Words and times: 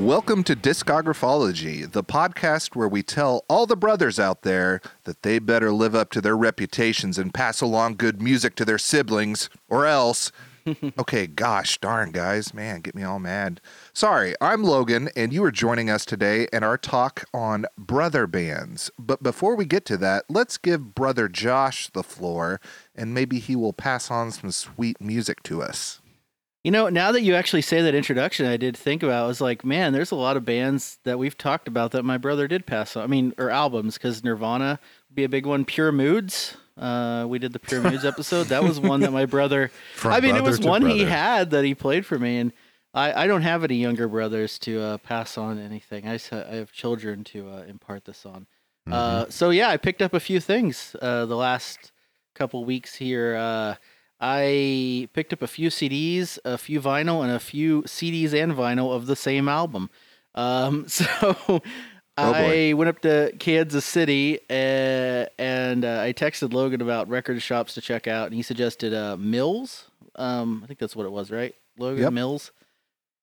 Welcome 0.00 0.44
to 0.44 0.56
Discographology, 0.56 1.88
the 1.88 2.02
podcast 2.02 2.74
where 2.74 2.88
we 2.88 3.02
tell 3.02 3.44
all 3.50 3.66
the 3.66 3.76
brothers 3.76 4.18
out 4.18 4.42
there 4.42 4.80
that 5.04 5.22
they 5.22 5.38
better 5.38 5.72
live 5.72 5.94
up 5.94 6.10
to 6.12 6.22
their 6.22 6.38
reputations 6.38 7.18
and 7.18 7.34
pass 7.34 7.60
along 7.60 7.96
good 7.96 8.22
music 8.22 8.54
to 8.56 8.64
their 8.64 8.78
siblings, 8.78 9.50
or 9.68 9.84
else. 9.84 10.32
okay, 10.98 11.26
gosh 11.26 11.76
darn, 11.80 12.12
guys. 12.12 12.54
Man, 12.54 12.80
get 12.80 12.94
me 12.94 13.02
all 13.02 13.18
mad. 13.18 13.60
Sorry, 13.92 14.34
I'm 14.40 14.64
Logan, 14.64 15.10
and 15.14 15.34
you 15.34 15.44
are 15.44 15.52
joining 15.52 15.90
us 15.90 16.06
today 16.06 16.48
in 16.50 16.64
our 16.64 16.78
talk 16.78 17.26
on 17.34 17.66
brother 17.76 18.26
bands. 18.26 18.90
But 18.98 19.22
before 19.22 19.54
we 19.54 19.66
get 19.66 19.84
to 19.84 19.98
that, 19.98 20.24
let's 20.30 20.56
give 20.56 20.94
brother 20.94 21.28
Josh 21.28 21.88
the 21.88 22.02
floor, 22.02 22.58
and 22.96 23.12
maybe 23.12 23.38
he 23.38 23.54
will 23.54 23.74
pass 23.74 24.10
on 24.10 24.30
some 24.30 24.50
sweet 24.50 24.98
music 24.98 25.42
to 25.42 25.62
us. 25.62 26.00
You 26.62 26.70
know, 26.70 26.90
now 26.90 27.10
that 27.12 27.22
you 27.22 27.34
actually 27.34 27.62
say 27.62 27.80
that 27.80 27.94
introduction, 27.94 28.44
I 28.44 28.58
did 28.58 28.76
think 28.76 29.02
about. 29.02 29.24
I 29.24 29.26
was 29.26 29.40
like, 29.40 29.64
man, 29.64 29.94
there's 29.94 30.10
a 30.10 30.16
lot 30.16 30.36
of 30.36 30.44
bands 30.44 30.98
that 31.04 31.18
we've 31.18 31.36
talked 31.38 31.66
about 31.66 31.92
that 31.92 32.02
my 32.04 32.18
brother 32.18 32.46
did 32.46 32.66
pass 32.66 32.96
on. 32.96 33.02
I 33.02 33.06
mean, 33.06 33.32
or 33.38 33.48
albums, 33.48 33.94
because 33.94 34.22
Nirvana 34.22 34.78
would 35.08 35.14
be 35.16 35.24
a 35.24 35.28
big 35.28 35.46
one. 35.46 35.64
Pure 35.64 35.92
Moods. 35.92 36.56
Uh, 36.76 37.24
we 37.28 37.38
did 37.38 37.54
the 37.54 37.58
Pure 37.58 37.82
Moods 37.82 38.04
episode. 38.04 38.48
That 38.48 38.62
was 38.62 38.78
one 38.78 39.00
that 39.00 39.12
my 39.12 39.24
brother. 39.24 39.70
I 40.04 40.20
mean, 40.20 40.36
it 40.36 40.42
was 40.42 40.60
one 40.60 40.84
he 40.84 41.04
had 41.04 41.50
that 41.50 41.64
he 41.64 41.74
played 41.74 42.04
for 42.04 42.18
me, 42.18 42.36
and 42.38 42.52
I, 42.92 43.24
I 43.24 43.26
don't 43.26 43.42
have 43.42 43.64
any 43.64 43.76
younger 43.76 44.06
brothers 44.08 44.58
to 44.60 44.80
uh, 44.82 44.98
pass 44.98 45.38
on 45.38 45.58
anything. 45.58 46.06
I, 46.06 46.18
I 46.32 46.56
have 46.56 46.72
children 46.72 47.24
to 47.24 47.48
uh, 47.48 47.62
impart 47.68 48.04
this 48.04 48.26
on. 48.26 48.46
Uh, 48.90 49.24
Mm-hmm. 49.24 49.30
so 49.30 49.50
yeah, 49.50 49.68
I 49.68 49.76
picked 49.76 50.02
up 50.02 50.14
a 50.14 50.20
few 50.20 50.40
things 50.40 50.96
uh, 51.00 51.24
the 51.26 51.36
last 51.36 51.92
couple 52.34 52.64
weeks 52.64 52.94
here. 52.96 53.36
I 54.20 55.08
picked 55.14 55.32
up 55.32 55.42
a 55.42 55.46
few 55.46 55.68
CDs, 55.70 56.38
a 56.44 56.58
few 56.58 56.80
vinyl, 56.80 57.22
and 57.22 57.32
a 57.32 57.40
few 57.40 57.82
CDs 57.82 58.34
and 58.34 58.52
vinyl 58.52 58.94
of 58.94 59.06
the 59.06 59.16
same 59.16 59.48
album. 59.48 59.88
Um, 60.34 60.86
so 60.88 61.62
I 62.16 62.74
went 62.76 62.88
up 62.90 63.00
to 63.02 63.32
Kansas 63.38 63.84
City 63.84 64.40
uh, 64.50 65.24
and 65.38 65.84
uh, 65.84 66.00
I 66.02 66.12
texted 66.12 66.52
Logan 66.52 66.82
about 66.82 67.08
record 67.08 67.40
shops 67.40 67.74
to 67.74 67.80
check 67.80 68.06
out, 68.06 68.26
and 68.26 68.34
he 68.34 68.42
suggested 68.42 68.92
uh, 68.92 69.16
Mills. 69.16 69.86
Um, 70.16 70.60
I 70.62 70.66
think 70.66 70.78
that's 70.78 70.94
what 70.94 71.06
it 71.06 71.12
was, 71.12 71.30
right? 71.30 71.54
Logan 71.78 72.02
Yep. 72.02 72.12
Mills. 72.12 72.52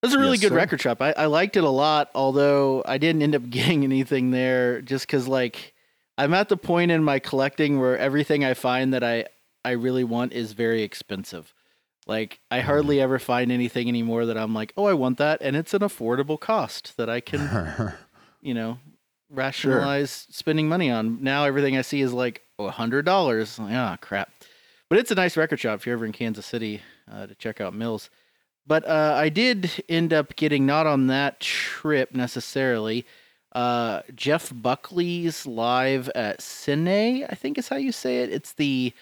It 0.01 0.07
was 0.07 0.13
a 0.15 0.19
really 0.19 0.31
Yes, 0.33 0.41
good 0.41 0.49
sir. 0.49 0.55
record 0.55 0.81
shop. 0.81 1.01
I, 1.01 1.11
I 1.11 1.25
liked 1.25 1.57
it 1.57 1.63
a 1.63 1.69
lot, 1.69 2.09
although 2.15 2.81
I 2.85 2.97
didn't 2.97 3.21
end 3.21 3.35
up 3.35 3.49
getting 3.49 3.83
anything 3.83 4.31
there 4.31 4.81
just 4.81 5.05
because, 5.05 5.27
like, 5.27 5.73
I'm 6.17 6.33
at 6.33 6.49
the 6.49 6.57
point 6.57 6.89
in 6.91 7.03
my 7.03 7.19
collecting 7.19 7.79
where 7.79 7.97
everything 7.97 8.43
I 8.43 8.55
find 8.55 8.93
that 8.95 9.03
I, 9.03 9.25
I 9.67 9.71
really 9.71 10.05
want 10.05 10.31
is 10.31 10.53
very 10.53 10.81
expensive. 10.81 11.53
Like, 12.05 12.39
I 12.49 12.61
hardly 12.61 13.01
ever 13.01 13.19
find 13.19 13.51
anything 13.51 13.89
anymore 13.89 14.25
that 14.27 14.37
I'm 14.37 14.53
like, 14.53 14.71
oh, 14.77 14.85
I 14.85 14.93
want 14.93 15.17
that. 15.17 15.41
And 15.41 15.57
it's 15.57 15.73
an 15.73 15.81
affordable 15.81 16.39
cost 16.39 16.95
that 16.95 17.09
I 17.09 17.19
can, 17.19 17.93
you 18.41 18.53
know, 18.53 18.79
rationalize 19.29 20.27
spending 20.31 20.69
money 20.69 20.89
on. 20.89 21.21
Now 21.21 21.43
everything 21.43 21.75
I 21.75 21.81
see 21.81 21.99
is 21.99 22.13
like 22.13 22.43
oh, 22.57 22.69
$100. 22.69 23.59
Like, 23.59 23.73
ah, 23.73 23.97
crap. 23.99 24.31
But 24.87 24.99
it's 24.99 25.11
a 25.11 25.15
nice 25.15 25.35
record 25.35 25.59
shop 25.59 25.81
if 25.81 25.85
you're 25.85 25.97
ever 25.97 26.05
in 26.05 26.13
Kansas 26.13 26.45
City 26.45 26.81
uh, 27.11 27.27
to 27.27 27.35
check 27.35 27.59
out 27.59 27.73
Mills. 27.73 28.09
But 28.65 28.87
uh, 28.87 29.15
I 29.17 29.27
did 29.27 29.83
end 29.89 30.13
up 30.13 30.37
getting 30.37 30.65
not 30.65 30.87
on 30.87 31.07
that 31.07 31.41
trip 31.41 32.15
necessarily. 32.15 33.05
Uh, 33.51 34.03
Jeff 34.15 34.49
Buckley's 34.55 35.45
live 35.45 36.07
at 36.15 36.41
Sin-é, 36.41 37.25
I 37.29 37.35
think 37.35 37.57
is 37.57 37.67
how 37.67 37.75
you 37.75 37.91
say 37.91 38.19
it. 38.19 38.31
It's 38.31 38.53
the 38.53 38.93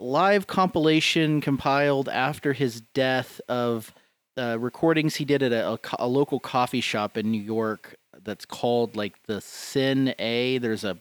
live 0.00 0.46
compilation 0.46 1.40
compiled 1.40 2.08
after 2.08 2.52
his 2.52 2.80
death 2.80 3.40
of 3.48 3.92
uh, 4.36 4.58
recordings 4.58 5.16
he 5.16 5.24
did 5.24 5.42
at 5.42 5.52
a, 5.52 5.72
a, 5.72 5.78
a 5.98 6.08
local 6.08 6.40
coffee 6.40 6.80
shop 6.80 7.16
in 7.16 7.30
New 7.30 7.42
York 7.42 7.96
that's 8.22 8.44
called 8.44 8.96
like 8.96 9.22
the 9.26 9.40
Sin 9.40 10.14
A. 10.18 10.58
There's 10.58 10.84
a 10.84 10.98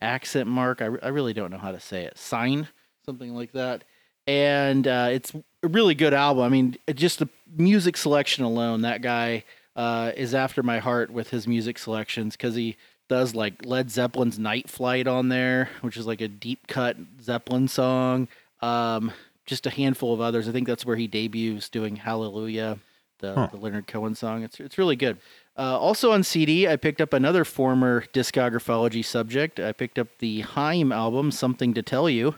accent 0.00 0.48
mark. 0.48 0.82
I, 0.82 0.86
re- 0.86 1.00
I 1.02 1.08
really 1.08 1.32
don't 1.32 1.50
know 1.50 1.58
how 1.58 1.72
to 1.72 1.80
say 1.80 2.04
it. 2.04 2.18
Sign, 2.18 2.68
something 3.04 3.34
like 3.34 3.52
that. 3.52 3.84
And 4.26 4.86
uh, 4.86 5.08
it's 5.12 5.34
a 5.62 5.68
really 5.68 5.94
good 5.94 6.12
album. 6.12 6.42
I 6.44 6.48
mean, 6.48 6.76
just 6.94 7.20
the 7.20 7.28
music 7.56 7.96
selection 7.96 8.44
alone, 8.44 8.82
that 8.82 9.00
guy 9.00 9.44
uh, 9.76 10.12
is 10.16 10.34
after 10.34 10.62
my 10.62 10.78
heart 10.78 11.10
with 11.10 11.30
his 11.30 11.46
music 11.46 11.78
selections 11.78 12.36
because 12.36 12.54
he 12.54 12.76
does 13.08 13.34
like 13.34 13.64
Led 13.64 13.90
Zeppelin's 13.90 14.38
Night 14.38 14.68
Flight 14.68 15.06
on 15.06 15.28
there, 15.28 15.68
which 15.80 15.96
is 15.96 16.06
like 16.06 16.20
a 16.20 16.28
deep 16.28 16.66
cut 16.66 16.96
Zeppelin 17.22 17.68
song. 17.68 18.28
Um, 18.60 19.12
just 19.46 19.66
a 19.66 19.70
handful 19.70 20.12
of 20.12 20.20
others. 20.20 20.48
I 20.48 20.52
think 20.52 20.66
that's 20.66 20.84
where 20.84 20.96
he 20.96 21.06
debuts 21.06 21.68
doing 21.68 21.96
Hallelujah, 21.96 22.78
the, 23.20 23.48
the 23.52 23.56
Leonard 23.58 23.86
Cohen 23.86 24.14
song. 24.14 24.42
It's 24.42 24.58
it's 24.60 24.76
really 24.78 24.96
good. 24.96 25.18
Uh, 25.58 25.78
also 25.78 26.12
on 26.12 26.22
CD, 26.22 26.68
I 26.68 26.76
picked 26.76 27.00
up 27.00 27.12
another 27.12 27.44
former 27.44 28.04
discography 28.12 29.04
subject. 29.04 29.58
I 29.60 29.72
picked 29.72 29.98
up 29.98 30.08
the 30.18 30.40
Haim 30.40 30.92
album, 30.92 31.30
Something 31.30 31.72
to 31.74 31.82
Tell 31.82 32.10
You. 32.10 32.36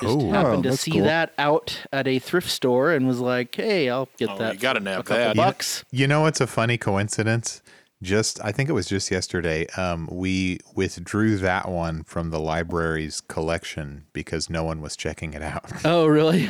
Just 0.00 0.18
Oh. 0.18 0.30
happened 0.30 0.62
to 0.64 0.76
see 0.76 0.92
cool. 0.92 1.04
that 1.04 1.32
out 1.38 1.80
at 1.92 2.06
a 2.06 2.18
thrift 2.20 2.48
store 2.50 2.92
and 2.92 3.08
was 3.08 3.18
like, 3.20 3.54
"Hey, 3.56 3.88
I'll 3.88 4.08
get 4.16 4.30
Oh, 4.30 4.38
that. 4.38 4.54
you 4.54 4.60
gotta 4.60 4.78
for 4.80 4.84
nab 4.84 5.00
a 5.00 5.02
couple 5.02 5.24
that. 5.24 5.36
bucks." 5.36 5.84
You 5.90 6.06
know, 6.06 6.26
it's 6.26 6.40
a 6.40 6.46
funny 6.46 6.76
coincidence. 6.78 7.62
Just, 8.02 8.42
I 8.44 8.52
think 8.52 8.68
it 8.68 8.72
was 8.74 8.86
just 8.86 9.10
yesterday. 9.10 9.66
Um, 9.76 10.08
we 10.10 10.60
withdrew 10.74 11.36
that 11.38 11.68
one 11.68 12.04
from 12.04 12.30
the 12.30 12.38
library's 12.38 13.20
collection 13.20 14.04
because 14.12 14.48
no 14.48 14.62
one 14.62 14.80
was 14.80 14.96
checking 14.96 15.34
it 15.34 15.42
out. 15.42 15.64
Oh, 15.84 16.06
really? 16.06 16.48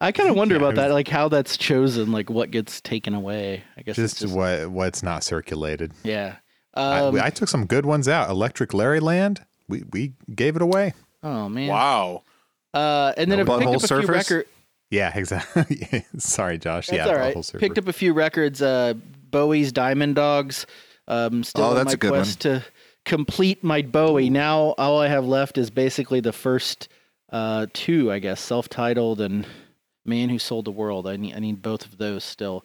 I 0.00 0.10
kind 0.12 0.28
of 0.28 0.36
wonder 0.36 0.54
Yeah, 0.56 0.60
about 0.60 0.72
it 0.72 0.76
that, 0.76 0.90
like 0.92 1.08
how 1.08 1.28
that's 1.28 1.56
chosen, 1.56 2.10
like 2.12 2.30
what 2.30 2.50
gets 2.50 2.80
taken 2.80 3.14
away. 3.14 3.62
I 3.76 3.82
guess 3.82 3.96
just, 3.96 4.18
just 4.20 4.34
what 4.34 4.70
what's 4.70 5.02
not 5.02 5.22
circulated. 5.24 5.92
yeah. 6.04 6.36
I, 6.74 7.00
Um, 7.00 7.20
I 7.20 7.30
took 7.30 7.48
some 7.48 7.66
good 7.66 7.84
ones 7.86 8.06
out. 8.08 8.30
Electric 8.30 8.70
Larryland. 8.70 9.40
We 9.68 9.82
we 9.92 10.12
gave 10.34 10.54
it 10.56 10.62
away. 10.62 10.94
oh 11.24 11.48
man. 11.48 11.68
Wow. 11.68 12.22
Uh, 12.74 13.12
and 13.16 13.30
then 13.32 13.40
I 13.40 13.42
No 13.42 13.58
picked 13.58 13.68
Butthole 13.70 13.76
up 13.76 13.82
a 13.82 13.86
few 13.88 13.96
Surfers? 13.96 14.08
record. 14.08 14.46
Yeah, 14.90 15.12
exactly. 15.16 16.04
Sorry, 16.18 16.58
Josh. 16.58 16.86
That's 16.88 16.98
yeah, 17.06 17.12
all 17.12 17.18
right. 17.18 17.52
Picked 17.58 17.78
up 17.78 17.88
a 17.88 17.92
few 17.92 18.12
records. 18.12 18.62
Uh, 18.62 18.94
Bowie's 19.30 19.72
Diamond 19.72 20.14
Dogs. 20.14 20.66
Um, 21.08 21.42
still 21.42 21.64
Oh, 21.64 21.76
on 21.76 21.86
my 21.86 21.92
a 21.92 21.96
good 21.96 22.10
one. 22.10 22.20
quest 22.20 22.40
to 22.42 22.64
complete 23.04 23.64
my 23.64 23.82
Bowie. 23.82 24.30
Now 24.30 24.74
all 24.78 25.00
I 25.00 25.08
have 25.08 25.24
left 25.24 25.58
is 25.58 25.70
basically 25.70 26.20
the 26.20 26.32
first 26.32 26.88
uh, 27.32 27.66
two, 27.72 28.12
I 28.12 28.18
guess, 28.20 28.40
self-titled 28.40 29.20
and 29.20 29.46
Man 30.04 30.28
Who 30.28 30.38
Sold 30.38 30.66
the 30.66 30.70
World. 30.70 31.06
I 31.06 31.16
need 31.16 31.34
I 31.34 31.38
need 31.40 31.62
both 31.62 31.84
of 31.86 31.98
those 31.98 32.24
still. 32.24 32.64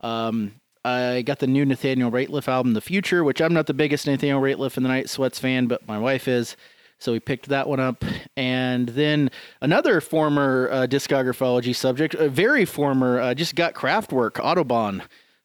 Um, 0.00 0.60
I 0.84 1.22
got 1.22 1.38
the 1.38 1.46
new 1.46 1.64
Nathaniel 1.64 2.10
Rateliff 2.10 2.46
album, 2.46 2.74
The 2.74 2.80
Future, 2.82 3.24
which 3.24 3.40
I'm 3.40 3.54
not 3.54 3.66
the 3.66 3.72
biggest 3.74 4.06
Nathaniel 4.06 4.40
Rateliff 4.42 4.76
and 4.76 4.84
the 4.84 4.90
Night 4.90 5.08
Sweats 5.08 5.38
fan, 5.38 5.66
but 5.66 5.86
my 5.88 5.98
wife 5.98 6.28
is. 6.28 6.56
So 6.98 7.12
we 7.12 7.20
picked 7.20 7.48
that 7.48 7.68
one 7.68 7.80
up. 7.80 8.04
And 8.36 8.88
then 8.90 9.30
another 9.62 10.00
former 10.00 10.68
uh, 10.70 10.86
discographology 10.86 11.74
subject, 11.74 12.14
a 12.14 12.28
very 12.28 12.64
former, 12.64 13.18
uh, 13.20 13.34
just 13.34 13.54
got 13.56 13.74
Kraftwerk, 13.74 14.32
Autobahn. 14.32 15.02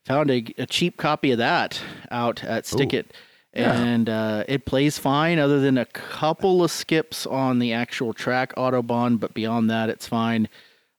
Found 0.10 0.32
a, 0.32 0.44
a 0.58 0.66
cheap 0.66 0.98
copy 0.98 1.32
of 1.32 1.38
that 1.38 1.80
out 2.10 2.44
at 2.44 2.66
Stick 2.66 2.94
It. 2.94 3.14
And 3.54 4.10
uh, 4.10 4.44
it 4.48 4.66
plays 4.66 4.98
fine, 4.98 5.38
other 5.40 5.60
than 5.60 5.78
a 5.78 5.86
couple 5.86 6.64
of 6.64 6.72
skips 6.72 7.26
on 7.28 7.60
the 7.60 7.74
actual 7.74 8.14
track 8.14 8.54
Autobahn, 8.56 9.20
but 9.20 9.34
beyond 9.34 9.70
that, 9.70 9.90
it's 9.90 10.08
fine. 10.08 10.48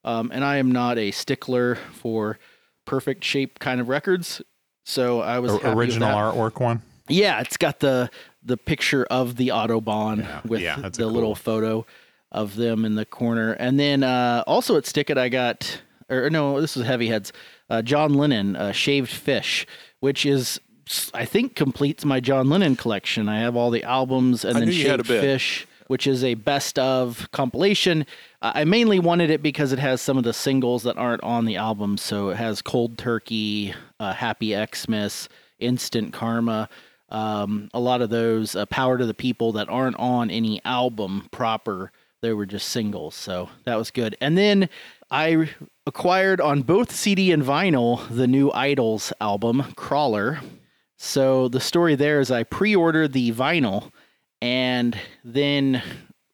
Um, 0.04 0.30
and 0.32 0.44
I 0.44 0.56
am 0.58 0.70
not 0.70 0.96
a 0.98 1.10
stickler 1.10 1.74
for 1.74 2.38
perfect 2.86 3.24
shape 3.24 3.58
kind 3.58 3.80
of 3.80 3.88
records. 3.88 4.42
So 4.84 5.20
I 5.20 5.38
was 5.40 5.52
O- 5.52 5.72
original 5.72 6.08
artwork 6.08 6.60
one. 6.60 6.82
Yeah, 7.08 7.40
it's 7.40 7.56
got 7.56 7.80
the 7.80 8.10
the 8.42 8.56
picture 8.56 9.04
of 9.10 9.36
the 9.36 9.48
Autobahn 9.48 10.18
Yeah, 10.20 10.40
with 10.44 10.60
yeah, 10.60 10.76
the 10.88 11.04
a 11.04 11.06
little 11.06 11.30
cool- 11.30 11.34
photo 11.34 11.86
of 12.32 12.54
them 12.56 12.84
in 12.84 12.94
the 12.94 13.04
corner. 13.04 13.52
And 13.54 13.78
then 13.78 14.02
uh, 14.04 14.44
also 14.46 14.76
at 14.76 14.86
Stick 14.86 15.10
It, 15.10 15.18
I 15.18 15.28
got, 15.28 15.82
or 16.08 16.30
no, 16.30 16.60
this 16.60 16.76
was 16.76 16.86
Heavy 16.86 17.08
Heads, 17.08 17.32
uh, 17.70 17.80
John 17.82 18.14
Lennon, 18.14 18.56
uh, 18.56 18.72
Shaved 18.72 19.10
Fish, 19.10 19.66
which 20.00 20.26
is, 20.26 20.60
I 21.14 21.24
think, 21.24 21.54
completes 21.54 22.04
my 22.04 22.20
John 22.20 22.50
Lennon 22.50 22.76
collection. 22.76 23.28
I 23.28 23.38
have 23.40 23.56
all 23.56 23.70
the 23.70 23.84
albums 23.84 24.44
and 24.44 24.56
I 24.56 24.60
then 24.60 24.68
knew 24.68 24.74
you 24.74 24.88
had 24.90 25.00
a 25.00 25.04
Shaved. 25.04 25.20
Fish. 25.22 25.66
which 25.86 26.06
is 26.06 26.22
a 26.22 26.34
best 26.34 26.78
of 26.78 27.28
compilation. 27.32 28.06
Uh, 28.42 28.52
I 28.54 28.64
mainly 28.64 28.98
wanted 28.98 29.30
it 29.30 29.42
because 29.42 29.72
it 29.72 29.78
has 29.78 30.00
some 30.00 30.18
of 30.18 30.24
the 30.24 30.32
singles 30.32 30.82
that 30.82 30.96
aren't 30.96 31.22
on 31.22 31.46
the 31.46 31.56
album. 31.56 31.96
So 31.96 32.28
it 32.30 32.36
has 32.36 32.62
Cold 32.62 32.98
Turkey, 32.98 33.74
uh, 33.98 34.12
Happy 34.12 34.54
Xmas, 34.54 35.28
Instant 35.58 36.12
Karma, 36.12 36.68
um, 37.10 37.68
a 37.74 37.80
lot 37.80 38.02
of 38.02 38.10
those 38.10 38.54
uh, 38.54 38.66
Power 38.66 38.96
to 38.98 39.04
the 39.04 39.14
People 39.14 39.52
that 39.52 39.68
aren't 39.68 39.96
on 39.96 40.30
any 40.30 40.60
album 40.64 41.28
proper. 41.32 41.90
They 42.22 42.32
were 42.32 42.46
just 42.46 42.68
singles. 42.68 43.14
So 43.14 43.48
that 43.64 43.76
was 43.76 43.90
good. 43.90 44.16
And 44.20 44.38
then 44.38 44.68
I 45.10 45.50
acquired 45.90 46.40
on 46.40 46.62
both 46.62 46.94
CD 46.94 47.32
and 47.32 47.42
vinyl 47.42 48.06
the 48.08 48.28
new 48.28 48.48
IDLES 48.52 49.12
album, 49.20 49.72
Crawler. 49.74 50.38
So 50.96 51.48
the 51.48 51.58
story 51.58 51.96
there 51.96 52.20
is 52.20 52.30
I 52.30 52.44
pre 52.44 52.76
ordered 52.76 53.12
the 53.12 53.32
vinyl 53.32 53.90
and 54.40 54.96
then 55.24 55.82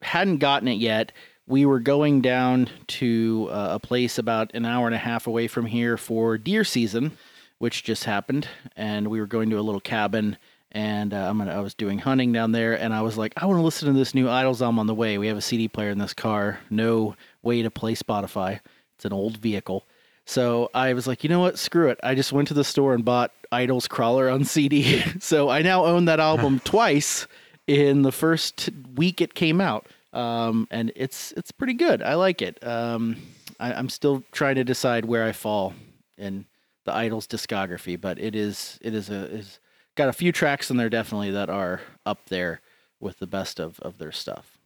hadn't 0.03 0.37
gotten 0.37 0.67
it 0.67 0.77
yet. 0.77 1.11
We 1.47 1.65
were 1.65 1.79
going 1.79 2.21
down 2.21 2.69
to 2.99 3.47
uh, 3.49 3.69
a 3.71 3.79
place 3.79 4.19
about 4.19 4.53
an 4.53 4.63
hour 4.63 4.85
and 4.85 4.93
a 4.93 4.99
half 4.99 5.25
away 5.25 5.47
from 5.47 5.65
here 5.65 5.97
for 5.97 6.37
deer 6.37 6.63
season, 6.63 7.17
which 7.57 7.83
just 7.83 8.03
happened. 8.03 8.47
And 8.75 9.07
we 9.07 9.19
were 9.19 9.25
going 9.25 9.49
to 9.49 9.57
a 9.57 9.61
little 9.61 9.81
cabin 9.81 10.37
and 10.71 11.15
uh, 11.15 11.27
I'm 11.27 11.39
gonna, 11.39 11.55
I 11.55 11.61
was 11.61 11.73
doing 11.73 11.97
hunting 11.97 12.33
down 12.33 12.51
there, 12.51 12.73
and 12.73 12.93
I 12.93 13.01
was 13.01 13.17
like, 13.17 13.33
I 13.37 13.45
want 13.45 13.57
to 13.57 13.63
listen 13.63 13.87
to 13.87 13.97
this 13.97 14.13
new 14.13 14.25
IDLES 14.27 14.61
album 14.61 14.77
on 14.77 14.85
the 14.85 14.93
way. 14.93 15.17
We 15.17 15.27
have 15.27 15.37
a 15.37 15.41
CD 15.41 15.69
player 15.69 15.89
in 15.89 15.97
this 15.97 16.13
car, 16.13 16.59
no 16.69 17.15
way 17.41 17.63
to 17.63 17.71
play 17.71 17.95
Spotify. 17.95 18.59
It's 18.97 19.05
an 19.05 19.13
old 19.13 19.37
vehicle, 19.37 19.85
so 20.27 20.69
I 20.73 20.91
was 20.91 21.07
like, 21.07 21.23
you 21.23 21.29
know 21.29 21.39
what, 21.39 21.57
screw 21.57 21.87
it. 21.87 21.99
I 22.03 22.13
just 22.13 22.33
went 22.33 22.49
to 22.49 22.53
the 22.53 22.65
store 22.65 22.93
and 22.93 23.05
bought 23.05 23.31
IDLES 23.53 23.87
Crawler 23.87 24.29
on 24.29 24.43
CD. 24.43 25.01
so 25.19 25.47
I 25.47 25.61
now 25.61 25.85
own 25.85 26.03
that 26.05 26.19
album 26.19 26.59
twice 26.65 27.27
in 27.65 28.01
the 28.01 28.11
first 28.11 28.69
week 28.95 29.21
it 29.21 29.35
came 29.35 29.61
out, 29.61 29.87
um, 30.11 30.67
and 30.69 30.91
it's 30.97 31.31
it's 31.37 31.51
pretty 31.51 31.73
good. 31.73 32.01
I 32.01 32.15
like 32.15 32.41
it. 32.41 32.61
Um, 32.65 33.15
I, 33.57 33.73
I'm 33.73 33.87
still 33.87 34.21
trying 34.33 34.55
to 34.55 34.65
decide 34.65 35.05
where 35.05 35.23
I 35.23 35.31
fall 35.31 35.73
in 36.17 36.45
the 36.83 36.91
IDLES 36.91 37.27
discography, 37.27 37.99
but 37.99 38.19
it 38.19 38.35
is 38.35 38.79
it 38.81 38.93
is 38.93 39.09
a 39.09 39.33
is 39.33 39.59
got 39.95 40.09
a 40.09 40.13
few 40.13 40.33
tracks 40.33 40.69
in 40.69 40.75
there 40.75 40.89
definitely 40.89 41.31
that 41.31 41.49
are 41.49 41.79
up 42.05 42.25
there 42.27 42.59
with 42.99 43.19
the 43.19 43.27
best 43.27 43.61
of, 43.61 43.79
of 43.79 43.97
their 43.97 44.11
stuff. 44.11 44.57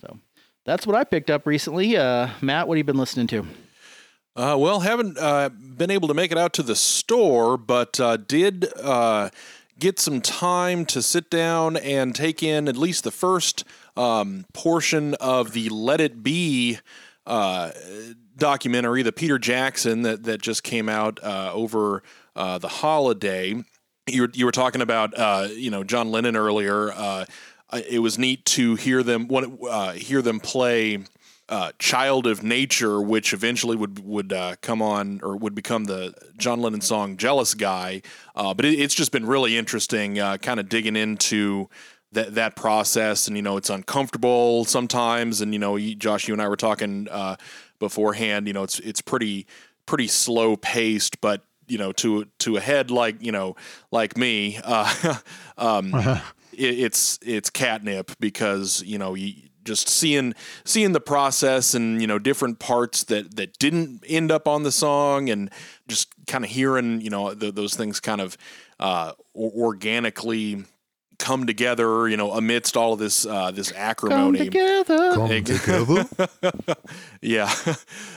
So 0.00 0.18
that's 0.64 0.86
what 0.86 0.96
I 0.96 1.04
picked 1.04 1.28
up 1.28 1.46
recently. 1.46 1.96
Uh, 1.98 2.30
Matt, 2.40 2.68
what 2.68 2.76
have 2.76 2.78
you 2.78 2.84
been 2.84 2.96
listening 2.96 3.26
to? 3.28 3.46
Uh, 4.36 4.56
well, 4.56 4.80
haven't 4.80 5.18
uh, 5.18 5.48
been 5.48 5.90
able 5.90 6.06
to 6.06 6.14
make 6.14 6.30
it 6.30 6.38
out 6.38 6.52
to 6.52 6.62
the 6.62 6.76
store, 6.76 7.56
but 7.56 7.98
uh, 7.98 8.16
did 8.16 8.72
uh, 8.80 9.28
get 9.76 9.98
some 9.98 10.20
time 10.20 10.86
to 10.86 11.02
sit 11.02 11.28
down 11.30 11.76
and 11.76 12.14
take 12.14 12.40
in 12.40 12.68
at 12.68 12.76
least 12.76 13.02
the 13.02 13.10
first 13.10 13.64
um, 13.96 14.46
portion 14.54 15.14
of 15.14 15.52
the 15.52 15.68
Let 15.68 16.00
It 16.00 16.22
Be 16.22 16.78
uh, 17.26 17.72
documentary, 18.36 19.02
the 19.02 19.10
Peter 19.10 19.36
Jackson 19.36 20.02
that 20.02 20.22
that 20.22 20.40
just 20.40 20.62
came 20.62 20.88
out 20.88 21.18
uh, 21.24 21.50
over 21.52 22.04
the 22.36 22.68
holiday 22.68 23.62
you 24.06 24.22
were, 24.22 24.30
you 24.32 24.44
were 24.44 24.52
talking 24.52 24.80
about 24.80 25.50
you 25.50 25.72
know 25.72 25.82
John 25.82 26.12
Lennon 26.12 26.36
earlier. 26.36 27.26
It 27.72 28.00
was 28.00 28.16
neat 28.16 28.44
to 28.46 28.76
hear 28.76 29.02
them 29.02 29.28
hear 29.96 30.22
them 30.22 30.38
play 30.38 30.98
uh, 31.50 31.72
"Child 31.78 32.26
of 32.26 32.42
Nature," 32.42 33.00
which 33.00 33.34
eventually 33.34 33.76
would 33.76 33.98
would 34.04 34.32
uh, 34.32 34.56
come 34.62 34.80
on 34.80 35.20
or 35.22 35.36
would 35.36 35.54
become 35.54 35.84
the 35.84 36.14
John 36.38 36.60
Lennon 36.62 36.80
song 36.80 37.16
"Jealous 37.18 37.54
Guy." 37.54 38.00
Uh, 38.34 38.54
but 38.54 38.64
it, 38.64 38.78
it's 38.78 38.94
just 38.94 39.12
been 39.12 39.26
really 39.26 39.58
interesting, 39.58 40.16
kind 40.16 40.58
of 40.58 40.68
digging 40.68 40.96
into 40.96 41.68
that 42.12 42.34
that 42.34 42.56
process, 42.56 43.28
and 43.28 43.36
you 43.36 43.42
know 43.42 43.56
it's 43.58 43.70
uncomfortable 43.70 44.64
sometimes. 44.64 45.42
And 45.42 45.52
you 45.52 45.58
know, 45.58 45.78
Josh, 45.78 46.26
you 46.28 46.34
and 46.34 46.40
I 46.40 46.48
were 46.48 46.56
talking 46.56 47.08
beforehand. 47.78 48.46
You 48.46 48.52
know, 48.52 48.62
it's 48.62 48.78
it's 48.78 49.00
pretty 49.00 49.46
pretty 49.86 50.06
slow 50.06 50.56
paced, 50.56 51.20
but 51.20 51.42
you 51.70 51.78
know 51.78 51.92
to 51.92 52.26
to 52.40 52.56
a 52.56 52.60
head 52.60 52.90
like 52.90 53.22
you 53.22 53.32
know 53.32 53.56
like 53.90 54.16
me 54.16 54.58
uh, 54.62 55.16
um, 55.58 55.94
it, 56.52 56.78
it's 56.78 57.18
it's 57.22 57.48
catnip 57.50 58.12
because 58.20 58.82
you 58.84 58.98
know 58.98 59.14
you 59.14 59.34
just 59.64 59.88
seeing 59.88 60.34
seeing 60.64 60.92
the 60.92 61.00
process 61.00 61.74
and 61.74 62.00
you 62.00 62.06
know 62.06 62.18
different 62.18 62.58
parts 62.58 63.04
that 63.04 63.36
that 63.36 63.58
didn't 63.58 64.04
end 64.06 64.30
up 64.30 64.48
on 64.48 64.62
the 64.62 64.72
song 64.72 65.28
and 65.28 65.50
just 65.88 66.12
kind 66.26 66.44
of 66.44 66.50
hearing 66.50 67.00
you 67.00 67.10
know 67.10 67.34
the, 67.34 67.50
those 67.52 67.74
things 67.74 68.00
kind 68.00 68.20
of 68.20 68.36
uh, 68.78 69.12
organically 69.34 70.64
come 71.20 71.46
together, 71.46 72.08
you 72.08 72.16
know, 72.16 72.32
amidst 72.32 72.76
all 72.76 72.94
of 72.94 72.98
this 72.98 73.24
uh, 73.24 73.52
this 73.52 73.72
acrimony. 73.76 74.38
Come 74.38 74.46
together. 74.46 75.14
Come 75.14 75.44
together. 75.44 76.76
yeah, 77.20 77.54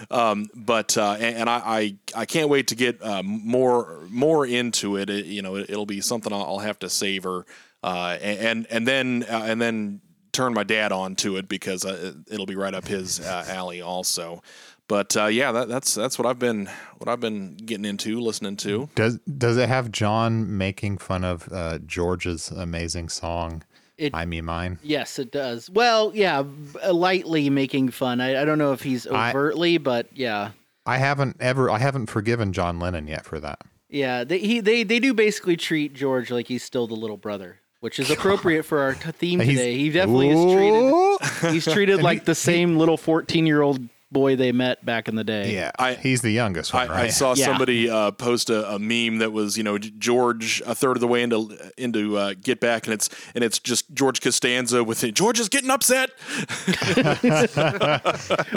um, 0.09 0.49
but 0.55 0.97
uh, 0.97 1.17
and, 1.19 1.37
and 1.37 1.49
I, 1.49 1.61
I, 1.65 1.95
I 2.21 2.25
can't 2.25 2.49
wait 2.49 2.67
to 2.69 2.75
get 2.75 3.03
uh, 3.03 3.21
more 3.21 3.99
more 4.09 4.47
into 4.47 4.97
it. 4.97 5.09
it 5.09 5.25
you 5.25 5.41
know, 5.41 5.57
it, 5.57 5.69
will 5.69 5.85
be 5.85 6.01
something 6.01 6.33
I'll, 6.33 6.43
I'll, 6.43 6.59
have 6.59 6.79
to 6.79 6.89
savor, 6.89 7.45
uh, 7.83 8.17
and 8.21 8.65
and 8.69 8.87
then 8.87 9.25
uh, 9.29 9.43
and 9.45 9.61
then 9.61 10.01
turn 10.33 10.53
my 10.53 10.63
dad 10.63 10.91
on 10.91 11.15
to 11.17 11.37
it 11.37 11.47
because 11.47 11.85
uh, 11.85 12.13
it'll 12.29 12.45
be 12.45 12.55
right 12.55 12.73
up 12.73 12.87
his 12.87 13.19
alley 13.21 13.81
also. 13.81 14.41
But 14.87 15.15
uh, 15.15 15.27
yeah, 15.27 15.51
that, 15.53 15.69
that's 15.69 15.95
that's 15.95 16.19
what 16.19 16.25
I've 16.25 16.39
been 16.39 16.69
what 16.97 17.07
I've 17.07 17.21
been 17.21 17.55
getting 17.55 17.85
into, 17.85 18.19
listening 18.19 18.57
to. 18.57 18.89
Does 18.95 19.17
does 19.19 19.57
it 19.57 19.69
have 19.69 19.91
John 19.91 20.57
making 20.57 20.97
fun 20.97 21.23
of 21.23 21.47
uh, 21.51 21.79
George's 21.79 22.51
amazing 22.51 23.09
song? 23.09 23.63
It, 23.97 24.13
I 24.13 24.25
mean 24.25 24.45
mine. 24.45 24.79
Yes, 24.83 25.19
it 25.19 25.31
does. 25.31 25.69
Well, 25.69 26.11
yeah, 26.13 26.43
lightly 26.91 27.49
making 27.49 27.91
fun. 27.91 28.19
I, 28.19 28.41
I 28.41 28.45
don't 28.45 28.57
know 28.57 28.73
if 28.73 28.81
he's 28.81 29.07
overtly, 29.07 29.75
I, 29.75 29.77
but 29.77 30.17
yeah. 30.17 30.51
I 30.85 30.97
haven't 30.97 31.37
ever. 31.39 31.69
I 31.69 31.77
haven't 31.77 32.07
forgiven 32.07 32.51
John 32.51 32.79
Lennon 32.79 33.07
yet 33.07 33.23
for 33.23 33.39
that. 33.39 33.61
Yeah, 33.87 34.25
they 34.25 34.39
he, 34.39 34.59
they 34.59 34.83
they 34.83 34.99
do 34.99 35.13
basically 35.13 35.55
treat 35.55 35.93
George 35.93 36.29
like 36.29 36.47
he's 36.47 36.63
still 36.63 36.87
the 36.87 36.95
little 36.95 37.17
brother 37.17 37.59
which 37.83 37.99
is 37.99 38.09
appropriate 38.17 38.63
for 38.63 38.79
our 38.79 38.93
theme 38.93 39.39
today. 39.39 39.77
He 39.77 39.89
definitely 39.89 40.29
is 40.29 40.53
treated. 40.53 41.53
He's 41.53 41.65
treated 41.65 42.01
like 42.01 42.23
the 42.23 42.33
same 42.33 42.77
little 42.77 42.95
fourteen-year-old 42.95 43.89
boy 44.13 44.35
they 44.35 44.51
met 44.51 44.85
back 44.85 45.07
in 45.07 45.15
the 45.15 45.23
day. 45.23 45.53
Yeah, 45.53 45.71
I, 45.77 45.95
he's 45.95 46.21
the 46.21 46.31
youngest 46.31 46.73
one, 46.73 46.89
I, 46.89 46.93
right? 46.93 47.05
I 47.05 47.09
saw 47.09 47.33
yeah. 47.35 47.45
somebody 47.45 47.89
uh, 47.89 48.11
post 48.11 48.49
a, 48.49 48.75
a, 48.75 48.79
meme 48.79 49.17
that 49.17 49.31
was 49.31 49.57
you 49.57 49.63
know 49.63 49.77
George 49.77 50.61
a 50.65 50.75
third 50.75 50.95
of 50.95 51.01
the 51.01 51.07
way 51.07 51.23
into 51.23 51.71
into 51.77 52.17
uh, 52.17 52.33
Get 52.39 52.59
Back, 52.59 52.85
and 52.85 52.93
it's 52.93 53.09
and 53.35 53.43
it's 53.43 53.59
just 53.59 53.93
George 53.93 54.21
Costanza 54.21 54.83
with 54.83 55.03
it. 55.03 55.15
George 55.15 55.39
is 55.39 55.49
getting 55.49 55.69
upset. 55.69 56.11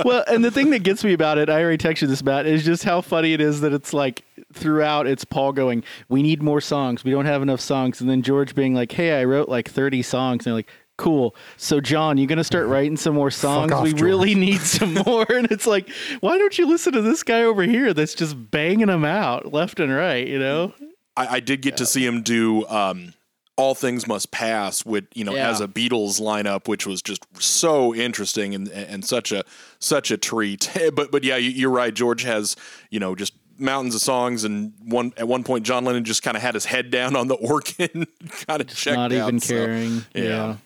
well, 0.05 0.25
and 0.29 0.44
the 0.44 0.50
thing 0.53 0.70
that 0.70 0.82
gets 0.82 1.03
me 1.03 1.12
about 1.12 1.38
it, 1.38 1.49
I 1.49 1.62
already 1.62 1.79
texted 1.79 2.08
this, 2.08 2.23
Matt, 2.23 2.47
is 2.47 2.64
just 2.64 2.85
how 2.85 3.00
funny 3.00 3.32
it 3.32 3.41
is 3.41 3.61
that 3.62 3.73
it's 3.73 3.93
like 3.93 4.25
throughout 4.53 5.06
it's 5.06 5.25
Paul 5.25 5.53
going, 5.53 5.82
"We 6.08 6.23
need 6.23 6.43
more 6.43 6.61
songs. 6.61 7.03
We 7.05 7.11
don't 7.11 7.26
have 7.26 7.43
enough 7.43 7.60
songs," 7.60 8.01
and 8.01 8.10
then 8.10 8.22
George 8.22 8.55
being 8.55 8.75
like, 8.75 8.93
"Hey, 8.93 9.20
I 9.20 9.25
wrote 9.25 9.48
like 9.48 9.69
30 9.70 10.03
songs," 10.03 10.44
and 10.44 10.51
they're 10.51 10.58
like 10.58 10.69
cool. 10.96 11.34
So, 11.56 11.81
John, 11.81 12.19
you 12.19 12.26
going 12.26 12.38
to 12.38 12.44
start 12.44 12.67
writing 12.67 12.96
some 12.96 13.15
more 13.15 13.31
songs? 13.31 13.72
Off, 13.72 13.82
we 13.82 13.91
George. 13.91 14.03
really 14.03 14.34
need 14.34 14.60
some 14.60 14.94
more. 15.06 15.26
and 15.31 15.50
it's 15.50 15.67
like, 15.67 15.88
why 16.20 16.38
don't 16.38 16.56
you 16.58 16.67
listen 16.67 16.93
to 16.93 17.03
this 17.03 17.22
guy 17.22 17.43
over 17.43 17.62
here 17.62 17.93
that's 17.94 18.15
just 18.15 18.50
banging 18.50 18.86
them 18.86 19.05
out 19.05 19.53
left 19.53 19.81
and 19.81 19.94
right, 19.94 20.26
you 20.26 20.38
know? 20.38 20.72
I, 21.17 21.26
I 21.36 21.41
did 21.41 21.62
get 21.62 21.72
yeah. 21.72 21.76
to 21.76 21.86
see 21.86 22.05
him 22.05 22.22
do 22.22 22.67
um, 22.69 23.15
All 23.56 23.74
Things 23.74 24.06
Must 24.06 24.31
Pass 24.31 24.84
with, 24.84 25.06
you 25.15 25.24
know, 25.24 25.34
yeah. 25.34 25.48
as 25.48 25.60
a 25.60 25.69
Beatles 25.69 26.20
lineup, 26.20 26.69
which 26.69 26.86
was 26.86 27.03
just 27.03 27.24
so 27.43 27.94
interesting 27.94 28.55
and, 28.55 28.69
and 28.69 29.05
such 29.05 29.32
a 29.32 29.44
such 29.79 30.10
a 30.10 30.17
treat. 30.17 30.70
but 30.94 31.10
but 31.10 31.24
yeah, 31.24 31.36
you're 31.36 31.70
right. 31.70 31.94
George 31.94 32.22
has, 32.22 32.56
you 32.91 33.00
know, 33.00 33.15
just 33.15 33.32
mountains 33.58 33.94
of 33.94 34.00
songs 34.03 34.44
and 34.44 34.74
one 34.84 35.12
at 35.17 35.26
one 35.26 35.43
point 35.43 35.65
John 35.65 35.84
Lennon 35.84 36.05
just 36.05 36.22
kind 36.22 36.36
of 36.36 36.43
had 36.43 36.55
his 36.55 36.67
head 36.67 36.91
down 36.91 37.17
on 37.17 37.29
the 37.29 37.34
organ 37.36 38.06
kind 38.46 38.60
of 38.60 38.67
checked 38.67 38.96
not 38.96 39.12
even 39.12 39.41
caring 39.41 40.00
so, 40.00 40.06
yeah. 40.15 40.22
yeah. 40.22 40.56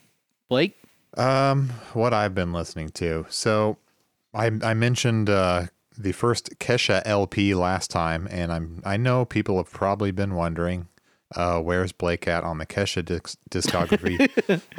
Blake? 0.50 0.76
Um, 1.16 1.70
what 1.94 2.12
I've 2.12 2.34
been 2.34 2.52
listening 2.52 2.90
to. 2.90 3.24
So 3.30 3.78
I 4.34 4.50
I 4.62 4.74
mentioned 4.74 5.30
uh, 5.30 5.66
the 5.96 6.12
first 6.12 6.58
Kesha 6.58 7.02
LP 7.04 7.54
last 7.54 7.90
time, 7.90 8.28
and 8.30 8.52
I'm 8.52 8.82
I 8.84 8.96
know 8.96 9.24
people 9.24 9.56
have 9.56 9.70
probably 9.70 10.10
been 10.10 10.34
wondering 10.34 10.88
uh, 11.34 11.60
where's 11.60 11.92
Blake 11.92 12.26
at 12.26 12.42
on 12.42 12.58
the 12.58 12.66
Kesha 12.66 13.04
disc- 13.04 13.38
discography. 13.48 14.18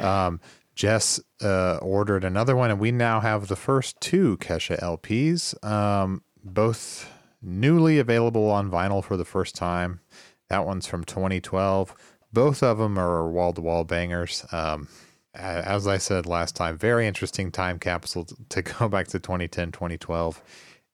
um, 0.00 0.40
Jess 0.74 1.20
uh, 1.42 1.78
ordered 1.78 2.22
another 2.22 2.54
one, 2.54 2.70
and 2.70 2.78
we 2.78 2.92
now 2.92 3.20
have 3.20 3.48
the 3.48 3.56
first 3.56 3.98
two 4.00 4.36
Kesha 4.38 4.78
LPs, 4.80 5.62
um, 5.64 6.22
both 6.44 7.10
newly 7.40 7.98
available 7.98 8.50
on 8.50 8.70
vinyl 8.70 9.02
for 9.02 9.16
the 9.16 9.24
first 9.24 9.54
time. 9.54 10.00
That 10.48 10.66
one's 10.66 10.86
from 10.86 11.04
2012. 11.04 11.94
Both 12.30 12.62
of 12.62 12.78
them 12.78 12.98
are 12.98 13.26
wall 13.30 13.54
to 13.54 13.60
wall 13.62 13.84
bangers. 13.84 14.44
Um, 14.52 14.88
as 15.34 15.86
I 15.86 15.98
said 15.98 16.26
last 16.26 16.54
time, 16.56 16.76
very 16.76 17.06
interesting 17.06 17.50
time 17.50 17.78
capsule 17.78 18.26
to 18.50 18.62
go 18.78 18.88
back 18.88 19.08
to 19.08 19.18
2010, 19.18 19.72
2012, 19.72 20.42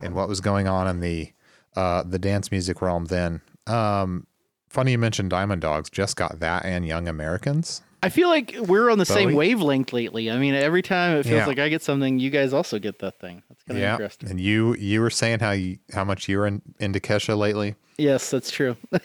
and 0.00 0.14
what 0.14 0.28
was 0.28 0.40
going 0.40 0.68
on 0.68 0.86
in 0.86 1.00
the 1.00 1.32
uh, 1.76 2.02
the 2.02 2.18
dance 2.18 2.50
music 2.50 2.80
realm 2.82 3.06
then. 3.06 3.40
Um, 3.66 4.26
funny 4.68 4.92
you 4.92 4.98
mentioned 4.98 5.30
Diamond 5.30 5.62
Dogs. 5.62 5.90
Just 5.90 6.16
got 6.16 6.40
that 6.40 6.64
and 6.64 6.86
Young 6.86 7.06
Americans. 7.08 7.82
I 8.00 8.10
feel 8.10 8.28
like 8.28 8.54
we're 8.60 8.90
on 8.90 8.98
the 8.98 9.04
same 9.04 9.34
wavelength 9.34 9.92
lately. 9.92 10.30
I 10.30 10.38
mean, 10.38 10.54
every 10.54 10.82
time 10.82 11.16
it 11.16 11.24
feels 11.24 11.38
Yeah. 11.40 11.46
like 11.46 11.58
I 11.58 11.68
get 11.68 11.82
something, 11.82 12.20
you 12.20 12.30
guys 12.30 12.52
also 12.52 12.78
get 12.78 13.00
that 13.00 13.18
thing. 13.18 13.42
That's 13.48 13.62
kind 13.64 13.76
of 13.76 13.82
Yeah, 13.82 13.92
interesting. 13.94 14.30
and 14.30 14.40
you 14.40 14.74
you 14.76 15.00
were 15.00 15.10
saying 15.10 15.40
how 15.40 15.50
you 15.50 15.78
how 15.92 16.04
much 16.04 16.28
you 16.28 16.38
were 16.38 16.46
in, 16.46 16.62
into 16.78 17.00
Kesha 17.00 17.36
lately. 17.36 17.74
Yes, 17.98 18.30
that's 18.30 18.52
true. 18.52 18.76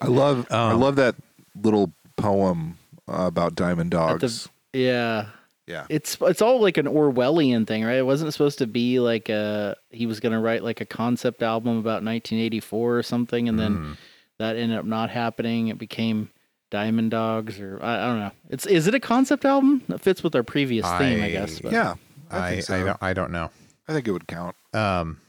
I 0.00 0.06
love 0.06 0.46
I 0.50 0.70
Um, 0.70 0.80
love 0.80 0.94
that 0.96 1.16
little 1.60 1.92
poem 2.16 2.78
uh, 3.08 3.26
about 3.26 3.54
diamond 3.54 3.94
At 3.94 4.14
the- 4.20 4.26
dogs. 4.26 4.48
yeah. 4.72 5.26
yeah. 5.66 5.86
It's 5.88 6.16
it's 6.20 6.42
all 6.42 6.60
like 6.60 6.76
an 6.78 6.86
Orwellian 6.86 7.66
thing, 7.66 7.84
right? 7.84 7.96
It 7.98 8.06
wasn't 8.06 8.32
supposed 8.32 8.58
to 8.58 8.66
be 8.66 9.00
like 9.00 9.28
a 9.28 9.76
he 9.90 10.06
was 10.06 10.20
going 10.20 10.32
to 10.32 10.38
write 10.40 10.62
like 10.62 10.80
a 10.80 10.86
concept 10.86 11.42
album 11.42 11.72
about 11.78 12.02
1984 12.04 12.96
or 12.98 13.02
something, 13.02 13.48
and 13.48 13.58
then 13.58 13.96
that 14.38 14.56
ended 14.56 14.78
up 14.78 14.84
not 14.84 15.10
happening. 15.10 15.68
It 15.68 15.78
became 15.78 16.30
Diamond 16.70 17.10
Dogs, 17.12 17.60
or 17.60 17.78
I, 17.82 18.02
I 18.02 18.06
don't 18.06 18.18
know. 18.20 18.32
It's 18.50 18.66
is 18.66 18.86
it 18.86 18.94
a 18.94 19.00
concept 19.00 19.44
album 19.44 19.82
that 19.88 20.00
fits 20.00 20.22
with 20.22 20.34
our 20.34 20.42
previous 20.42 20.84
theme? 20.98 21.22
I 21.22 21.26
I- 21.26 21.30
guess. 21.30 21.60
but- 21.60 21.72
yeah. 21.72 21.94
I, 22.30 22.38
I 22.48 22.50
think 22.52 22.62
so. 22.64 22.74
I, 22.74 22.82
don't, 22.84 23.02
I 23.02 23.12
don't 23.12 23.30
know. 23.32 23.50
I 23.86 23.92
think 23.92 24.08
it 24.08 24.10
would 24.10 24.26
count. 24.26 24.56
Um, 24.72 25.20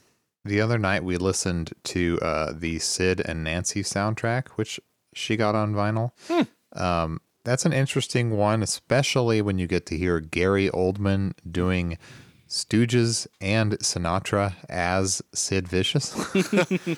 the 0.46 0.62
other 0.62 0.80
night 0.80 1.04
we 1.04 1.18
listened 1.18 1.74
to 1.84 2.18
uh, 2.22 2.54
the 2.56 2.80
Sid 2.80 3.22
and 3.24 3.44
Nancy 3.44 3.84
soundtrack, 3.84 4.48
which 4.56 4.80
she 5.14 5.36
got 5.36 5.54
on 5.56 5.74
vinyl. 5.76 6.12
Um, 6.74 7.20
that's 7.46 7.66
an 7.66 7.74
interesting 7.74 8.32
one, 8.32 8.62
especially 8.62 9.42
when 9.42 9.58
you 9.58 9.68
get 9.68 9.86
to 9.88 9.98
hear 9.98 10.20
Gary 10.20 10.70
Oldman 10.70 11.34
doing 11.50 11.98
Stooges 12.50 13.28
and 13.40 13.74
Sinatra 13.80 14.56
as 14.68 15.22
Sid 15.34 15.68
Vicious. 15.68 16.16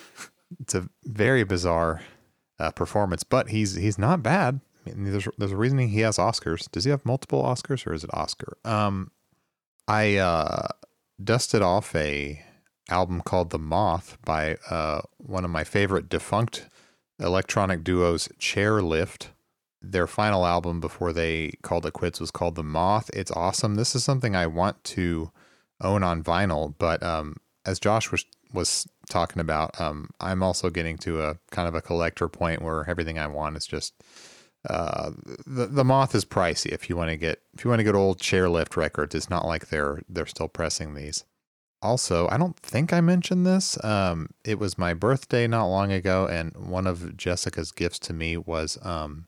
it's 0.59 0.73
a 0.73 0.89
very 1.03 1.43
bizarre 1.43 2.01
uh, 2.59 2.71
performance, 2.71 3.23
but 3.23 3.49
he's 3.49 3.75
he's 3.75 3.99
not 3.99 4.23
bad. 4.23 4.61
I 4.85 4.93
mean, 4.93 5.11
there's 5.11 5.27
there's 5.37 5.51
a 5.51 5.57
reason 5.57 5.77
he 5.79 5.99
has 6.01 6.17
Oscars. 6.17 6.71
Does 6.71 6.85
he 6.85 6.91
have 6.91 7.05
multiple 7.05 7.43
Oscars 7.43 7.85
or 7.85 7.93
is 7.93 8.03
it 8.03 8.09
Oscar? 8.13 8.57
Um, 8.65 9.11
I 9.87 10.17
uh, 10.17 10.67
dusted 11.23 11.61
off 11.61 11.95
a 11.95 12.43
album 12.89 13.21
called 13.21 13.49
The 13.49 13.59
Moth 13.59 14.17
by 14.23 14.57
uh, 14.69 15.01
one 15.17 15.43
of 15.45 15.51
my 15.51 15.63
favorite 15.63 16.09
defunct 16.09 16.67
electronic 17.19 17.83
duos, 17.83 18.29
Chairlift. 18.39 19.27
Their 19.91 20.07
final 20.07 20.45
album 20.45 20.79
before 20.79 21.13
they 21.13 21.53
called 21.61 21.85
it 21.85 21.93
quits 21.93 22.19
was 22.19 22.31
called 22.31 22.55
The 22.55 22.63
Moth. 22.63 23.09
It's 23.13 23.31
awesome. 23.31 23.75
This 23.75 23.95
is 23.95 24.03
something 24.03 24.35
I 24.35 24.47
want 24.47 24.83
to 24.85 25.31
own 25.81 26.03
on 26.03 26.23
vinyl, 26.23 26.73
but 26.77 27.01
um, 27.03 27.37
as 27.65 27.79
Josh 27.79 28.11
was 28.11 28.25
was 28.53 28.87
talking 29.09 29.41
about, 29.41 29.79
um, 29.79 30.09
I'm 30.21 30.41
also 30.41 30.69
getting 30.69 30.97
to 30.99 31.21
a 31.21 31.37
kind 31.51 31.67
of 31.67 31.75
a 31.75 31.81
collector 31.81 32.27
point 32.29 32.61
where 32.61 32.89
everything 32.89 33.19
I 33.19 33.27
want 33.27 33.57
is 33.57 33.67
just 33.67 33.93
uh, 34.69 35.11
the 35.45 35.67
the 35.67 35.83
moth 35.83 36.15
is 36.15 36.25
pricey 36.25 36.67
if 36.67 36.89
you 36.89 36.97
want 36.97 37.09
to 37.09 37.17
get 37.17 37.41
if 37.53 37.63
you 37.63 37.69
want 37.69 37.79
to 37.79 37.83
get 37.83 37.95
old 37.95 38.19
chairlift 38.19 38.75
records. 38.75 39.15
It's 39.15 39.29
not 39.29 39.45
like 39.45 39.69
they're 39.69 40.01
they're 40.09 40.25
still 40.25 40.47
pressing 40.47 40.93
these. 40.93 41.25
Also, 41.81 42.27
I 42.29 42.37
don't 42.37 42.57
think 42.57 42.91
I 42.91 43.01
mentioned 43.01 43.45
this. 43.45 43.81
Um, 43.83 44.31
it 44.43 44.57
was 44.57 44.79
my 44.79 44.95
birthday 44.95 45.45
not 45.45 45.67
long 45.67 45.91
ago, 45.91 46.25
and 46.25 46.55
one 46.57 46.87
of 46.87 47.15
Jessica's 47.15 47.71
gifts 47.71 47.99
to 47.99 48.13
me 48.13 48.35
was 48.35 48.79
um, 48.81 49.27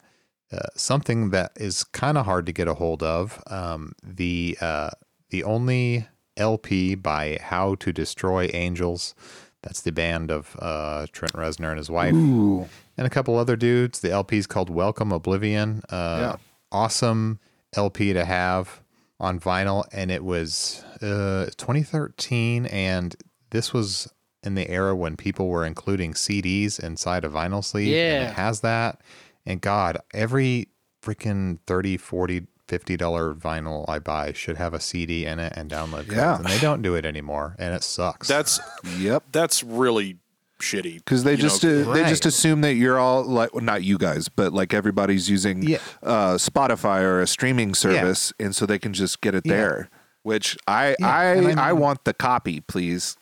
uh, 0.52 0.60
something 0.76 1.30
that 1.32 1.52
is 1.56 1.84
kind 1.84 2.18
of 2.18 2.26
hard 2.26 2.46
to 2.48 2.52
get 2.52 2.68
a 2.68 2.74
hold 2.76 3.04
of. 3.04 3.42
Um, 3.48 3.94
the 4.04 4.58
uh, 4.62 4.90
the 5.30 5.44
only 5.44 6.08
LP 6.38 6.96
by 6.96 7.38
How 7.42 7.76
to 7.76 7.92
Destroy 7.94 8.50
Angels. 8.54 9.14
That's 9.62 9.82
the 9.82 9.92
band 9.92 10.32
of 10.32 10.56
uh, 10.60 11.06
Trent 11.12 11.34
Reznor 11.34 11.70
and 11.70 11.78
his 11.78 11.90
wife 11.92 12.14
Ooh. 12.14 12.68
and 12.98 13.06
a 13.06 13.10
couple 13.10 13.38
other 13.38 13.56
dudes. 13.58 14.00
The 14.00 14.10
LP 14.12 14.38
is 14.38 14.48
called 14.48 14.70
Welcome 14.70 15.12
Oblivion. 15.12 15.82
Uh, 15.90 16.18
Yeah. 16.22 16.36
Awesome 16.72 17.40
LP 17.76 18.14
to 18.14 18.24
have 18.26 18.80
on 19.20 19.38
vinyl. 19.40 19.84
And 19.92 20.12
it 20.12 20.24
was 20.24 20.84
uh, 21.02 21.48
2013. 21.58 22.68
And 22.68 23.16
this 23.50 23.74
was 23.74 24.12
in 24.44 24.56
the 24.56 24.70
era 24.70 24.96
when 24.96 25.18
people 25.18 25.50
were 25.50 25.66
including 25.66 26.14
CDs 26.14 26.80
inside 26.80 27.26
a 27.26 27.30
vinyl 27.30 27.64
sleeve. 27.64 27.88
And 27.88 27.96
Yeah. 28.24 28.30
it 28.30 28.34
has 28.36 28.62
that. 28.62 29.02
And 29.50 29.60
God, 29.60 29.98
every 30.14 30.70
freaking 31.04 31.58
30, 31.68 31.98
40, 31.98 32.42
$50 32.68 33.40
vinyl 33.40 33.84
I 33.90 33.98
buy 34.00 34.32
should 34.34 34.58
have 34.58 34.74
a 34.76 34.80
CD 34.80 35.26
in 35.26 35.40
it 35.40 35.54
and 35.56 35.70
download 35.72 36.06
codes. 36.08 36.14
Yeah. 36.14 36.36
And 36.38 36.46
they 36.46 36.60
don't 36.60 36.82
do 36.84 36.94
it 36.96 37.06
anymore. 37.06 37.56
And 37.58 37.74
it 37.74 37.84
sucks. 37.84 38.28
That's 38.28 38.60
Yep. 39.00 39.24
that's 39.32 39.64
really 39.64 40.18
shitty. 40.62 40.98
Because 40.98 41.24
they 41.24 41.36
just 41.36 41.64
know, 41.64 41.90
uh, 41.90 41.94
they 41.94 42.04
just 42.04 42.26
assume 42.28 42.62
that 42.62 42.76
you're 42.76 43.00
all 43.00 43.24
like 43.24 43.54
well, 43.56 43.64
not 43.64 43.82
you 43.84 43.98
guys, 43.98 44.30
but 44.30 44.54
like 44.54 44.74
everybody's 44.74 45.30
using 45.30 45.64
Yeah. 45.64 45.78
uh, 46.04 46.34
Spotify 46.36 47.02
or 47.02 47.22
a 47.22 47.28
streaming 47.28 47.74
service, 47.74 48.34
and 48.40 48.56
so 48.56 48.66
they 48.68 48.78
can 48.78 48.94
just 48.94 49.20
get 49.22 49.34
it 49.34 49.46
Yeah. 49.46 49.54
there. 49.56 49.90
Which 50.22 50.58
I 50.68 50.96
Yeah, 51.00 51.08
I 51.10 51.26
and 51.36 51.60
I, 51.60 51.70
I 51.70 51.74
want 51.74 52.04
the 52.04 52.14
copy, 52.14 52.60
please. 52.60 53.16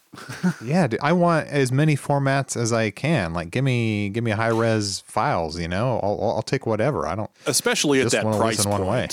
Yeah, 0.64 0.88
dude, 0.88 1.00
I 1.02 1.14
want 1.14 1.48
as 1.48 1.72
many 1.72 1.96
formats 1.96 2.56
as 2.60 2.72
I 2.74 2.90
can. 2.90 3.34
Like, 3.34 3.52
give 3.52 3.64
me 3.64 4.10
give 4.10 4.24
me 4.24 4.32
high 4.32 4.48
res 4.50 5.02
files. 5.06 5.60
You 5.60 5.68
know, 5.68 6.00
I'll 6.04 6.20
I'll- 6.22 6.32
I'll 6.38 6.42
take 6.42 6.66
whatever. 6.66 7.08
I 7.08 7.16
don't. 7.16 7.30
especially 7.46 8.00
at 8.00 8.04
Just 8.04 8.14
that 8.14 8.24
price 8.24 8.58
listen 8.58 8.72
point. 8.72 8.84
one 8.84 8.90
way. 8.92 9.08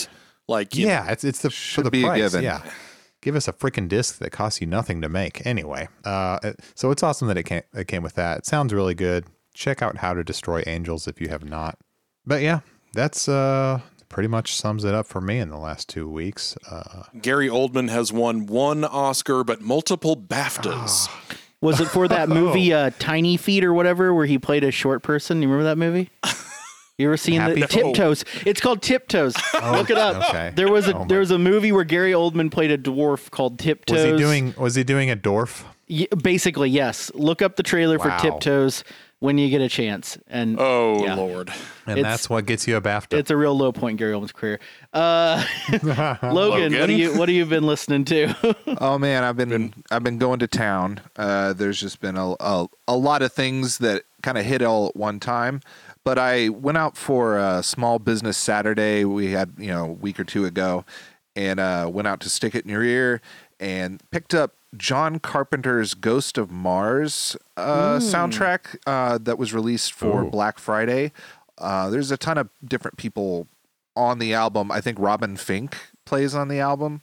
Like 0.49 0.75
you 0.77 0.87
Yeah, 0.87 1.11
it's 1.11 1.25
it's 1.25 1.41
the 1.43 1.51
for 1.51 1.83
the 1.83 1.91
be 1.91 2.03
a 2.03 2.07
price. 2.07 2.19
given. 2.19 2.45
Yeah, 2.45 2.63
give 3.23 3.35
us 3.37 3.49
a 3.49 3.53
freaking 3.53 3.89
disc 3.89 4.19
that 4.19 4.31
costs 4.31 4.61
you 4.61 4.67
nothing 4.67 5.01
to 5.03 5.09
make. 5.09 5.45
Anyway, 5.47 5.89
uh, 6.05 6.39
so 6.75 6.91
it's 6.91 7.03
awesome 7.03 7.29
that 7.29 7.37
it 7.39 7.45
came 7.45 7.63
it 7.75 7.89
came 7.89 8.03
with 8.03 8.15
that. 8.15 8.39
It 8.39 8.47
sounds 8.47 8.73
really 8.73 8.95
good. 8.95 9.25
Check 9.55 9.83
out 9.83 9.99
How 9.99 10.15
to 10.15 10.23
Destroy 10.25 10.63
Angels 10.67 11.07
if 11.09 11.21
you 11.21 11.29
have 11.29 11.45
not. 11.45 11.79
But 12.27 12.43
yeah, 12.43 12.61
that's 12.93 13.29
uh 13.29 13.81
pretty 14.15 14.29
much 14.29 14.55
sums 14.55 14.85
it 14.85 14.95
up 14.95 15.09
for 15.09 15.21
me 15.21 15.41
in 15.41 15.49
the 15.51 15.57
last 15.59 15.89
two 15.89 16.09
weeks. 16.09 16.57
Uh, 16.71 17.03
Gary 17.21 17.49
Oldman 17.49 17.91
has 17.91 18.13
won 18.13 18.47
one 18.47 18.85
Oscar, 18.85 19.43
but 19.43 19.61
multiple 19.61 20.17
BAFTAs. 20.17 21.09
Was 21.61 21.81
it 21.81 21.87
for 21.89 22.07
that 22.07 22.29
movie 22.41 22.73
uh, 22.73 22.91
Tiny 23.01 23.37
Feet 23.37 23.65
or 23.65 23.75
whatever, 23.75 24.15
where 24.15 24.25
he 24.25 24.39
played 24.39 24.63
a 24.63 24.71
short 24.71 25.03
person? 25.03 25.43
You 25.43 25.49
remember 25.49 25.65
that 25.65 25.79
movie? 25.79 26.11
You 26.97 27.09
ever 27.09 27.17
seen 27.17 27.41
Happy 27.41 27.61
the 27.61 27.67
Feet? 27.67 27.83
Tiptoes? 27.87 28.25
It's 28.47 28.61
called 28.61 28.81
Tiptoes. 28.81 29.35
Look 29.73 29.91
it 29.91 29.99
up. 29.99 30.29
okay. 30.31 30.53
There 30.55 30.71
was 30.71 30.87
a 30.87 30.97
Oh 30.97 31.05
there 31.09 31.19
was 31.19 31.33
a 31.33 31.39
movie 31.41 31.73
where 31.73 31.83
Gary 31.83 32.13
Oldman 32.13 32.53
played 32.53 32.71
a 32.71 32.79
dwarf 32.79 33.33
called 33.33 33.59
Tiptoes. 33.59 33.97
was 33.97 34.05
he 34.13 34.17
doing 34.17 34.55
was 34.57 34.75
he 34.77 34.85
doing 34.85 35.11
a 35.11 35.17
dwarf? 35.17 35.65
Y- 35.91 36.07
basically, 36.23 36.71
yes. 36.71 37.11
Look 37.17 37.43
up 37.43 37.57
the 37.57 37.65
trailer 37.65 37.99
Wow. 37.99 38.17
for 38.17 38.23
Tiptoes 38.23 38.85
when 39.25 39.39
you 39.39 39.49
get 39.49 39.63
a 39.63 39.71
chance. 39.71 40.19
And 40.27 40.57
Oh 40.61 41.03
yeah. 41.03 41.15
Lord! 41.15 41.51
And 41.87 41.99
It's- 41.99 42.13
that's 42.13 42.29
what 42.29 42.45
gets 42.45 42.69
you 42.69 42.77
a 42.77 42.81
BAFTA. 42.83 43.17
It's 43.17 43.31
a 43.31 43.37
real 43.39 43.57
low 43.57 43.73
point 43.73 43.93
in 43.93 43.97
Gary 43.97 44.13
Oldman's 44.13 44.33
career. 44.33 44.61
Uh, 44.93 45.43
Logan, 45.83 46.35
Logan? 46.35 46.79
what 46.79 46.87
do 46.87 46.93
you 46.93 47.19
what 47.19 47.29
have 47.31 47.35
you 47.37 47.47
been 47.47 47.67
listening 47.67 48.05
to? 48.07 48.55
Oh 48.81 48.99
man, 48.99 49.25
I've 49.25 49.37
been 49.37 49.73
I've 49.91 50.03
been 50.03 50.19
going 50.19 50.41
to 50.41 50.47
town. 50.47 51.01
Uh, 51.17 51.53
there's 51.55 51.81
just 51.81 52.01
been 52.01 52.17
a, 52.17 52.35
a 52.41 52.67
a 52.89 52.97
lot 52.97 53.23
of 53.23 53.33
things 53.33 53.79
that 53.79 54.03
kind 54.23 54.37
of 54.37 54.45
hit 54.45 54.61
all 54.63 54.89
at 54.89 54.97
one 54.97 55.21
time. 55.21 55.61
But 56.03 56.19
I 56.19 56.51
went 56.51 56.77
out 56.77 56.97
for 56.99 57.39
a 57.39 57.63
small 57.63 57.99
business 57.99 58.37
Saturday. 58.37 59.05
We 59.07 59.31
had 59.31 59.55
you 59.57 59.69
know 59.69 59.85
a 59.87 59.93
week 59.93 60.21
or 60.21 60.25
two 60.25 60.45
ago, 60.45 60.85
and 61.35 61.59
uh, 61.61 61.89
went 61.91 62.09
out 62.09 62.21
to 62.21 62.29
stick 62.29 62.55
it 62.55 62.65
in 62.65 62.71
your 62.71 62.83
ear 62.83 63.23
and 63.61 64.03
picked 64.11 64.35
up 64.35 64.53
John 64.77 65.19
Carpenter's 65.19 65.95
Ghost 65.95 66.39
of 66.39 66.51
Mars 66.51 67.37
uh, 67.57 67.99
soundtrack 67.99 68.77
uh, 68.87 69.19
that 69.19 69.39
was 69.39 69.53
released 69.55 69.93
for 69.93 70.23
Oh. 70.25 70.31
Black 70.31 70.59
Friday. 70.59 71.13
Uh, 71.59 71.89
there's 71.91 72.11
a 72.11 72.17
ton 72.17 72.37
of 72.39 72.49
different 72.65 72.97
people 72.97 73.47
on 73.97 74.19
the 74.19 74.35
album. 74.35 74.73
I 74.73 74.81
think 74.81 74.99
Robin 74.99 75.37
Finck 75.37 75.75
plays 76.05 76.35
on 76.35 76.49
the 76.49 76.59
album 76.61 77.03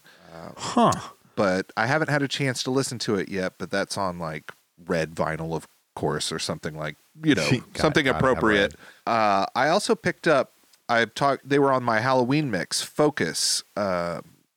huh. 0.57 0.91
but 1.35 1.71
I 1.77 1.85
haven't 1.87 2.09
had 2.09 2.21
a 2.21 2.27
chance 2.27 2.61
to 2.63 2.71
listen 2.71 2.99
to 2.99 3.15
it 3.15 3.29
yet. 3.29 3.53
But 3.57 3.71
that's 3.71 3.97
on 3.97 4.19
like 4.19 4.51
red 4.85 5.15
vinyl, 5.15 5.55
of 5.55 5.67
course, 5.95 6.31
or 6.31 6.39
something 6.39 6.75
like 6.77 6.97
you 7.23 7.35
know 7.35 7.49
Got- 7.51 7.77
something 7.77 8.05
gotta 8.05 8.17
appropriate. 8.17 8.75
Uh, 9.07 9.45
I 9.55 9.69
also 9.69 9.95
picked 9.95 10.27
up. 10.27 10.51
I've 10.89 11.13
talked. 11.13 11.47
They 11.47 11.57
were 11.59 11.71
on 11.71 11.83
my 11.83 11.99
Halloween 12.01 12.51
mix. 12.51 12.81
Focus. 12.81 13.63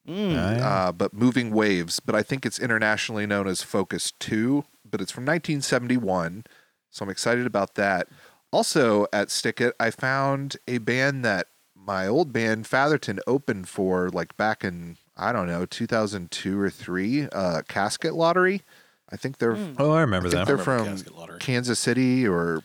Mm. 0.09 0.33
Oh, 0.33 0.57
yeah. 0.57 0.69
uh, 0.89 0.93
but 0.93 1.15
Moving 1.15 1.51
Waves, 1.51 2.01
but 2.01 2.15
I 2.15 2.23
think 2.23 2.45
it's 2.45 2.59
internationally 2.59 3.27
known 3.27 3.47
as 3.47 3.63
Focus 3.63 4.13
2, 4.21 4.65
but 4.89 5.01
it's 5.01 5.11
from 5.13 5.25
1971. 5.25 6.45
So 6.91 7.05
I'm 7.05 7.11
excited 7.11 7.47
about 7.47 7.75
that. 7.75 8.09
Also 8.53 9.07
at 9.13 9.31
Stick 9.31 9.61
It, 9.61 9.75
I 9.81 9.91
found 9.91 10.57
a 10.69 10.79
band 10.79 11.25
that 11.25 11.49
my 11.75 12.07
old 12.07 12.33
band 12.33 12.67
Fatherton 12.67 13.19
opened 13.27 13.69
for 13.69 14.09
like 14.11 14.37
back 14.37 14.63
in, 14.63 14.97
I 15.17 15.33
don't 15.33 15.47
know, 15.49 15.67
2002 15.67 16.61
or 16.61 16.71
3, 16.71 17.29
uh, 17.33 17.63
Casket 17.67 18.15
Lottery. 18.15 18.63
I 19.11 19.17
think 19.17 19.39
they're 19.39 19.57
Oh, 19.79 19.93
I 19.93 20.01
remember 20.03 20.29
I 20.29 20.31
think 20.31 20.41
that. 20.41 20.47
they're 20.47 20.57
remember 20.57 20.97
from 20.97 21.39
Kansas 21.39 21.79
City 21.79 22.27
or 22.27 22.63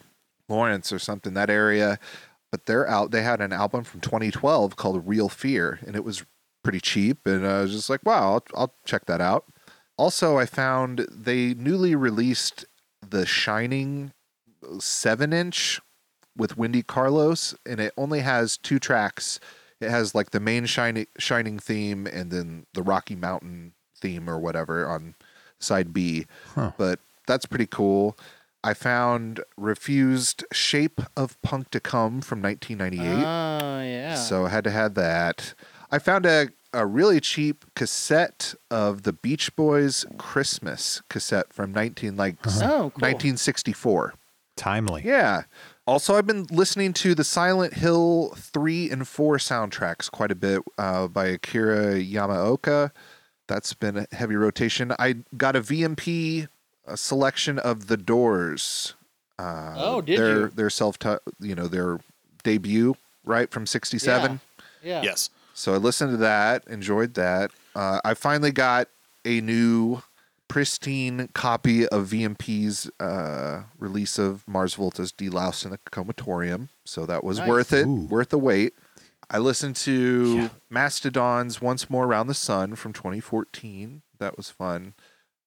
Lawrence 0.48 0.92
or 0.92 0.98
something 0.98 1.34
that 1.34 1.50
area, 1.50 1.98
but 2.50 2.66
they're 2.66 2.88
out. 2.88 3.10
They 3.12 3.22
had 3.22 3.40
an 3.40 3.52
album 3.52 3.84
from 3.84 4.00
2012 4.00 4.74
called 4.76 5.06
Real 5.06 5.28
Fear, 5.28 5.80
and 5.86 5.94
it 5.94 6.02
was 6.04 6.24
pretty 6.62 6.80
cheap. 6.80 7.26
And 7.26 7.46
I 7.46 7.62
was 7.62 7.72
just 7.72 7.90
like, 7.90 8.00
wow, 8.04 8.34
I'll, 8.34 8.44
I'll 8.54 8.74
check 8.84 9.06
that 9.06 9.20
out. 9.20 9.44
Also, 9.96 10.38
I 10.38 10.46
found 10.46 11.06
they 11.10 11.54
newly 11.54 11.94
released 11.94 12.64
the 13.06 13.26
Shining 13.26 14.12
seven 14.78 15.32
inch 15.32 15.80
with 16.36 16.56
Wendy 16.56 16.82
Carlos, 16.82 17.54
and 17.66 17.80
it 17.80 17.92
only 17.96 18.20
has 18.20 18.56
two 18.56 18.78
tracks. 18.78 19.40
It 19.80 19.90
has 19.90 20.14
like 20.14 20.30
the 20.30 20.40
main 20.40 20.66
shining 20.66 21.06
shining 21.18 21.58
theme 21.58 22.06
and 22.06 22.30
then 22.30 22.66
the 22.74 22.82
Rocky 22.82 23.16
Mountain 23.16 23.72
theme 23.96 24.28
or 24.28 24.38
whatever 24.38 24.86
on 24.86 25.14
side 25.58 25.92
B. 25.92 26.26
Huh. 26.54 26.72
But 26.76 27.00
that's 27.26 27.46
pretty 27.46 27.66
cool. 27.66 28.16
I 28.62 28.74
found 28.74 29.40
Refused 29.56 30.44
Shape 30.52 31.00
of 31.16 31.40
Punk 31.40 31.70
to 31.70 31.80
Come 31.80 32.20
from 32.20 32.42
1998. 32.42 33.22
Oh 33.22 33.26
ah, 33.26 33.82
yeah. 33.82 34.14
So 34.16 34.46
I 34.46 34.50
had 34.50 34.64
to 34.64 34.70
have 34.70 34.94
that. 34.94 35.54
I 35.92 35.98
found 35.98 36.26
a, 36.26 36.48
a 36.72 36.86
really 36.86 37.20
cheap 37.20 37.64
cassette 37.74 38.54
of 38.70 39.02
the 39.02 39.12
Beach 39.12 39.54
Boys 39.56 40.04
Christmas 40.18 41.02
cassette 41.08 41.52
from 41.52 41.72
19 41.72 42.16
like 42.16 42.36
s- 42.46 42.60
oh, 42.62 42.90
cool. 42.94 43.08
1964. 43.08 44.14
Timely. 44.56 45.02
Yeah. 45.04 45.42
Also, 45.86 46.14
I've 46.14 46.26
been 46.26 46.46
listening 46.50 46.92
to 46.94 47.14
the 47.14 47.24
Silent 47.24 47.74
Hill 47.74 48.34
3 48.36 48.90
and 48.90 49.08
4 49.08 49.38
soundtracks 49.38 50.10
quite 50.10 50.30
a 50.30 50.34
bit 50.34 50.62
uh, 50.78 51.08
by 51.08 51.26
Akira 51.26 51.94
Yamaoka. 51.94 52.92
That's 53.48 53.72
been 53.74 53.96
a 53.96 54.06
heavy 54.12 54.36
rotation. 54.36 54.92
I 54.98 55.16
got 55.36 55.56
a 55.56 55.60
VMP 55.60 56.46
a 56.86 56.96
selection 56.96 57.58
of 57.58 57.86
The 57.88 57.96
Doors. 57.96 58.94
Uh, 59.38 59.74
Oh, 59.76 60.00
did 60.00 60.18
their, 60.18 60.40
you? 60.40 60.48
Their 60.48 60.70
self, 60.70 60.96
you 61.40 61.54
know, 61.54 61.66
their 61.66 61.98
debut, 62.44 62.96
right, 63.24 63.50
from 63.50 63.66
67. 63.66 64.40
Yeah. 64.82 65.02
Yes. 65.02 65.30
So 65.60 65.74
I 65.74 65.76
listened 65.76 66.12
to 66.12 66.16
that, 66.16 66.64
enjoyed 66.68 67.12
that. 67.14 67.50
Uh, 67.76 68.00
I 68.02 68.14
finally 68.14 68.50
got 68.50 68.88
a 69.26 69.42
new 69.42 70.02
pristine 70.48 71.28
copy 71.34 71.86
of 71.88 72.08
VMP's 72.08 72.90
uh, 72.98 73.64
release 73.78 74.18
of 74.18 74.42
Mars 74.48 74.74
Volta's 74.74 75.12
Deloused 75.12 75.66
in 75.66 75.70
the 75.70 75.78
Comatorium. 75.92 76.68
So 76.86 77.04
that 77.04 77.22
was 77.22 77.38
Nice. 77.40 77.48
worth 77.48 77.72
it, 77.74 77.86
Ooh. 77.86 78.06
worth 78.08 78.30
the 78.30 78.38
wait. 78.38 78.72
I 79.30 79.36
listened 79.38 79.76
to 79.76 80.34
Yeah. 80.36 80.48
Mastodon's 80.70 81.60
Once 81.60 81.90
More 81.90 82.06
Around 82.06 82.28
the 82.28 82.34
Sun 82.34 82.76
from 82.76 82.94
2014. 82.94 84.00
That 84.18 84.38
was 84.38 84.48
fun. 84.48 84.94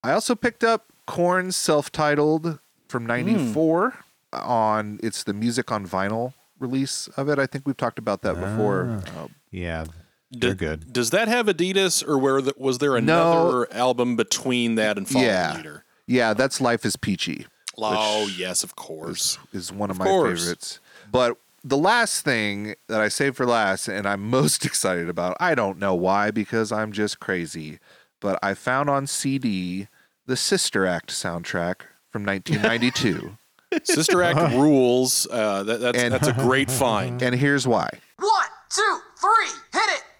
I 0.03 0.11
also 0.11 0.35
picked 0.35 0.63
up 0.63 0.85
Korn's 1.07 1.55
self-titled 1.55 2.59
from 2.87 3.05
94 3.07 3.95
on 4.31 4.99
it's 5.01 5.23
the 5.23 5.33
music 5.33 5.71
on 5.71 5.87
vinyl 5.87 6.33
release 6.59 7.07
of 7.17 7.27
it. 7.29 7.39
I 7.39 7.47
think 7.47 7.65
we've 7.65 7.75
talked 7.75 7.97
about 7.99 8.21
that 8.21 8.35
before. 8.39 9.01
Uh, 9.17 9.27
Yeah, 9.53 9.85
they're 10.31 10.49
Did- 10.51 10.57
good. 10.57 10.93
Does 10.93 11.11
that 11.11 11.27
have 11.27 11.45
Adidas, 11.45 12.05
or 12.07 12.17
where 12.17 12.41
the, 12.41 12.53
was 12.57 12.79
there 12.79 12.99
No. 12.99 13.47
another 13.47 13.73
album 13.73 14.15
between 14.15 14.75
that 14.75 14.97
and 14.97 15.07
Fallen 15.07 15.27
Yeah. 15.27 15.53
Leader? 15.55 15.83
Yeah, 16.07 16.33
that's 16.33 16.59
Life 16.59 16.85
is 16.85 16.95
Peachy. 16.95 17.45
Oh 17.77 18.29
yes, 18.37 18.63
of 18.63 18.75
course. 18.75 19.37
Is 19.53 19.71
one 19.71 19.89
of, 19.89 19.95
Of 19.95 19.99
my 19.99 20.05
course. 20.05 20.41
favorites. 20.41 20.79
But 21.11 21.37
the 21.63 21.77
last 21.77 22.23
thing 22.25 22.75
that 22.87 22.99
I 22.99 23.07
saved 23.07 23.37
for 23.37 23.45
last 23.45 23.87
and 23.87 24.07
I'm 24.07 24.29
most 24.29 24.65
excited 24.65 25.07
about, 25.09 25.37
I 25.39 25.55
don't 25.55 25.79
know 25.79 25.95
why 25.95 26.29
because 26.31 26.71
I'm 26.71 26.91
just 26.91 27.19
crazy, 27.19 27.79
but 28.19 28.37
I 28.43 28.53
found 28.53 28.89
on 28.89 29.07
CD 29.07 29.87
the 30.25 30.35
Sister 30.37 30.85
Act 30.85 31.09
soundtrack 31.11 31.81
from 32.11 32.23
1992. 32.25 33.37
Sister 33.83 34.21
Act 34.21 34.53
rules. 34.55 35.27
Uh, 35.31 35.63
that, 35.63 35.79
that's 35.79 35.97
And- 35.97 36.13
that's 36.13 36.27
a 36.27 36.33
great 36.33 36.69
find. 36.69 37.21
and 37.21 37.33
here's 37.35 37.65
why. 37.67 37.89
One, 38.19 38.29
two, 38.69 38.99
three, 39.23 39.55
hit 39.71 39.89
it! 39.89 40.12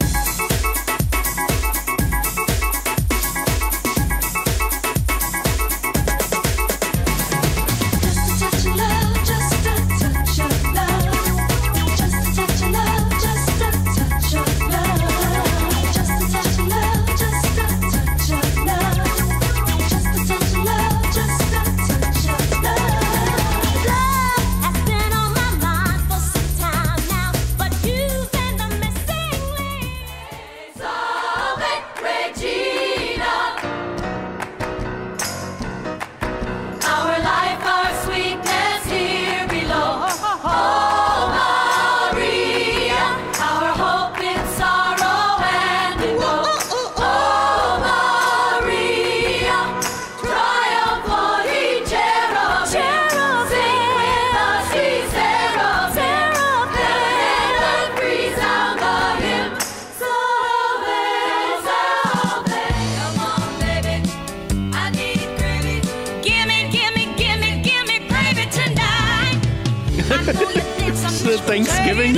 Really 71.67 72.13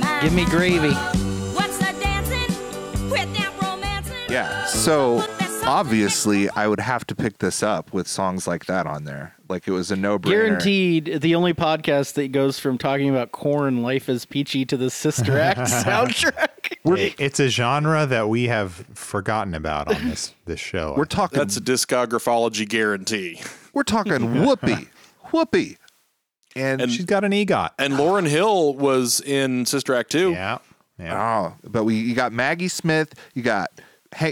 mine. 0.00 0.20
Give 0.22 0.32
me 0.34 0.44
gravy. 0.46 0.92
What's 1.54 1.78
the 1.78 1.94
dancing 2.00 3.10
with 3.10 3.32
that 3.36 3.52
romancing? 3.62 4.14
Yeah. 4.28 4.66
So 4.66 5.20
Put 5.20 5.38
that 5.38 5.48
something 5.48 5.68
obviously, 5.68 6.50
I 6.50 6.66
would 6.66 6.80
have 6.80 7.06
to 7.08 7.14
pick 7.14 7.38
this 7.38 7.62
up 7.62 7.92
with 7.92 8.06
songs 8.08 8.46
like 8.46 8.66
that 8.66 8.86
on 8.86 9.04
there. 9.04 9.34
Like 9.48 9.66
it 9.66 9.72
was 9.72 9.90
a 9.90 9.96
no-brainer. 9.96 10.30
Guaranteed, 10.30 11.20
the 11.20 11.34
only 11.34 11.54
podcast 11.54 12.14
that 12.14 12.30
goes 12.32 12.58
from 12.58 12.78
talking 12.78 13.08
about 13.10 13.32
Korn, 13.32 13.82
life 13.82 14.08
is 14.08 14.24
peachy, 14.24 14.64
to 14.66 14.76
the 14.76 14.90
Sister 14.90 15.38
Act 15.38 15.60
soundtrack. 15.70 16.48
It- 16.98 17.14
it's 17.20 17.40
a 17.40 17.48
genre 17.48 18.06
that 18.06 18.28
we 18.28 18.44
have 18.44 18.72
forgotten 18.94 19.54
about 19.54 19.94
on 19.94 20.08
this 20.08 20.34
this 20.46 20.60
show. 20.60 20.94
We're 20.96 21.04
talking. 21.04 21.38
That's 21.38 21.56
a 21.56 21.60
discographology 21.60 22.68
guarantee. 22.68 23.40
we're 23.72 23.82
talking 23.82 24.12
Whoopi, 24.12 24.88
Whoopi, 25.30 25.76
and, 26.56 26.80
And- 26.82 26.90
She's 26.92 27.04
got 27.04 27.24
an 27.24 27.32
EGOT. 27.32 27.70
And 27.78 27.94
Lauryn 27.94 28.28
Hill 28.28 28.74
was 28.74 29.20
in 29.20 29.66
Sister 29.66 29.94
Act 29.94 30.10
too. 30.10 30.32
Yeah, 30.32 30.58
yeah. 30.98 31.16
Oh, 31.62 31.68
but 31.68 31.84
we 31.84 31.94
you 31.96 32.14
got 32.14 32.32
Maggie 32.32 32.68
Smith, 32.68 33.14
you 33.34 33.42
got 33.42 33.70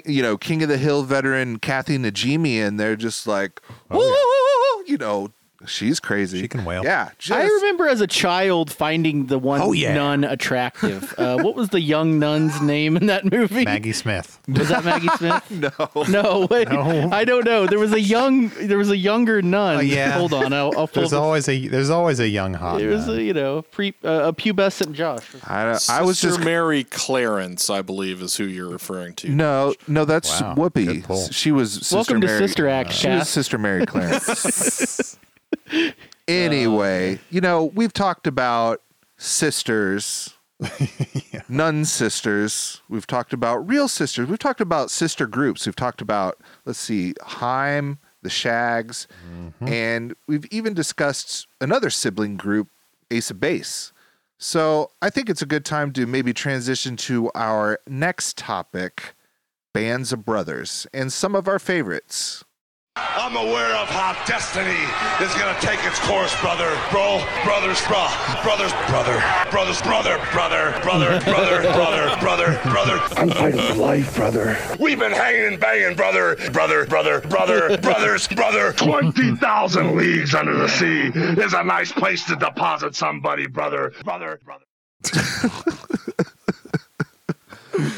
you 0.06 0.22
know 0.22 0.36
King 0.36 0.62
of 0.62 0.68
the 0.68 0.78
Hill 0.78 1.02
veteran 1.04 1.58
Kathy 1.58 1.98
Najimy, 1.98 2.56
and 2.56 2.78
they're 2.80 2.96
just 2.96 3.26
like, 3.26 3.60
Oh, 3.90 3.98
"Woo!" 3.98 4.84
you 4.90 4.98
know, 4.98 5.30
she's 5.66 6.00
crazy. 6.00 6.40
She 6.40 6.48
can 6.48 6.64
wail. 6.64 6.84
Yeah, 6.84 7.10
just, 7.18 7.38
I 7.38 7.44
remember 7.44 7.88
as 7.88 8.00
a 8.00 8.06
child 8.06 8.70
finding 8.70 9.26
the 9.26 9.38
one 9.38 9.60
Oh, 9.60 9.72
yeah. 9.72 9.94
nun 9.94 10.24
attractive. 10.24 11.14
Uh, 11.18 11.38
what 11.42 11.54
was 11.54 11.70
the 11.70 11.80
young 11.80 12.18
nun's 12.18 12.60
name 12.60 12.96
in 12.96 13.06
that 13.06 13.24
movie? 13.24 13.64
Maggie 13.64 13.92
Smith. 13.92 14.38
Was 14.48 14.68
that 14.68 14.84
Maggie 14.84 15.08
Smith? 15.16 15.50
no. 15.50 15.70
No, 16.08 16.46
wait. 16.50 16.68
No. 16.68 17.10
I 17.12 17.24
don't 17.24 17.44
know. 17.44 17.66
There 17.66 17.78
was 17.78 17.92
a 17.92 18.00
young, 18.00 18.48
there 18.60 18.78
was 18.78 18.90
a 18.90 18.96
younger 18.96 19.42
nun. 19.42 19.76
Oh, 19.78 19.80
yeah. 19.80 20.12
Hold 20.12 20.32
on, 20.32 20.52
I'll, 20.52 20.72
I'll 20.76 20.86
pull. 20.88 21.02
There's 21.02 21.10
The, 21.10 21.20
always 21.20 21.48
a 21.48 21.68
there's 21.68 21.90
always 21.90 22.20
a 22.20 22.28
young 22.28 22.54
hot. 22.54 22.80
it 22.80 22.88
was 22.88 23.06
nun. 23.06 23.18
a, 23.18 23.22
you 23.22 23.34
know 23.34 23.62
pre 23.62 23.94
uh, 24.04 24.28
a 24.28 24.32
pubescent 24.32 24.92
Josh. 24.92 25.26
I, 25.44 25.78
I 25.88 26.02
was 26.02 26.18
Sister 26.18 26.36
just 26.36 26.40
Mary 26.44 26.84
Clarence, 26.84 27.68
I 27.70 27.82
believe, 27.82 28.22
is 28.22 28.36
who 28.36 28.44
you're 28.44 28.70
referring 28.70 29.14
to. 29.16 29.28
no, 29.28 29.74
no. 29.86 30.04
That's 30.04 30.40
Wow, 30.40 30.54
Whoopi. 30.54 30.86
good 30.86 31.04
pull. 31.04 31.28
She 31.30 31.50
was 31.52 31.72
Sister 31.72 31.96
Welcome 31.96 32.20
to 32.20 32.26
Mary. 32.26 32.38
Sister 32.38 32.68
Act, 32.68 32.92
She 32.92 33.08
was 33.08 33.18
Cass. 33.20 33.28
Sister 33.30 33.58
Mary 33.58 33.84
Clarence. 33.86 35.16
anyway, 36.28 37.16
oh, 37.16 37.24
you 37.30 37.40
know 37.40 37.64
we've 37.64 37.92
talked 37.92 38.26
about 38.26 38.82
sisters. 39.16 40.34
nun 41.48 41.84
sisters. 41.84 42.82
We've 42.88 43.06
talked 43.06 43.32
about 43.32 43.68
real 43.68 43.86
sisters. 43.86 44.28
We've 44.28 44.40
talked 44.40 44.60
about 44.60 44.90
sister 44.90 45.28
groups. 45.28 45.64
We've 45.66 45.76
talked 45.76 46.00
about, 46.00 46.38
let's 46.64 46.80
see, 46.80 47.14
Haim, 47.22 47.98
the 48.22 48.30
Shags, 48.30 49.06
mm-hmm. 49.24 49.68
and 49.68 50.14
we've 50.26 50.46
even 50.50 50.74
discussed 50.74 51.46
another 51.60 51.90
sibling 51.90 52.36
group, 52.36 52.68
Ace 53.10 53.30
of 53.30 53.38
Base. 53.38 53.92
So 54.38 54.90
I 55.02 55.10
think 55.10 55.28
it's 55.28 55.42
a 55.42 55.46
good 55.46 55.64
time 55.64 55.92
to 55.92 56.06
maybe 56.06 56.32
transition 56.32 56.96
to 56.98 57.30
our 57.34 57.80
next 57.86 58.36
topic 58.38 59.14
bands 59.72 60.12
of 60.12 60.24
brothers 60.24 60.86
and 60.92 61.12
some 61.12 61.34
of 61.34 61.48
our 61.48 61.58
favorites. 61.58 62.44
I'm 63.16 63.36
aware 63.36 63.74
of 63.76 63.88
how 63.88 64.14
destiny 64.26 64.78
is 65.20 65.34
gonna 65.34 65.58
take 65.60 65.84
its 65.84 65.98
course, 66.00 66.34
brother, 66.40 66.70
bro, 66.90 67.22
brothers, 67.44 67.80
bro, 67.86 68.08
brothers, 68.42 68.72
brother, 68.88 69.22
brothers, 69.50 69.82
brother, 69.82 70.18
brother, 70.32 70.72
brother, 70.82 71.20
brother, 71.24 71.62
brother, 71.72 72.16
brother, 72.20 72.60
brother. 72.70 73.00
I'm 73.16 73.30
fighting 73.30 73.60
for 73.60 73.74
life, 73.74 74.14
brother. 74.16 74.56
We've 74.80 74.98
been 74.98 75.12
hanging 75.12 75.44
and 75.46 75.60
banging, 75.60 75.96
brother, 75.96 76.36
brother, 76.52 76.86
brother, 76.86 77.20
brother, 77.20 77.76
brothers, 77.78 78.28
brother. 78.28 78.72
Twenty 78.72 79.34
thousand 79.36 79.96
leagues 79.96 80.34
under 80.34 80.54
the 80.56 80.68
sea 80.68 81.10
is 81.42 81.54
a 81.54 81.64
nice 81.64 81.92
place 81.92 82.24
to 82.26 82.36
deposit 82.36 82.94
somebody, 82.94 83.46
brother, 83.46 83.92
brother, 84.04 84.40
brother. 84.44 84.64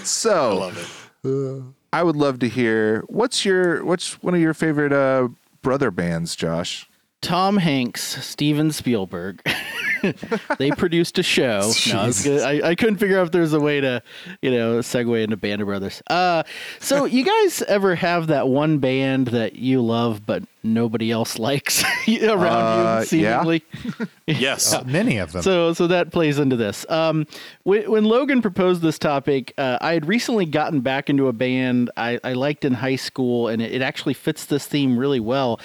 So, 0.04 0.56
Love 0.58 0.78
it. 1.24 1.74
I 1.92 2.02
would 2.02 2.16
love 2.16 2.38
to 2.40 2.48
hear 2.48 3.02
what's 3.08 3.44
your 3.44 3.84
what's 3.84 4.22
one 4.22 4.34
of 4.34 4.40
your 4.40 4.54
favorite 4.54 4.92
uh, 4.92 5.28
brother 5.62 5.90
bands, 5.90 6.36
Josh? 6.36 6.89
Tom 7.20 7.58
Hanks, 7.58 8.02
Steven 8.24 8.70
Spielberg. 8.72 9.42
they 10.58 10.70
produced 10.70 11.18
a 11.18 11.22
show. 11.22 11.70
No, 11.92 12.00
I, 12.00 12.12
gonna, 12.24 12.40
I, 12.40 12.68
I 12.70 12.74
couldn't 12.74 12.96
figure 12.96 13.18
out 13.18 13.26
if 13.26 13.32
there's 13.32 13.52
a 13.52 13.60
way 13.60 13.80
to, 13.80 14.02
you 14.40 14.50
know, 14.50 14.78
segue 14.78 15.22
into 15.22 15.36
Band 15.36 15.60
of 15.60 15.66
Brothers. 15.66 16.02
Uh, 16.08 16.42
so 16.78 17.04
you 17.06 17.24
guys 17.24 17.60
ever 17.62 17.94
have 17.94 18.28
that 18.28 18.48
one 18.48 18.78
band 18.78 19.28
that 19.28 19.56
you 19.56 19.82
love 19.82 20.24
but 20.24 20.42
nobody 20.62 21.10
else 21.10 21.38
likes 21.38 21.82
around 22.22 22.42
Uh, 22.86 22.98
you, 23.00 23.06
seemingly? 23.06 23.64
Yes. 24.26 24.72
Uh, 24.72 24.82
many 24.84 25.18
of 25.18 25.32
them. 25.32 25.42
So, 25.42 25.74
so 25.74 25.86
that 25.88 26.12
plays 26.12 26.38
into 26.38 26.56
this. 26.56 26.86
Um, 26.88 27.26
when, 27.64 27.90
when 27.90 28.04
Logan 28.04 28.40
proposed 28.40 28.80
this 28.80 28.98
topic, 28.98 29.52
uh, 29.58 29.76
I 29.82 29.92
had 29.92 30.06
recently 30.08 30.46
gotten 30.46 30.80
back 30.80 31.10
into 31.10 31.28
a 31.28 31.32
band 31.34 31.90
I, 31.96 32.18
I 32.24 32.32
liked 32.32 32.64
in 32.64 32.72
high 32.74 32.96
school, 32.96 33.48
and 33.48 33.60
it, 33.60 33.72
it 33.72 33.82
actually 33.82 34.14
fits 34.14 34.46
this 34.46 34.66
theme 34.66 34.98
really 34.98 35.20
well. 35.20 35.60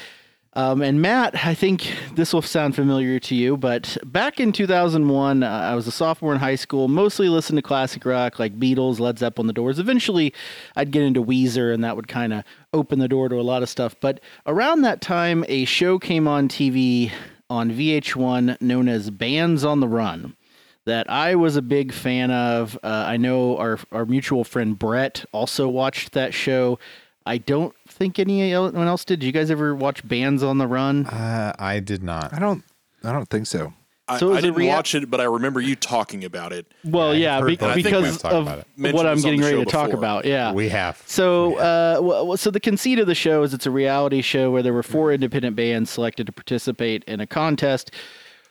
Um, 0.58 0.82
and 0.82 1.02
Matt, 1.02 1.36
I 1.46 1.54
think 1.54 1.94
this 2.16 2.34
will 2.34 2.42
sound 2.42 2.76
familiar 2.76 3.20
to 3.20 3.36
you, 3.36 3.58
but 3.58 3.98
back 4.06 4.40
in 4.40 4.54
2001, 4.54 5.44
uh, 5.44 5.48
I 5.48 5.76
was 5.76 5.86
a 5.86 5.92
sophomore 5.92 6.32
in 6.34 6.40
high 6.40 6.56
school, 6.56 6.88
mostly 6.88 7.28
listened 7.28 7.58
to 7.58 7.62
classic 7.62 8.06
rock 8.06 8.40
like 8.40 8.58
Beatles, 8.58 9.02
Led 9.02 9.20
Zeppelin, 9.20 9.48
The 9.48 9.54
Doors. 9.54 9.80
Eventually, 9.80 10.34
I'd 10.78 10.92
get 10.92 11.04
into 11.04 11.22
Weezer, 11.22 11.74
and 11.74 11.84
that 11.84 11.98
would 11.98 12.08
kind 12.08 12.32
of 12.32 12.46
open 12.72 13.00
the 13.00 13.10
door 13.10 13.28
to 13.28 13.36
a 13.36 13.42
lot 13.42 13.64
of 13.64 13.70
stuff. 13.70 13.98
But 14.00 14.22
around 14.46 14.82
that 14.84 15.02
time, 15.02 15.44
a 15.50 15.66
show 15.66 16.00
came 16.00 16.26
on 16.26 16.48
TV 16.48 17.12
on 17.50 17.72
VH1 17.72 18.62
known 18.62 18.88
as 18.88 19.10
Bands 19.10 19.66
on 19.66 19.82
the 19.82 19.90
Run 19.90 20.38
that 20.86 21.10
I 21.10 21.36
was 21.36 21.58
a 21.58 21.62
big 21.62 21.92
fan 21.92 22.32
of. 22.32 22.80
Uh, 22.82 23.04
I 23.08 23.18
know 23.18 23.58
our 23.58 23.80
our 23.92 24.06
mutual 24.06 24.46
friend 24.46 24.80
Brett 24.80 25.26
also 25.34 25.68
watched 25.68 26.14
that 26.14 26.34
show. 26.34 26.80
I 27.26 27.40
don't 27.40 27.76
think 27.96 28.20
anyone 28.20 28.88
else 28.88 29.06
did. 29.06 29.20
Did 29.20 29.26
you 29.26 29.32
guys 29.32 29.50
ever 29.50 29.74
watch 29.76 30.08
Bands 30.08 30.44
on 30.44 30.58
the 30.58 30.68
Run? 30.68 31.06
uh, 31.08 31.54
I 31.58 31.80
did 31.80 32.04
not. 32.04 32.34
I 32.34 32.40
don't 32.40 32.64
I 33.04 33.12
don't 33.12 33.30
think 33.30 33.48
so. 33.48 33.74
I, 34.08 34.20
So 34.20 34.34
I 34.34 34.38
is 34.38 34.44
didn't 34.44 34.58
rea- 34.58 34.68
watch 34.68 34.94
it, 34.94 35.10
but 35.10 35.20
I 35.20 35.24
remember 35.24 35.60
you 35.60 35.76
talking 35.76 36.24
about 36.26 36.54
it. 36.54 36.68
Well, 36.84 37.16
yeah, 37.16 37.40
heard 37.40 37.48
be- 37.48 37.56
that. 37.56 37.70
I 37.72 37.74
think 37.74 37.86
because 37.86 38.24
of 38.24 38.44
about 38.44 38.60
it. 38.60 38.68
Mentioned 38.78 38.98
what 38.98 39.08
I'm 39.08 39.20
getting 39.20 39.42
ready 39.42 39.58
show 39.58 39.64
to 39.64 39.70
talk 39.72 39.94
about. 39.94 40.26
Yeah, 40.26 40.52
We 40.54 40.70
have. 40.70 41.02
So, 41.08 41.56
uh, 41.58 41.98
well, 42.02 42.38
so 42.38 42.52
the 42.52 42.60
conceit 42.60 43.00
of 43.00 43.08
the 43.08 43.16
show 43.16 43.42
is 43.42 43.54
it's 43.56 43.66
a 43.66 43.72
reality 43.72 44.22
show 44.22 44.52
where 44.52 44.62
there 44.62 44.74
were 44.74 44.84
four 44.84 45.12
independent 45.12 45.56
bands 45.56 45.90
selected 45.90 46.28
to 46.28 46.32
participate 46.32 47.04
in 47.06 47.20
a 47.20 47.26
contest 47.26 47.90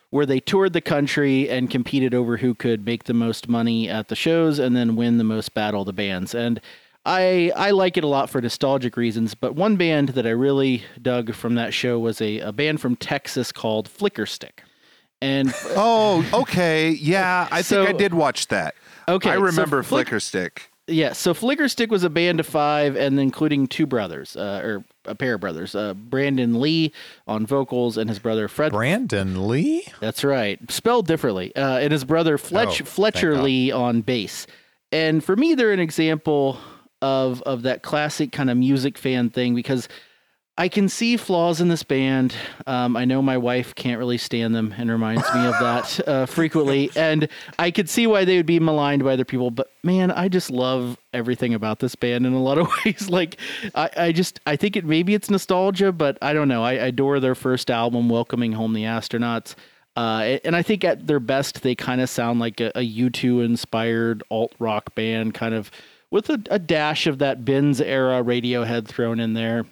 where 0.09 0.25
they 0.25 0.39
toured 0.41 0.73
the 0.73 0.81
country 0.81 1.49
and 1.49 1.69
competed 1.69 2.13
over 2.13 2.37
who 2.37 2.53
could 2.53 2.85
make 2.85 3.05
the 3.05 3.13
most 3.13 3.47
money 3.47 3.87
at 3.89 4.09
the 4.09 4.15
shows 4.15 4.59
and 4.59 4.75
then 4.75 4.95
win 4.97 5.17
the 5.17 5.23
most 5.23 5.53
battle 5.53 5.81
of 5.81 5.87
the 5.87 5.93
bands. 5.93 6.35
And 6.35 6.59
I 7.05 7.51
I 7.55 7.71
like 7.71 7.97
it 7.97 8.03
a 8.03 8.07
lot 8.07 8.29
for 8.29 8.41
nostalgic 8.41 8.97
reasons, 8.97 9.35
but 9.35 9.55
one 9.55 9.75
band 9.75 10.09
that 10.09 10.25
I 10.25 10.31
really 10.31 10.83
dug 11.01 11.33
from 11.33 11.55
that 11.55 11.73
show 11.73 11.99
was 11.99 12.19
a, 12.21 12.39
a 12.39 12.51
band 12.51 12.81
from 12.81 12.95
Texas 12.95 13.51
called 13.51 13.87
Flickerstick. 13.89 14.59
And 15.21 15.53
Oh, 15.75 16.25
okay. 16.33 16.89
Yeah, 16.89 17.47
I 17.51 17.61
So- 17.61 17.85
think 17.85 17.95
I 17.95 17.97
did 17.97 18.13
watch 18.13 18.47
that. 18.47 18.75
Okay, 19.07 19.29
I 19.29 19.35
so 19.35 19.41
remember 19.41 19.83
Flick- 19.83 20.07
Flicker 20.09 20.51
Yeah, 20.87 21.13
so 21.13 21.33
Flickerstick 21.35 21.89
was 21.89 22.03
a 22.03 22.09
band 22.09 22.39
of 22.39 22.47
five, 22.47 22.95
and 22.95 23.19
including 23.19 23.67
two 23.67 23.85
brothers, 23.85 24.35
uh, 24.35 24.61
or 24.63 24.83
a 25.05 25.13
pair 25.13 25.35
of 25.35 25.41
brothers, 25.41 25.75
uh, 25.75 25.93
Brandon 25.93 26.59
Lee 26.59 26.91
on 27.27 27.45
vocals, 27.45 27.97
and 27.97 28.09
his 28.09 28.17
brother 28.17 28.47
Fred. 28.47 28.71
Brandon 28.71 29.47
Lee? 29.47 29.85
That's 29.99 30.23
right, 30.23 30.59
spelled 30.71 31.05
differently, 31.05 31.55
uh, 31.55 31.77
and 31.77 31.91
his 31.91 32.03
brother 32.03 32.39
Fletch 32.39 32.81
Oh, 32.81 32.85
Fletcher. 32.85 33.37
Lee 33.43 33.71
on 33.71 34.01
bass. 34.01 34.47
And 34.91 35.23
for 35.23 35.35
me, 35.35 35.53
they're 35.53 35.71
an 35.71 35.79
example 35.79 36.57
of 37.05 37.43
of 37.43 37.61
that 37.61 37.83
classic 37.83 38.31
kind 38.31 38.49
of 38.49 38.57
music 38.57 38.97
fan 38.97 39.29
thing 39.29 39.53
because 39.53 39.87
I 40.57 40.69
can 40.69 40.89
see 40.89 41.17
flaws 41.17 41.61
in 41.61 41.67
this 41.67 41.83
band. 41.83 42.33
Um, 42.65 42.97
I 42.97 43.05
know 43.05 43.21
my 43.21 43.37
wife 43.37 43.75
can't 43.75 43.99
really 43.99 44.17
stand 44.17 44.55
them 44.55 44.73
and 44.75 44.89
reminds 44.89 45.31
me 45.33 45.45
of 45.45 45.53
that 45.59 45.99
uh, 46.07 46.25
frequently. 46.25 46.89
And 46.95 47.27
I 47.59 47.69
could 47.69 47.89
see 47.89 48.07
why 48.07 48.25
they 48.25 48.37
would 48.37 48.45
be 48.45 48.59
maligned 48.59 49.03
by 49.03 49.13
other 49.13 49.25
people. 49.25 49.51
But 49.51 49.67
man, 49.83 50.11
I 50.11 50.29
just 50.29 50.49
love 50.49 50.97
everything 51.13 51.53
about 51.53 51.79
this 51.79 51.93
band 51.95 52.25
in 52.25 52.33
a 52.33 52.41
lot 52.41 52.57
of 52.57 52.71
ways. 52.85 53.09
Like, 53.09 53.37
I, 53.75 53.89
I 53.97 54.11
just, 54.13 54.39
I 54.47 54.55
think 54.55 54.77
it 54.77 54.85
maybe 54.85 55.13
it's 55.13 55.29
nostalgia, 55.29 55.91
but 55.91 56.17
I 56.21 56.31
don't 56.33 56.47
know. 56.47 56.63
I, 56.63 56.71
I 56.71 56.87
adore 56.87 57.19
their 57.19 57.35
first 57.35 57.69
album, 57.69 58.07
Welcoming 58.09 58.53
Home 58.53 58.73
the 58.73 58.83
Astronauts. 58.83 59.55
Uh, 59.97 60.39
and 60.43 60.55
I 60.55 60.61
think 60.61 60.83
at 60.85 61.05
their 61.05 61.19
best, 61.19 61.63
they 61.63 61.75
kind 61.75 61.99
of 62.01 62.09
sound 62.09 62.39
like 62.39 62.61
a, 62.61 62.71
a 62.75 62.81
U2 62.81 63.43
inspired 63.43 64.23
alt 64.31 64.53
rock 64.57 64.95
band, 64.95 65.33
kind 65.33 65.53
of 65.53 65.69
with 66.11 66.29
a, 66.29 66.41
a 66.49 66.59
dash 66.59 67.07
of 67.07 67.19
that 67.19 67.45
Bends 67.45 67.81
era 67.81 68.23
Radiohead 68.23 68.87
thrown 68.87 69.19
in 69.19 69.33
there. 69.33 69.65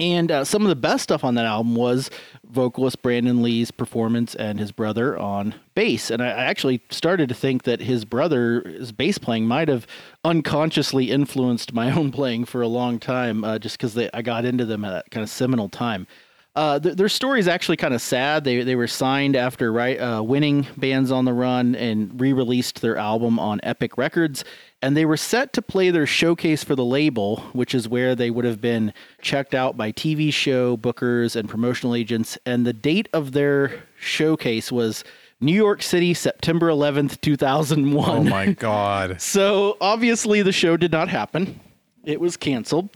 And 0.00 0.30
uh, 0.32 0.44
some 0.44 0.62
of 0.62 0.68
the 0.68 0.76
best 0.76 1.04
stuff 1.04 1.22
on 1.22 1.36
that 1.36 1.46
album 1.46 1.76
was 1.76 2.10
vocalist 2.44 3.00
Brandon 3.00 3.42
Lee's 3.42 3.70
performance 3.70 4.34
and 4.34 4.58
his 4.58 4.72
brother 4.72 5.16
on 5.16 5.54
bass. 5.76 6.10
And 6.10 6.20
I, 6.20 6.28
actually 6.28 6.82
started 6.90 7.28
to 7.28 7.34
think 7.34 7.62
that 7.62 7.80
his 7.80 8.04
brother's 8.04 8.90
bass 8.90 9.18
playing 9.18 9.46
might 9.46 9.68
have 9.68 9.86
unconsciously 10.24 11.10
influenced 11.12 11.72
my 11.72 11.90
own 11.96 12.10
playing 12.10 12.46
for 12.46 12.60
a 12.60 12.68
long 12.68 12.98
time, 12.98 13.44
uh, 13.44 13.60
just 13.60 13.78
because 13.78 13.96
I 14.12 14.22
got 14.22 14.44
into 14.44 14.64
them 14.64 14.84
at 14.84 14.90
that 14.90 15.10
kind 15.12 15.22
of 15.22 15.30
seminal 15.30 15.68
time. 15.68 16.08
Uh, 16.56 16.78
th- 16.78 16.94
their 16.94 17.08
story 17.08 17.40
is 17.40 17.48
actually 17.48 17.76
kind 17.76 17.94
of 17.94 18.00
sad. 18.00 18.44
They 18.44 18.62
they 18.62 18.76
were 18.76 18.86
signed 18.86 19.34
after 19.34 19.72
right 19.72 19.96
uh, 20.00 20.22
winning 20.22 20.66
Bands 20.76 21.10
on 21.10 21.24
the 21.24 21.32
Run 21.32 21.74
and 21.74 22.20
re-released 22.20 22.80
their 22.80 22.96
album 22.96 23.40
on 23.40 23.58
Epic 23.64 23.98
Records, 23.98 24.44
and 24.80 24.96
they 24.96 25.04
were 25.04 25.16
set 25.16 25.52
to 25.54 25.62
play 25.62 25.90
their 25.90 26.06
showcase 26.06 26.62
for 26.62 26.76
the 26.76 26.84
label, 26.84 27.40
which 27.54 27.74
is 27.74 27.88
where 27.88 28.14
they 28.14 28.30
would 28.30 28.44
have 28.44 28.60
been 28.60 28.92
checked 29.20 29.52
out 29.52 29.76
by 29.76 29.90
TV 29.90 30.32
show 30.32 30.76
bookers 30.76 31.34
and 31.34 31.48
promotional 31.48 31.92
agents. 31.94 32.38
And 32.46 32.64
the 32.64 32.72
date 32.72 33.08
of 33.12 33.32
their 33.32 33.82
showcase 33.98 34.70
was 34.70 35.02
New 35.40 35.54
York 35.54 35.82
City, 35.82 36.14
September 36.14 36.68
11th, 36.68 37.20
2001. 37.20 38.08
Oh 38.08 38.22
my 38.22 38.52
God. 38.52 39.20
So 39.20 39.76
obviously, 39.80 40.42
the 40.42 40.52
show 40.52 40.76
did 40.76 40.92
not 40.92 41.08
happen. 41.08 41.58
It 42.04 42.20
was 42.20 42.36
canceled. 42.36 42.90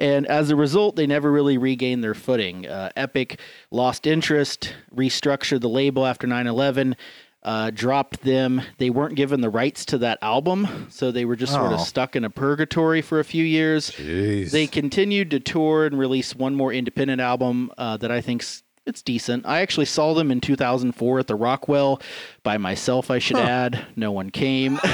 And 0.00 0.26
as 0.26 0.50
a 0.50 0.56
result, 0.56 0.96
they 0.96 1.06
never 1.06 1.30
really 1.30 1.58
regained 1.58 2.02
their 2.02 2.14
footing. 2.14 2.66
Uh, 2.66 2.90
Epic 2.96 3.38
lost 3.70 4.06
interest, 4.06 4.74
restructured 4.94 5.60
the 5.60 5.68
label 5.68 6.06
after 6.06 6.26
9 6.26 6.46
11, 6.46 6.96
uh, 7.42 7.70
dropped 7.70 8.22
them. 8.22 8.62
They 8.78 8.90
weren't 8.90 9.14
given 9.14 9.40
the 9.42 9.50
rights 9.50 9.84
to 9.86 9.98
that 9.98 10.18
album, 10.22 10.86
so 10.90 11.10
they 11.10 11.24
were 11.24 11.36
just 11.36 11.52
sort 11.52 11.72
of 11.72 11.80
Oh. 11.80 11.84
stuck 11.84 12.16
in 12.16 12.24
a 12.24 12.30
purgatory 12.30 13.02
for 13.02 13.20
a 13.20 13.24
few 13.24 13.44
years. 13.44 13.90
Jeez. 13.92 14.50
They 14.50 14.66
continued 14.66 15.30
to 15.32 15.40
tour 15.40 15.84
and 15.86 15.98
release 15.98 16.34
one 16.34 16.54
more 16.54 16.72
independent 16.72 17.20
album 17.20 17.70
uh, 17.78 17.96
that 17.98 18.10
I 18.10 18.20
think's 18.20 18.62
it's 18.86 19.02
decent. 19.02 19.44
I 19.46 19.60
actually 19.60 19.84
saw 19.86 20.14
them 20.14 20.30
in 20.32 20.40
2004 20.40 21.18
at 21.20 21.26
the 21.28 21.34
Rockwell 21.36 22.00
by 22.42 22.56
myself. 22.56 23.10
I 23.10 23.18
should 23.18 23.36
add. 23.36 23.84
No 23.94 24.10
one 24.10 24.30
came. 24.30 24.80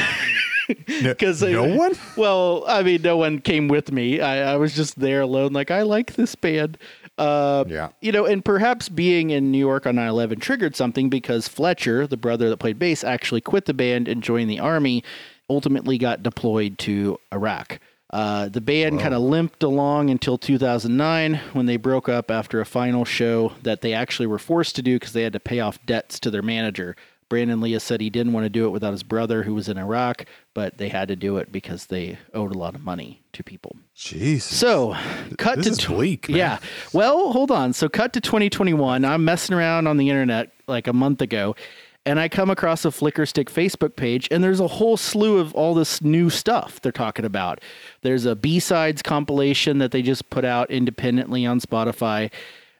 Because 0.68 1.42
no 1.42 1.64
one? 1.76 1.94
Well, 2.16 2.64
I 2.66 2.83
mean, 2.83 3.02
no 3.02 3.16
one 3.16 3.40
came 3.40 3.68
with 3.68 3.92
me. 3.92 4.20
I, 4.20 4.55
I 4.55 4.57
was 4.57 4.74
just 4.74 4.98
there 4.98 5.20
alone. 5.22 5.52
Like 5.52 5.70
I 5.70 5.83
like 5.83 6.14
this 6.14 6.35
band. 6.35 6.79
Uh, 7.18 7.64
Yeah. 7.66 7.88
You 8.00 8.12
know, 8.12 8.24
and 8.26 8.44
perhaps 8.44 8.88
being 8.88 9.31
in 9.31 9.50
New 9.50 9.59
York 9.59 9.87
on 9.87 9.96
9/11 9.96 10.40
triggered 10.40 10.76
something 10.76 11.09
because 11.09 11.48
Fletcher, 11.48 12.07
the 12.07 12.16
brother 12.16 12.48
that 12.50 12.59
played 12.59 12.79
bass, 12.79 13.05
actually 13.05 13.40
quit 13.40 13.66
the 13.66 13.74
band 13.74 14.09
and 14.09 14.22
joined 14.22 14.50
the 14.50 14.61
army. 14.61 15.02
Ultimately, 15.48 15.96
got 15.98 16.22
deployed 16.22 16.79
to 16.81 17.18
Iraq. 17.33 17.79
Uh, 18.11 18.48
the 18.48 18.61
band 18.61 19.00
kind 19.00 19.14
of 19.14 19.20
limped 19.20 19.62
along 19.64 20.11
until 20.11 20.38
2009 20.38 21.40
when 21.52 21.66
they 21.66 21.76
broke 21.76 22.09
up 22.09 22.31
after 22.31 22.61
a 22.61 22.66
final 22.66 23.05
show 23.05 23.52
that 23.62 23.81
they 23.81 23.92
actually 23.92 24.26
were 24.26 24.38
forced 24.38 24.76
to 24.76 24.83
do 24.83 24.94
because 24.96 25.12
they 25.12 25.22
had 25.22 25.33
to 25.33 25.40
pay 25.40 25.59
off 25.61 25.85
debts 25.87 26.18
to 26.20 26.31
their 26.31 26.42
manager. 26.42 26.96
Brandon 27.29 27.61
Lee 27.61 27.79
said 27.79 28.01
he 28.01 28.11
didn't 28.11 28.33
want 28.33 28.45
to 28.45 28.51
do 28.51 28.67
it 28.67 28.71
without 28.71 28.93
his 28.93 29.03
brother 29.03 29.43
who 29.43 29.55
was 29.55 29.69
in 29.69 29.79
Iraq, 29.79 30.27
but 30.55 30.79
they 30.79 30.89
had 30.89 31.09
to 31.09 31.17
do 31.17 31.39
it 31.39 31.51
because 31.51 31.87
they 31.87 32.19
owed 32.33 32.55
a 32.55 32.59
lot 32.59 32.75
of 32.75 32.83
money 32.83 33.23
to 33.33 33.43
people. 33.43 33.77
Jeez. 33.97 34.43
So, 34.43 34.97
cut 35.37 35.62
this 35.62 35.77
to 35.79 35.87
tw- 35.87 36.29
man. 36.29 36.39
Yeah. 36.39 36.59
Well, 36.93 37.33
hold 37.33 37.51
on. 37.51 37.73
So, 37.73 37.89
cut 37.89 38.12
to 38.12 38.21
2021. 38.21 39.05
I'm 39.05 39.25
messing 39.25 39.57
around 39.57 39.89
on 39.89 39.97
the 39.97 40.09
internet 40.09 40.53
like 40.69 40.87
a 40.87 40.93
month 40.93 41.21
ago, 41.21 41.57
and 42.05 42.21
I 42.21 42.29
come 42.29 42.51
across 42.51 42.85
a 42.85 42.89
Flickerstick 42.89 43.47
Facebook 43.47 43.97
page, 43.97 44.29
and 44.31 44.43
there's 44.43 44.61
a 44.61 44.69
whole 44.69 44.97
slew 44.97 45.39
of 45.39 45.53
all 45.55 45.75
this 45.75 46.01
new 46.01 46.31
stuff 46.31 46.81
they're 46.81 46.93
talking 46.93 47.25
about. 47.25 47.61
There's 48.03 48.25
a 48.25 48.37
B 48.37 48.61
sides 48.61 49.03
compilation 49.03 49.79
that 49.79 49.91
they 49.91 50.03
just 50.03 50.31
put 50.31 50.45
out 50.45 50.71
independently 50.71 51.45
on 51.45 51.61
Spotify. 51.61 52.31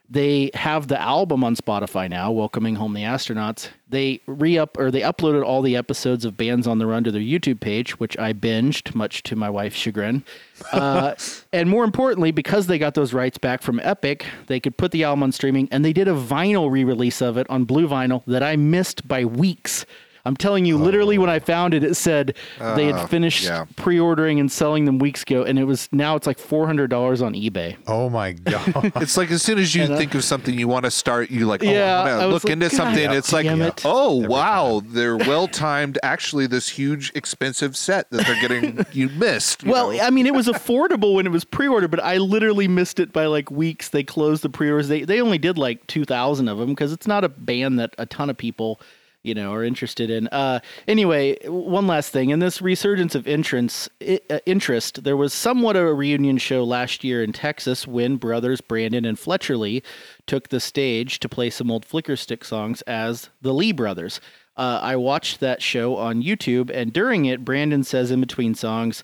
They 0.09 0.51
have 0.53 0.87
the 0.87 0.99
album 0.99 1.43
on 1.43 1.57
Spotify 1.57 2.09
now, 2.09 2.31
Welcoming 2.31 2.75
Home 2.75 2.93
the 2.93 3.01
Astronauts. 3.01 3.69
They 3.89 4.21
re 4.25 4.57
up 4.57 4.77
or 4.77 4.89
they 4.89 5.01
uploaded 5.01 5.43
all 5.45 5.61
the 5.61 5.75
episodes 5.75 6.23
of 6.23 6.37
Bands 6.37 6.65
on 6.65 6.77
the 6.77 6.85
Run 6.85 7.03
to 7.03 7.11
their 7.11 7.21
YouTube 7.21 7.59
page, 7.59 7.99
which 7.99 8.17
I 8.17 8.31
binged, 8.31 8.95
much 8.95 9.21
to 9.23 9.35
my 9.35 9.49
wife's 9.49 9.75
chagrin. 9.75 10.23
Uh, 10.71 11.15
and 11.53 11.69
more 11.69 11.83
importantly, 11.83 12.31
because 12.31 12.67
they 12.67 12.77
got 12.77 12.93
those 12.93 13.13
rights 13.13 13.37
back 13.37 13.61
from 13.61 13.81
Epic, 13.81 14.25
they 14.47 14.61
could 14.61 14.77
put 14.77 14.91
the 14.91 15.03
album 15.03 15.23
on 15.23 15.33
streaming, 15.33 15.67
and 15.71 15.83
they 15.83 15.93
did 15.93 16.07
a 16.07 16.13
vinyl 16.13 16.71
re-release 16.71 17.21
of 17.21 17.37
it 17.37 17.45
on 17.49 17.65
blue 17.65 17.87
vinyl 17.87 18.23
that 18.27 18.43
I 18.43 18.55
missed 18.55 19.07
by 19.07 19.25
weeks. 19.25 19.85
I'm 20.27 20.35
telling 20.37 20.65
you, 20.65 20.77
literally, 20.77 21.17
when 21.17 21.29
I 21.29 21.39
found 21.39 21.73
it, 21.73 21.83
it 21.83 21.95
said 21.95 22.35
they 22.59 22.85
had 22.91 23.09
finished 23.09 23.45
yeah. 23.45 23.65
pre-ordering 23.75 24.39
and 24.39 24.51
selling 24.51 24.85
them 24.85 24.99
weeks 24.99 25.23
ago, 25.23 25.43
and 25.43 25.57
it 25.57 25.63
was 25.63 25.89
now 25.91 26.15
it's 26.15 26.27
like 26.27 26.37
four 26.37 26.67
hundred 26.67 26.89
dollars 26.89 27.21
on 27.21 27.33
eBay. 27.33 27.77
Oh 27.87 28.09
my 28.09 28.31
god. 28.33 28.91
It's 28.97 29.17
like 29.17 29.31
as 29.31 29.41
soon 29.41 29.57
as 29.57 29.73
you 29.73 29.83
And, 29.83 29.93
uh, 29.93 29.97
think 29.97 30.13
of 30.15 30.23
something 30.23 30.57
you 30.57 30.67
want 30.67 30.85
to 30.85 30.91
start, 30.91 31.31
you 31.31 31.45
like, 31.47 31.63
oh, 31.63 31.69
Yeah, 31.71 32.01
I'm 32.01 32.07
gonna 32.07 32.25
was 32.27 32.33
look 32.33 32.43
like, 32.43 32.53
into 32.53 32.69
God 32.69 32.75
something. 32.75 33.11
It's 33.11 33.31
like, 33.33 33.45
it. 33.45 33.81
oh 33.85 34.15
wow, 34.27 34.81
they're 34.85 35.17
well 35.17 35.47
timed. 35.47 35.97
Actually, 36.03 36.47
this 36.47 36.69
huge 36.69 37.11
expensive 37.15 37.75
set 37.77 38.09
that 38.11 38.25
they're 38.27 38.41
getting 38.41 38.85
you 38.91 39.09
missed. 39.09 39.63
you 39.63 39.71
Well, 39.71 39.91
know? 39.93 39.99
I 40.01 40.09
mean, 40.09 40.27
it 40.27 40.33
was 40.33 40.47
affordable 40.47 41.15
when 41.15 41.25
it 41.25 41.31
was 41.31 41.45
pre-ordered, 41.45 41.89
but 41.91 42.03
I 42.03 42.17
literally 42.17 42.67
missed 42.67 42.99
it 42.99 43.13
by 43.13 43.25
like 43.25 43.49
weeks. 43.49 43.89
They 43.89 44.03
closed 44.03 44.43
the 44.43 44.49
pre-orders. 44.49 44.87
They 44.89 45.03
they 45.03 45.21
only 45.21 45.37
did 45.37 45.57
like 45.57 45.87
two 45.87 46.03
thousand 46.05 46.47
of 46.49 46.57
them 46.57 46.69
because 46.69 46.91
it's 46.91 47.07
not 47.07 47.23
a 47.23 47.29
band 47.29 47.79
that 47.79 47.93
a 47.97 48.05
ton 48.05 48.29
of 48.29 48.37
people, 48.37 48.79
you 49.27 49.35
know, 49.35 49.53
are 49.53 49.63
interested 49.63 50.09
in. 50.09 50.27
Uh, 50.29 50.59
anyway, 50.87 51.37
one 51.45 51.85
last 51.85 52.11
thing. 52.11 52.29
In 52.29 52.39
this 52.39 52.61
resurgence 52.61 53.13
of 53.13 53.27
entrance, 53.27 53.89
uh, 54.01 54.39
interest, 54.45 55.03
there 55.03 55.17
was 55.17 55.33
somewhat 55.33 55.75
of 55.75 55.85
a 55.85 55.93
reunion 55.93 56.37
show 56.37 56.63
last 56.63 57.03
year 57.03 57.23
in 57.23 57.33
Texas 57.33 57.85
when 57.85 58.15
brothers 58.15 58.61
Brandon 58.61 59.05
and 59.05 59.19
Fletcher 59.19 59.57
Lee 59.57 59.83
took 60.25 60.49
the 60.49 60.59
stage 60.59 61.19
to 61.19 61.29
play 61.29 61.49
some 61.49 61.69
old 61.69 61.85
Flickerstick 61.85 62.43
songs 62.43 62.81
as 62.83 63.29
the 63.41 63.53
Lee 63.53 63.71
brothers. 63.71 64.19
Uh, 64.55 64.79
I 64.81 64.95
watched 64.95 65.39
that 65.39 65.61
show 65.61 65.97
on 65.97 66.23
YouTube, 66.23 66.71
and 66.73 66.91
during 66.91 67.25
it, 67.25 67.45
Brandon 67.45 67.83
says 67.83 68.09
in 68.09 68.19
between 68.19 68.55
songs, 68.55 69.03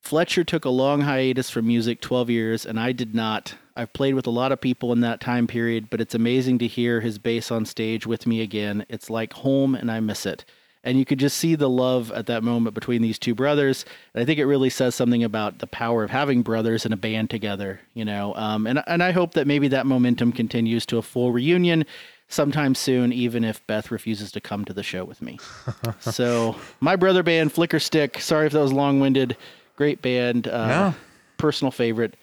Fletcher 0.00 0.44
took 0.44 0.64
a 0.64 0.70
long 0.70 1.02
hiatus 1.02 1.50
from 1.50 1.66
music, 1.66 2.00
12 2.00 2.30
years, 2.30 2.66
and 2.66 2.80
I 2.80 2.92
did 2.92 3.14
not. 3.14 3.54
I've 3.76 3.92
played 3.92 4.14
with 4.14 4.26
a 4.26 4.30
lot 4.30 4.50
of 4.50 4.60
people 4.60 4.92
in 4.92 5.00
that 5.00 5.20
time 5.20 5.46
period, 5.46 5.88
but 5.90 6.00
it's 6.00 6.14
amazing 6.14 6.58
to 6.58 6.66
hear 6.66 7.00
his 7.00 7.18
bass 7.18 7.50
on 7.50 7.64
stage 7.64 8.06
with 8.06 8.26
me 8.26 8.40
again. 8.40 8.84
It's 8.88 9.10
like 9.10 9.32
home, 9.32 9.74
and 9.74 9.90
I 9.90 10.00
miss 10.00 10.26
it. 10.26 10.44
And 10.82 10.98
you 10.98 11.04
could 11.04 11.18
just 11.18 11.36
see 11.36 11.54
the 11.54 11.68
love 11.68 12.10
at 12.12 12.26
that 12.26 12.42
moment 12.42 12.74
between 12.74 13.02
these 13.02 13.18
two 13.18 13.34
brothers. 13.34 13.84
And 14.14 14.22
I 14.22 14.24
think 14.24 14.38
it 14.38 14.46
really 14.46 14.70
says 14.70 14.94
something 14.94 15.22
about 15.22 15.58
the 15.58 15.66
power 15.66 16.02
of 16.02 16.10
having 16.10 16.40
brothers 16.40 16.86
in 16.86 16.92
a 16.92 16.96
band 16.96 17.28
together, 17.28 17.80
you 17.92 18.04
know. 18.04 18.34
Um, 18.34 18.66
and 18.66 18.82
and 18.86 19.02
I 19.02 19.12
hope 19.12 19.34
that 19.34 19.46
maybe 19.46 19.68
that 19.68 19.84
momentum 19.84 20.32
continues 20.32 20.86
to 20.86 20.96
a 20.96 21.02
full 21.02 21.32
reunion 21.32 21.84
sometime 22.28 22.74
soon, 22.74 23.12
even 23.12 23.44
if 23.44 23.64
Beth 23.66 23.90
refuses 23.90 24.32
to 24.32 24.40
come 24.40 24.64
to 24.64 24.72
the 24.72 24.82
show 24.82 25.04
with 25.04 25.20
me. 25.20 25.38
so 26.00 26.56
my 26.80 26.96
brother 26.96 27.22
band, 27.22 27.52
Flickerstick. 27.52 28.18
Sorry 28.20 28.46
if 28.46 28.52
that 28.52 28.60
was 28.60 28.72
long 28.72 29.00
winded. 29.00 29.36
Great 29.80 30.02
band. 30.02 30.46
Uh, 30.46 30.66
No. 30.66 30.94
Personal 31.38 31.70
favorite. 31.70 32.16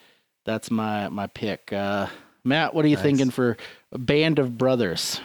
That's 0.46 0.70
my 0.70 1.10
my 1.10 1.26
pick. 1.26 1.74
Uh, 1.74 2.06
Matt, 2.44 2.76
what 2.76 2.86
are 2.86 2.88
you 2.88 2.98
thinking 2.98 3.32
for 3.32 3.58
band 3.92 4.38
of 4.38 4.60
brothers? 4.60 5.20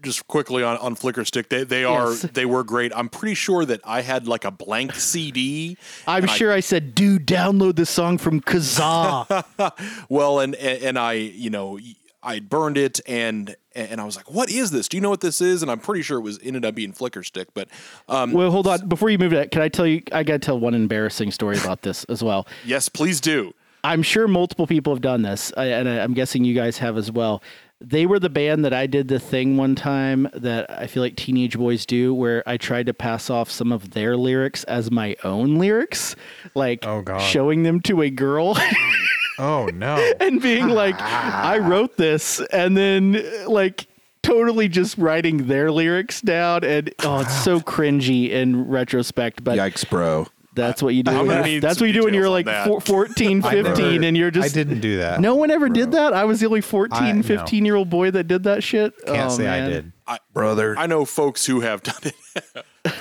just 0.00 0.26
quickly 0.26 0.64
on, 0.64 0.76
on 0.78 0.94
Flickerstick, 0.96 1.48
they 1.48 1.64
they 1.64 1.82
are 1.84 2.10
Yes. 2.10 2.22
they 2.22 2.46
were 2.46 2.62
great. 2.62 2.92
I'm 2.94 3.08
pretty 3.08 3.34
sure 3.34 3.64
that 3.64 3.80
I 3.84 4.00
had 4.02 4.28
like 4.28 4.44
a 4.44 4.50
blank 4.52 4.94
CD. 4.94 5.76
I'm 6.06 6.22
and 6.22 6.30
I- 6.30 6.36
sure 6.36 6.52
I, 6.52 6.60
said, 6.60 6.94
dude, 6.94 7.26
download 7.26 7.74
this 7.74 7.90
song 7.90 8.16
from 8.18 8.40
Kazaa. 8.40 9.42
well, 10.08 10.38
and 10.38 10.54
and 10.54 10.82
and 10.84 10.98
I 11.00 11.14
you 11.14 11.50
know 11.50 11.78
I 12.22 12.40
burned 12.40 12.78
it 12.78 13.00
and 13.06 13.56
and 13.74 14.00
I 14.00 14.04
was 14.04 14.16
like, 14.16 14.30
what 14.30 14.50
is 14.50 14.70
this? 14.70 14.86
Do 14.88 14.96
you 14.96 15.00
know 15.00 15.08
what 15.10 15.22
this 15.22 15.40
is? 15.40 15.62
And 15.62 15.70
I'm 15.70 15.78
pretty 15.80 16.02
sure 16.02 16.18
it 16.18 16.22
was 16.22 16.38
ended 16.42 16.64
up 16.64 16.74
being 16.74 16.92
Flickerstick, 16.92 17.46
but 17.54 17.68
um, 18.08 18.32
well, 18.32 18.50
hold 18.50 18.66
on. 18.66 18.86
Before 18.88 19.08
you 19.10 19.18
move 19.18 19.30
to 19.30 19.36
that, 19.36 19.50
can 19.50 19.62
I 19.62 19.68
tell 19.68 19.86
you? 19.86 20.02
I 20.12 20.22
got 20.22 20.34
to 20.34 20.38
tell 20.38 20.60
one 20.60 20.74
embarrassing 20.74 21.30
story 21.30 21.56
about 21.58 21.82
this 21.82 22.04
as 22.04 22.22
well. 22.22 22.46
yes, 22.64 22.88
please 22.88 23.20
do. 23.20 23.54
I'm 23.84 24.02
sure 24.02 24.28
multiple 24.28 24.66
people 24.66 24.92
have 24.94 25.00
done 25.00 25.22
this, 25.22 25.50
and 25.56 25.88
I- 25.88 26.00
I'm 26.04 26.12
guessing 26.14 26.44
you 26.44 26.54
guys 26.54 26.78
have 26.78 26.96
as 26.96 27.10
well. 27.10 27.42
They 27.80 28.06
were 28.06 28.20
the 28.20 28.30
band 28.30 28.64
that 28.64 28.72
I 28.72 28.86
did 28.86 29.08
the 29.08 29.18
thing 29.18 29.56
one 29.56 29.74
time 29.74 30.28
that 30.34 30.70
I 30.70 30.86
feel 30.86 31.02
like 31.02 31.16
teenage 31.16 31.56
boys 31.58 31.84
do, 31.84 32.14
where 32.14 32.44
I 32.46 32.56
tried 32.58 32.86
to 32.86 32.94
pass 32.94 33.28
off 33.30 33.50
some 33.50 33.72
of 33.72 33.90
their 33.90 34.16
lyrics 34.16 34.62
as 34.64 34.92
my 34.92 35.16
own 35.24 35.56
lyrics, 35.56 36.14
like 36.54 36.86
Oh, 36.86 37.02
God. 37.02 37.18
showing 37.22 37.64
them 37.64 37.80
to 37.80 38.02
a 38.02 38.10
girl 38.10 38.54
oh 39.38 39.66
no. 39.74 39.96
and 40.20 40.40
being 40.40 40.68
like, 40.68 41.00
I 41.00 41.58
wrote 41.58 41.96
this, 41.96 42.40
and 42.52 42.76
then 42.76 43.22
like 43.46 43.86
totally 44.22 44.68
just 44.68 44.96
writing 44.98 45.46
their 45.48 45.70
lyrics 45.70 46.20
down. 46.20 46.64
And 46.64 46.94
oh, 47.04 47.20
it's 47.20 47.34
so 47.44 47.60
cringy 47.60 48.30
in 48.30 48.68
retrospect, 48.68 49.42
but 49.42 49.58
Yikes, 49.58 49.88
bro. 49.88 50.26
that's 50.54 50.82
what 50.82 50.94
you 50.94 51.02
do. 51.02 51.10
I'm 51.10 51.26
gonna 51.26 51.42
need 51.42 51.60
That's 51.60 51.80
what 51.80 51.86
you 51.88 51.92
do 51.92 52.04
when 52.04 52.14
you're 52.14 52.28
like 52.28 52.46
four, 52.66 52.80
14, 52.80 53.42
15, 53.42 54.04
and 54.04 54.16
you're 54.16 54.30
just. 54.30 54.50
I 54.50 54.54
didn't 54.54 54.80
do 54.80 54.98
that. 54.98 55.20
No 55.20 55.34
one 55.34 55.50
ever 55.50 55.68
did 55.68 55.92
that. 55.92 56.12
I 56.12 56.24
was 56.24 56.40
the 56.40 56.46
only 56.46 56.60
14, 56.60 56.96
I- 57.02 57.12
no. 57.12 57.22
15 57.22 57.64
year 57.64 57.74
old 57.76 57.90
boy 57.90 58.10
that 58.12 58.24
did 58.24 58.44
that 58.44 58.62
shit. 58.62 58.94
Can't 59.06 59.30
Oh, 59.32 59.36
say 59.36 59.48
I 59.48 59.60
man. 59.60 59.70
did. 59.70 59.92
Brother. 60.34 60.74
I 60.78 60.86
know 60.86 61.04
folks 61.04 61.46
who 61.46 61.60
have 61.60 61.82
done 61.82 62.02
it. 62.04 62.14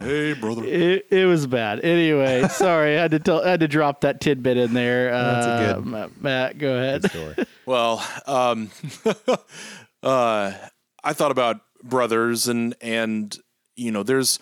hey, 0.00 0.34
brother. 0.40 0.64
It, 0.64 1.06
it 1.10 1.26
was 1.26 1.46
bad. 1.46 1.80
Anyway, 1.84 2.46
sorry, 2.50 2.98
I 2.98 3.02
had 3.02 3.10
to 3.12 3.18
tell, 3.20 3.44
I 3.44 3.50
had 3.50 3.60
to 3.60 3.68
drop 3.68 4.00
that 4.00 4.20
tidbit 4.20 4.56
in 4.56 4.74
there. 4.74 5.10
That's 5.12 5.46
a 5.46 5.50
Uh, 5.50 5.74
good- 5.74 5.86
Ma- 5.86 6.08
Matt, 6.20 6.58
go 6.58 6.76
ahead. 6.76 7.04
Story. 7.10 7.34
Well, 7.68 8.02
um, 8.26 8.70
uh, 10.02 10.52
I 11.04 11.12
thought 11.12 11.30
about 11.30 11.60
brothers, 11.82 12.48
and 12.48 12.74
and 12.80 13.36
you 13.76 13.90
know, 13.92 14.02
there's 14.02 14.38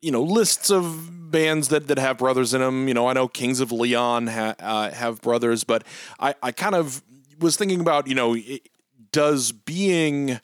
you 0.00 0.10
know 0.10 0.22
lists 0.22 0.70
of 0.70 1.30
bands 1.30 1.68
that 1.68 1.88
that 1.88 1.98
have 1.98 2.16
brothers 2.16 2.54
in 2.54 2.62
them. 2.62 2.88
You 2.88 2.94
know, 2.94 3.06
I 3.06 3.12
know 3.12 3.28
Kings 3.28 3.60
of 3.60 3.70
Leon 3.70 4.28
ha, 4.28 4.54
uh, 4.58 4.90
have 4.92 5.20
brothers, 5.20 5.62
but 5.64 5.84
I 6.18 6.34
I 6.42 6.52
kind 6.52 6.74
of 6.74 7.02
was 7.38 7.56
thinking 7.56 7.80
about 7.80 8.06
you 8.06 8.14
know, 8.14 8.34
it, 8.34 8.68
does 9.12 9.52
being 9.52 10.40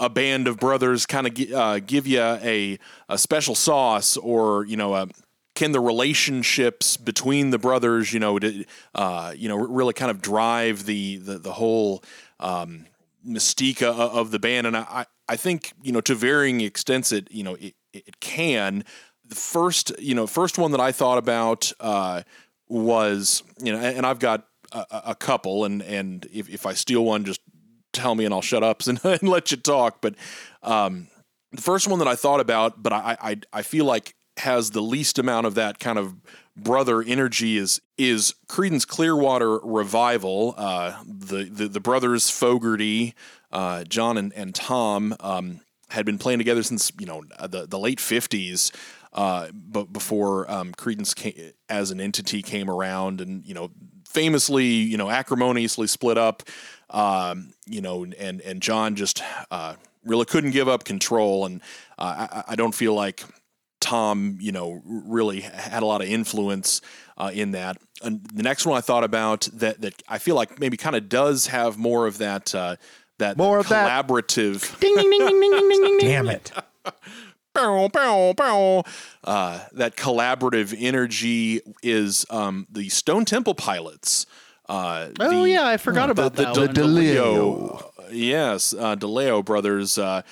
a 0.00 0.08
band 0.10 0.48
of 0.48 0.58
brothers 0.58 1.06
kind 1.06 1.26
of 1.26 1.52
uh, 1.52 1.78
give 1.80 2.06
you 2.06 2.20
a 2.20 2.78
a 3.08 3.18
special 3.18 3.54
sauce, 3.54 4.16
or 4.16 4.64
you 4.66 4.76
know 4.76 4.94
a 4.94 5.08
can 5.54 5.72
the 5.72 5.80
relationships 5.80 6.96
between 6.96 7.50
the 7.50 7.58
brothers, 7.58 8.12
you 8.12 8.18
know, 8.18 8.38
uh, 8.94 9.32
you 9.36 9.48
know, 9.48 9.56
really 9.56 9.92
kind 9.92 10.10
of 10.10 10.20
drive 10.20 10.84
the 10.84 11.16
the, 11.18 11.38
the 11.38 11.52
whole 11.52 12.02
um, 12.40 12.86
mystique 13.26 13.82
of 13.82 14.30
the 14.32 14.38
band? 14.38 14.66
And 14.66 14.76
I, 14.76 15.06
I 15.28 15.36
think 15.36 15.72
you 15.82 15.92
know, 15.92 16.00
to 16.02 16.14
varying 16.14 16.60
extents, 16.60 17.12
it 17.12 17.28
you 17.30 17.44
know, 17.44 17.54
it, 17.54 17.74
it 17.92 18.20
can. 18.20 18.84
The 19.26 19.36
first, 19.36 19.92
you 20.00 20.14
know, 20.14 20.26
first 20.26 20.58
one 20.58 20.72
that 20.72 20.80
I 20.80 20.92
thought 20.92 21.18
about 21.18 21.72
uh, 21.80 22.22
was, 22.68 23.42
you 23.62 23.72
know, 23.72 23.78
and 23.78 24.04
I've 24.04 24.18
got 24.18 24.46
a, 24.72 24.84
a- 24.90 25.02
a 25.10 25.14
couple, 25.14 25.64
and 25.64 25.82
and 25.82 26.26
if, 26.32 26.48
if 26.50 26.66
I 26.66 26.74
steal 26.74 27.04
one, 27.04 27.24
just 27.24 27.40
tell 27.94 28.14
me 28.14 28.24
and 28.24 28.34
I'll 28.34 28.42
shut 28.42 28.62
up 28.62 28.82
and, 28.86 29.00
and 29.04 29.22
let 29.22 29.50
you 29.50 29.56
talk. 29.56 30.00
But 30.00 30.14
um, 30.62 31.08
the 31.52 31.62
first 31.62 31.88
one 31.88 31.98
that 32.00 32.08
I 32.08 32.14
thought 32.14 32.40
about, 32.40 32.82
but 32.82 32.92
I, 32.92 33.16
I 33.20 33.36
I 33.52 33.62
feel 33.62 33.84
like 33.84 34.14
has 34.38 34.70
the 34.70 34.82
least 34.82 35.18
amount 35.18 35.46
of 35.46 35.54
that 35.54 35.78
kind 35.78 35.98
of 35.98 36.16
brother 36.56 37.02
energy 37.02 37.56
is 37.56 37.80
is 37.96 38.34
Creedence 38.48 38.86
Clearwater 38.86 39.58
Revival. 39.58 40.54
Uh, 40.56 41.02
the, 41.06 41.44
the 41.44 41.68
the 41.68 41.80
brothers 41.80 42.30
Fogerty, 42.30 43.14
uh, 43.52 43.84
John 43.84 44.16
and 44.16 44.32
and 44.34 44.54
Tom 44.54 45.16
um, 45.20 45.60
had 45.90 46.04
been 46.04 46.18
playing 46.18 46.38
together 46.38 46.62
since 46.62 46.90
you 46.98 47.06
know 47.06 47.22
the 47.48 47.66
the 47.66 47.78
late 47.78 48.00
fifties. 48.00 48.72
Uh, 49.12 49.48
but 49.52 49.92
before 49.92 50.50
um, 50.50 50.72
Creedence 50.72 51.14
came, 51.14 51.52
as 51.68 51.92
an 51.92 52.00
entity 52.00 52.42
came 52.42 52.68
around, 52.68 53.20
and 53.20 53.44
you 53.46 53.54
know, 53.54 53.70
famously, 54.08 54.64
you 54.64 54.96
know, 54.96 55.08
acrimoniously 55.08 55.86
split 55.86 56.18
up, 56.18 56.42
um, 56.90 57.52
you 57.66 57.80
know, 57.80 58.04
and 58.04 58.40
and 58.40 58.60
John 58.60 58.94
just 58.96 59.22
uh, 59.50 59.74
really 60.04 60.24
couldn't 60.24 60.50
give 60.52 60.68
up 60.68 60.84
control, 60.84 61.46
and 61.46 61.60
uh, 61.98 62.26
I, 62.30 62.52
I 62.52 62.56
don't 62.56 62.74
feel 62.74 62.94
like 62.94 63.22
Tom, 63.80 64.38
you 64.40 64.52
know, 64.52 64.80
really 64.84 65.40
had 65.40 65.82
a 65.82 65.86
lot 65.86 66.00
of 66.02 66.08
influence 66.08 66.80
uh, 67.18 67.30
in 67.34 67.50
that. 67.52 67.76
And 68.02 68.24
the 68.34 68.42
next 68.42 68.66
one 68.66 68.76
I 68.76 68.80
thought 68.80 69.04
about 69.04 69.48
that 69.54 69.80
that 69.82 70.02
I 70.08 70.18
feel 70.18 70.34
like 70.36 70.58
maybe 70.58 70.76
kind 70.76 70.96
of 70.96 71.08
does 71.08 71.48
have 71.48 71.78
more 71.78 72.06
of 72.06 72.18
that 72.18 72.54
uh, 72.54 72.76
that 73.18 73.36
More 73.36 73.58
of 73.58 73.68
that. 73.68 74.06
collaborative. 74.06 74.78
ding, 74.80 74.94
ding, 74.96 75.10
ding, 75.10 75.20
ding, 75.26 75.40
ding, 75.40 75.50
ding, 75.52 75.68
ding, 75.68 75.98
ding. 75.98 75.98
Damn 76.08 76.28
it. 76.28 76.52
Bow, 77.54 77.86
bow, 77.88 78.32
bow. 78.32 78.82
Uh, 79.22 79.60
that 79.74 79.94
collaborative 79.96 80.74
energy 80.76 81.60
is 81.84 82.26
um, 82.28 82.66
the 82.68 82.88
Stone 82.88 83.26
Temple 83.26 83.54
Pilots. 83.54 84.26
Uh, 84.68 85.08
Oh, 85.20 85.42
the- 85.42 85.50
yeah, 85.50 85.66
I 85.66 85.76
forgot 85.76 86.10
about 86.10 86.34
the, 86.34 86.44
that 86.44 86.54
the, 86.54 86.82
one. 86.82 86.94
DeLeo. 86.96 87.90
Yes, 88.10 88.72
uh, 88.74 88.96
DeLeo 88.96 89.44
brothers. 89.44 89.98
Uh, 89.98 90.22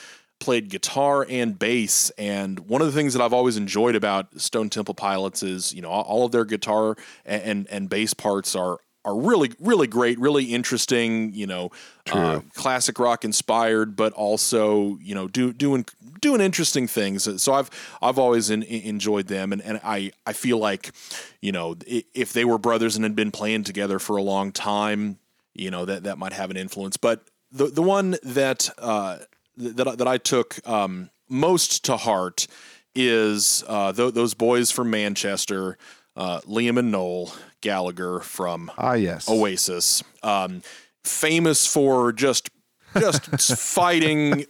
played 0.40 0.68
guitar 0.70 1.24
and 1.30 1.56
bass. 1.56 2.10
And 2.18 2.58
one 2.60 2.80
of 2.80 2.88
the 2.88 2.92
things 2.92 3.12
that 3.14 3.22
I've 3.22 3.32
always 3.32 3.56
enjoyed 3.56 3.94
about 3.94 4.40
Stone 4.40 4.70
Temple 4.70 4.94
Pilots 4.94 5.44
is, 5.44 5.72
you 5.72 5.80
know, 5.82 5.88
all- 5.90 6.02
all 6.02 6.26
of 6.26 6.32
their 6.32 6.44
guitar 6.44 6.96
and 7.24 7.42
and, 7.42 7.66
and 7.70 7.88
bass 7.88 8.12
parts 8.12 8.56
are 8.56 8.78
are 9.04 9.16
really 9.18 9.52
really 9.58 9.86
great, 9.86 10.18
really 10.18 10.44
interesting. 10.44 11.32
You 11.34 11.46
know, 11.46 11.70
uh, 12.12 12.40
classic 12.54 12.98
rock 12.98 13.24
inspired, 13.24 13.96
but 13.96 14.12
also 14.12 14.96
you 15.00 15.14
know 15.14 15.28
do, 15.28 15.52
doing 15.52 15.86
doing 16.20 16.40
interesting 16.40 16.86
things. 16.86 17.42
So 17.42 17.52
I've 17.54 17.70
I've 18.00 18.18
always 18.18 18.50
in, 18.50 18.62
enjoyed 18.62 19.26
them, 19.26 19.52
and, 19.52 19.60
and 19.62 19.80
I 19.84 20.12
I 20.26 20.32
feel 20.32 20.58
like 20.58 20.92
you 21.40 21.52
know 21.52 21.76
if 21.86 22.32
they 22.32 22.44
were 22.44 22.58
brothers 22.58 22.96
and 22.96 23.04
had 23.04 23.16
been 23.16 23.30
playing 23.32 23.64
together 23.64 23.98
for 23.98 24.16
a 24.16 24.22
long 24.22 24.52
time, 24.52 25.18
you 25.54 25.70
know 25.70 25.84
that 25.84 26.04
that 26.04 26.18
might 26.18 26.32
have 26.32 26.50
an 26.50 26.56
influence. 26.56 26.96
But 26.96 27.24
the 27.50 27.66
the 27.66 27.82
one 27.82 28.16
that 28.22 28.70
uh, 28.78 29.18
that 29.56 29.88
I- 29.88 29.96
that 29.96 30.08
I 30.08 30.18
took 30.18 30.66
um, 30.68 31.10
most 31.28 31.84
to 31.86 31.96
heart 31.96 32.46
is 32.94 33.64
uh, 33.68 33.92
th- 33.92 34.14
those 34.14 34.34
boys 34.34 34.70
from 34.70 34.90
Manchester, 34.90 35.78
uh, 36.16 36.40
Liam 36.42 36.78
and 36.78 36.90
Noel 36.90 37.32
Gallagher 37.60 38.20
from 38.20 38.70
Ah, 38.78 38.94
yes. 38.94 39.28
Oasis, 39.28 40.02
um, 40.22 40.62
famous 41.04 41.66
for 41.66 42.12
just 42.12 42.50
just 42.98 43.58
fighting, 43.58 44.44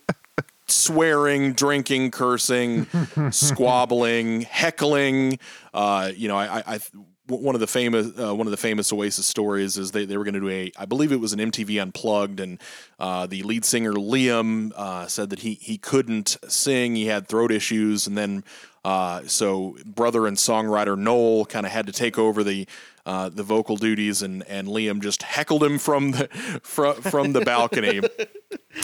swearing, 0.67 1.53
drinking, 1.53 2.11
cursing, 2.11 2.87
squabbling, 3.31 4.43
heckling. 4.43 5.39
Uh, 5.73 6.11
you 6.17 6.29
know, 6.29 6.37
I, 6.37 6.59
I, 6.59 6.63
I 6.75 6.81
one 7.41 7.55
of 7.55 7.61
the 7.61 7.67
famous 7.67 8.09
uh, 8.19 8.35
one 8.35 8.47
of 8.47 8.51
the 8.51 8.57
famous 8.57 8.93
Oasis 8.93 9.27
stories 9.27 9.79
is 9.79 9.91
they, 9.91 10.05
they 10.05 10.17
were 10.17 10.25
going 10.25 10.35
to 10.35 10.41
do 10.41 10.49
a 10.49 10.73
I 10.77 10.85
believe 10.85 11.13
it 11.13 11.21
was 11.21 11.33
an 11.33 11.39
MTV 11.39 11.81
Unplugged 11.81 12.41
and 12.41 12.61
uh, 12.99 13.27
the 13.27 13.43
lead 13.43 13.65
singer 13.65 13.93
Liam 13.93 14.73
uh, 14.75 15.07
said 15.07 15.31
that 15.31 15.41
he 15.41 15.55
he 15.55 15.79
couldn't 15.79 16.37
sing 16.49 16.97
he 16.97 17.07
had 17.07 17.29
throat 17.29 17.51
issues 17.51 18.07
and 18.07 18.17
then 18.17 18.45
uh, 18.85 19.23
so 19.27 19.77
brother 19.85 20.27
and 20.27 20.37
songwriter 20.37 20.99
Noel 20.99 21.47
kind 21.47 21.67
of 21.67 21.73
had 21.73 21.87
to 21.87 21.93
take 21.93 22.19
over 22.19 22.43
the 22.43 22.67
uh, 23.05 23.29
the 23.29 23.43
vocal 23.43 23.77
duties 23.77 24.23
and 24.23 24.45
and 24.49 24.69
Liam 24.69 25.01
just 25.01 25.23
heckled 25.23 25.63
him 25.63 25.79
from 25.79 26.13
the 26.13 26.29
from 26.63 26.95
from 27.03 27.33
the 27.33 27.41
balcony. 27.41 28.01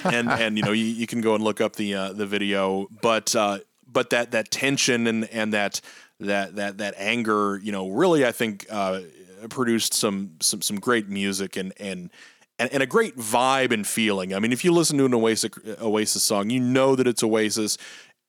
And 0.05 0.29
and 0.29 0.59
you 0.59 0.63
know 0.63 0.73
you, 0.73 0.85
you 0.85 1.07
can 1.07 1.23
go 1.23 1.35
and 1.35 1.43
look 1.43 1.63
up 1.63 1.77
the 1.77 1.95
uh, 1.95 2.13
the 2.13 2.27
video 2.27 2.89
but 3.01 3.35
uh, 3.35 3.61
but 3.91 4.11
that 4.11 4.33
that 4.33 4.51
tension 4.51 5.07
and 5.07 5.25
and 5.31 5.53
that 5.55 5.81
that 6.21 6.57
that 6.57 6.79
that 6.79 6.95
anger 6.97 7.61
you 7.63 7.73
know 7.73 7.89
really 7.89 8.27
I 8.27 8.33
think 8.33 8.67
uh, 8.71 9.01
produced 9.51 9.95
some 9.95 10.33
some 10.41 10.63
some 10.63 10.81
great 10.81 11.09
music 11.09 11.57
and 11.57 11.73
and 11.79 12.11
and, 12.59 12.73
and 12.73 12.83
a 12.83 12.87
great 12.87 13.17
vibe 13.17 13.73
and 13.73 13.87
feeling. 13.87 14.35
I 14.35 14.41
mean, 14.41 14.53
if 14.53 14.65
you 14.65 14.73
listen 14.73 14.99
to 14.99 15.07
an 15.07 15.15
Oasis 15.15 15.51
Oasis 15.81 16.23
song, 16.23 16.51
you 16.51 16.61
know 16.61 16.97
that 16.97 17.07
it's 17.07 17.23
Oasis, 17.23 17.79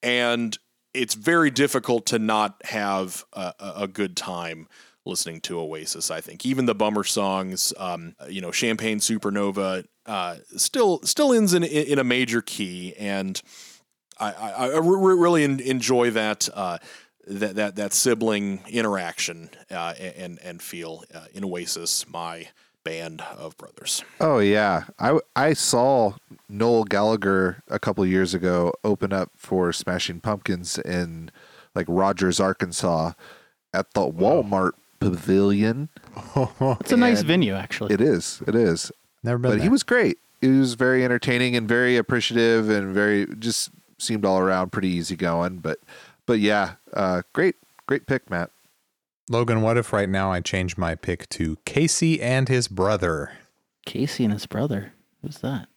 and 0.03 0.57
it's 0.93 1.13
very 1.13 1.51
difficult 1.51 2.05
to 2.07 2.19
not 2.19 2.61
have 2.65 3.25
a, 3.33 3.53
a 3.59 3.87
good 3.87 4.15
time 4.15 4.67
listening 5.05 5.41
to 5.41 5.59
Oasis. 5.59 6.11
I 6.11 6.21
think 6.21 6.45
even 6.45 6.65
the 6.65 6.75
bummer 6.75 7.03
songs, 7.03 7.73
um, 7.77 8.15
you 8.27 8.41
know, 8.41 8.51
Champagne 8.51 8.99
Supernova, 8.99 9.85
uh, 10.05 10.35
still 10.55 11.01
still 11.03 11.33
ends 11.33 11.53
in 11.53 11.63
in 11.63 11.99
a 11.99 12.03
major 12.03 12.41
key, 12.41 12.93
and 12.97 13.41
I, 14.19 14.31
I, 14.31 14.49
I 14.69 14.77
re- 14.77 15.15
really 15.15 15.43
enjoy 15.43 16.11
that. 16.11 16.49
Uh, 16.53 16.77
that, 17.29 17.55
that 17.55 17.75
that 17.77 17.93
sibling 17.93 18.61
interaction 18.67 19.49
uh, 19.71 19.93
and 19.99 20.39
and 20.43 20.61
feel 20.61 21.03
uh, 21.13 21.25
in 21.33 21.45
Oasis, 21.45 22.05
my 22.07 22.47
band 22.83 23.21
of 23.37 23.55
brothers. 23.57 24.03
Oh 24.19 24.39
yeah, 24.39 24.85
I 24.99 25.19
I 25.35 25.53
saw 25.53 26.13
Noel 26.49 26.83
Gallagher 26.83 27.61
a 27.69 27.79
couple 27.79 28.05
years 28.05 28.33
ago 28.33 28.73
open 28.83 29.13
up 29.13 29.31
for 29.35 29.71
Smashing 29.71 30.21
Pumpkins 30.21 30.77
in 30.79 31.31
like 31.75 31.85
Rogers, 31.87 32.39
Arkansas, 32.39 33.13
at 33.73 33.93
the 33.93 34.01
Walmart 34.01 34.71
Pavilion. 34.99 35.89
It's 36.81 36.91
a 36.91 36.97
nice 36.97 37.19
And 37.19 37.27
venue, 37.27 37.53
actually. 37.53 37.93
It 37.93 38.01
is, 38.01 38.41
it 38.47 38.55
is. 38.55 38.91
Never 39.23 39.37
been 39.37 39.51
But 39.51 39.55
there. 39.57 39.63
he 39.63 39.69
was 39.69 39.83
great. 39.83 40.17
He 40.41 40.47
was 40.47 40.73
very 40.73 41.03
entertaining 41.05 41.55
and 41.55 41.67
very 41.67 41.95
appreciative 41.97 42.69
and 42.69 42.93
very 42.93 43.27
just 43.37 43.69
seemed 43.97 44.25
all 44.25 44.39
around 44.39 44.71
pretty 44.71 44.87
easygoing. 44.89 45.57
But 45.57 45.79
but 46.25 46.39
yeah, 46.39 46.73
uh, 46.93 47.21
great 47.33 47.55
great 47.87 48.05
pick, 48.05 48.29
Matt. 48.29 48.51
Logan, 49.29 49.61
what 49.61 49.77
if 49.77 49.93
right 49.93 50.09
now 50.09 50.31
I 50.31 50.41
change 50.41 50.77
my 50.77 50.95
pick 50.95 51.29
to 51.29 51.57
Casey 51.65 52.21
and 52.21 52.47
his 52.49 52.67
brother? 52.67 53.31
Casey 53.85 54.23
and 54.23 54.33
his 54.33 54.45
brother. 54.45 54.93
Who's 55.21 55.37
that? 55.39 55.67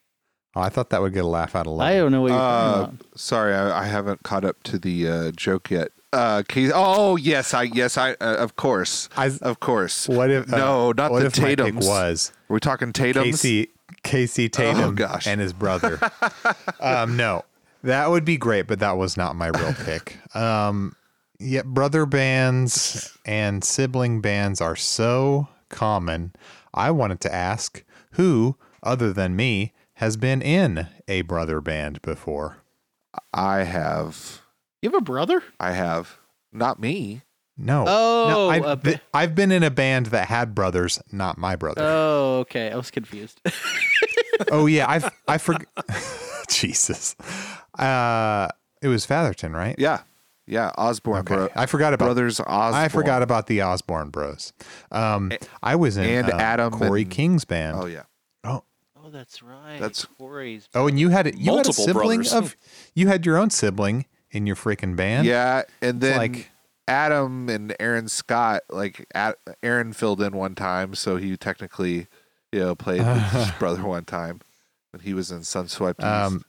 Oh, 0.54 0.60
I 0.60 0.68
thought 0.68 0.90
that 0.90 1.00
would 1.02 1.12
get 1.14 1.24
a 1.24 1.28
laugh 1.28 1.54
out 1.56 1.66
of 1.66 1.72
Logan. 1.72 1.86
I 1.86 1.96
don't 1.96 2.12
know 2.12 2.20
what 2.22 2.30
you're 2.30 2.38
Uh, 2.40 2.72
talking 2.76 2.94
about. 3.00 3.18
sorry, 3.18 3.54
I, 3.54 3.82
I 3.82 3.84
haven't 3.86 4.22
caught 4.22 4.44
up 4.44 4.62
to 4.64 4.78
the 4.78 5.08
uh, 5.08 5.30
joke 5.32 5.70
yet. 5.70 5.88
Uh, 6.14 6.42
Casey, 6.46 6.72
oh 6.74 7.16
yes, 7.16 7.54
I 7.54 7.62
yes 7.62 7.96
I 7.96 8.12
uh, 8.20 8.36
of 8.38 8.54
course 8.56 9.08
I- 9.16 9.32
of 9.40 9.60
course. 9.60 10.08
What 10.08 10.30
if 10.30 10.52
uh, 10.52 10.56
no, 10.58 10.92
not 10.92 11.10
what 11.10 11.20
the 11.20 11.26
if 11.26 11.40
my 11.40 11.54
pick 11.54 11.74
was. 11.76 12.32
Are 12.50 12.54
we 12.54 12.60
talking 12.60 12.92
Tatum's? 12.92 13.40
Casey 13.42 13.70
Casey 14.02 14.48
Tatum 14.50 14.80
oh, 14.80 14.92
gosh. 14.92 15.26
and 15.26 15.40
his 15.40 15.54
brother? 15.54 15.98
um, 16.80 17.16
no, 17.16 17.44
that 17.82 18.10
would 18.10 18.26
be 18.26 18.36
great, 18.36 18.66
but 18.66 18.78
that 18.80 18.98
was 18.98 19.16
not 19.16 19.36
my 19.36 19.46
real 19.48 19.72
pick. 19.84 20.18
Um, 20.36 20.94
yeah, 21.42 21.62
brother 21.62 22.06
bands 22.06 23.16
and 23.24 23.64
sibling 23.64 24.20
bands 24.20 24.60
are 24.60 24.76
so 24.76 25.48
common. 25.68 26.32
I 26.72 26.90
wanted 26.90 27.20
to 27.22 27.34
ask 27.34 27.82
who, 28.12 28.56
other 28.82 29.12
than 29.12 29.36
me, 29.36 29.72
has 29.94 30.16
been 30.16 30.40
in 30.42 30.86
a 31.08 31.22
brother 31.22 31.60
band 31.60 32.00
before. 32.02 32.58
I 33.32 33.64
have. 33.64 34.42
You 34.80 34.90
have 34.90 34.98
a 34.98 35.04
brother? 35.04 35.42
I 35.60 35.72
have. 35.72 36.18
Not 36.52 36.80
me. 36.80 37.22
No. 37.56 37.84
Oh, 37.86 38.24
no, 38.28 38.48
a 38.48 38.52
I've, 38.52 38.62
ba- 38.62 38.76
been, 38.76 39.00
I've 39.12 39.34
been 39.34 39.52
in 39.52 39.62
a 39.62 39.70
band 39.70 40.06
that 40.06 40.28
had 40.28 40.54
brothers, 40.54 41.00
not 41.12 41.38
my 41.38 41.56
brother. 41.56 41.82
Oh, 41.84 42.38
okay. 42.40 42.70
I 42.70 42.76
was 42.76 42.90
confused. 42.90 43.40
oh 44.50 44.66
yeah, 44.66 44.88
I've 44.88 45.10
I 45.28 45.38
forgot. 45.38 45.66
Jesus, 46.48 47.14
uh, 47.78 48.48
it 48.80 48.88
was 48.88 49.04
Fatherton, 49.04 49.52
right? 49.52 49.74
Yeah, 49.78 50.00
yeah. 50.46 50.70
Osborne 50.76 51.20
Okay. 51.20 51.34
bro- 51.34 51.48
I 51.54 51.66
forgot 51.66 51.94
about 51.94 52.06
brothers. 52.06 52.40
Osborne. 52.40 52.74
I 52.84 52.88
forgot 52.88 53.22
about 53.22 53.46
the 53.46 53.62
Osborne 53.62 54.10
Bros. 54.10 54.52
Um, 54.90 55.32
I 55.62 55.76
was 55.76 55.96
in 55.96 56.04
and 56.04 56.30
uh, 56.32 56.36
Adam 56.36 56.72
Corey 56.72 57.02
and- 57.02 57.10
King's 57.10 57.44
band. 57.44 57.76
Oh 57.80 57.86
yeah. 57.86 58.02
Oh, 58.44 58.64
oh, 59.02 59.10
that's 59.10 59.42
right. 59.42 59.78
That's- 59.80 60.04
Corey's. 60.18 60.68
oh, 60.74 60.86
and 60.88 60.98
you 60.98 61.08
had 61.10 61.26
it. 61.26 61.36
You 61.36 61.46
Multiple 61.52 61.72
had 61.84 61.90
a 61.90 61.92
sibling 61.98 62.20
brothers. 62.22 62.32
of. 62.34 62.56
You 62.94 63.08
had 63.08 63.24
your 63.26 63.36
own 63.38 63.50
sibling 63.50 64.06
in 64.30 64.46
your 64.46 64.56
freaking 64.56 64.96
band. 64.96 65.26
Yeah, 65.26 65.62
and 65.80 66.00
then 66.00 66.16
like- 66.18 66.50
Adam 66.88 67.48
and 67.48 67.74
Aaron 67.78 68.08
Scott, 68.08 68.62
like 68.68 69.06
Ad- 69.14 69.36
Aaron 69.62 69.92
filled 69.92 70.20
in 70.20 70.32
one 70.36 70.54
time, 70.56 70.94
so 70.94 71.16
he 71.16 71.36
technically, 71.36 72.08
you 72.50 72.58
know, 72.60 72.74
played 72.74 73.06
with 73.06 73.22
his 73.30 73.50
brother 73.58 73.84
one 73.84 74.04
time 74.04 74.40
when 74.90 75.00
he 75.00 75.14
was 75.14 75.30
in 75.30 75.40
Sunswept. 75.40 76.02
Um, 76.02 76.44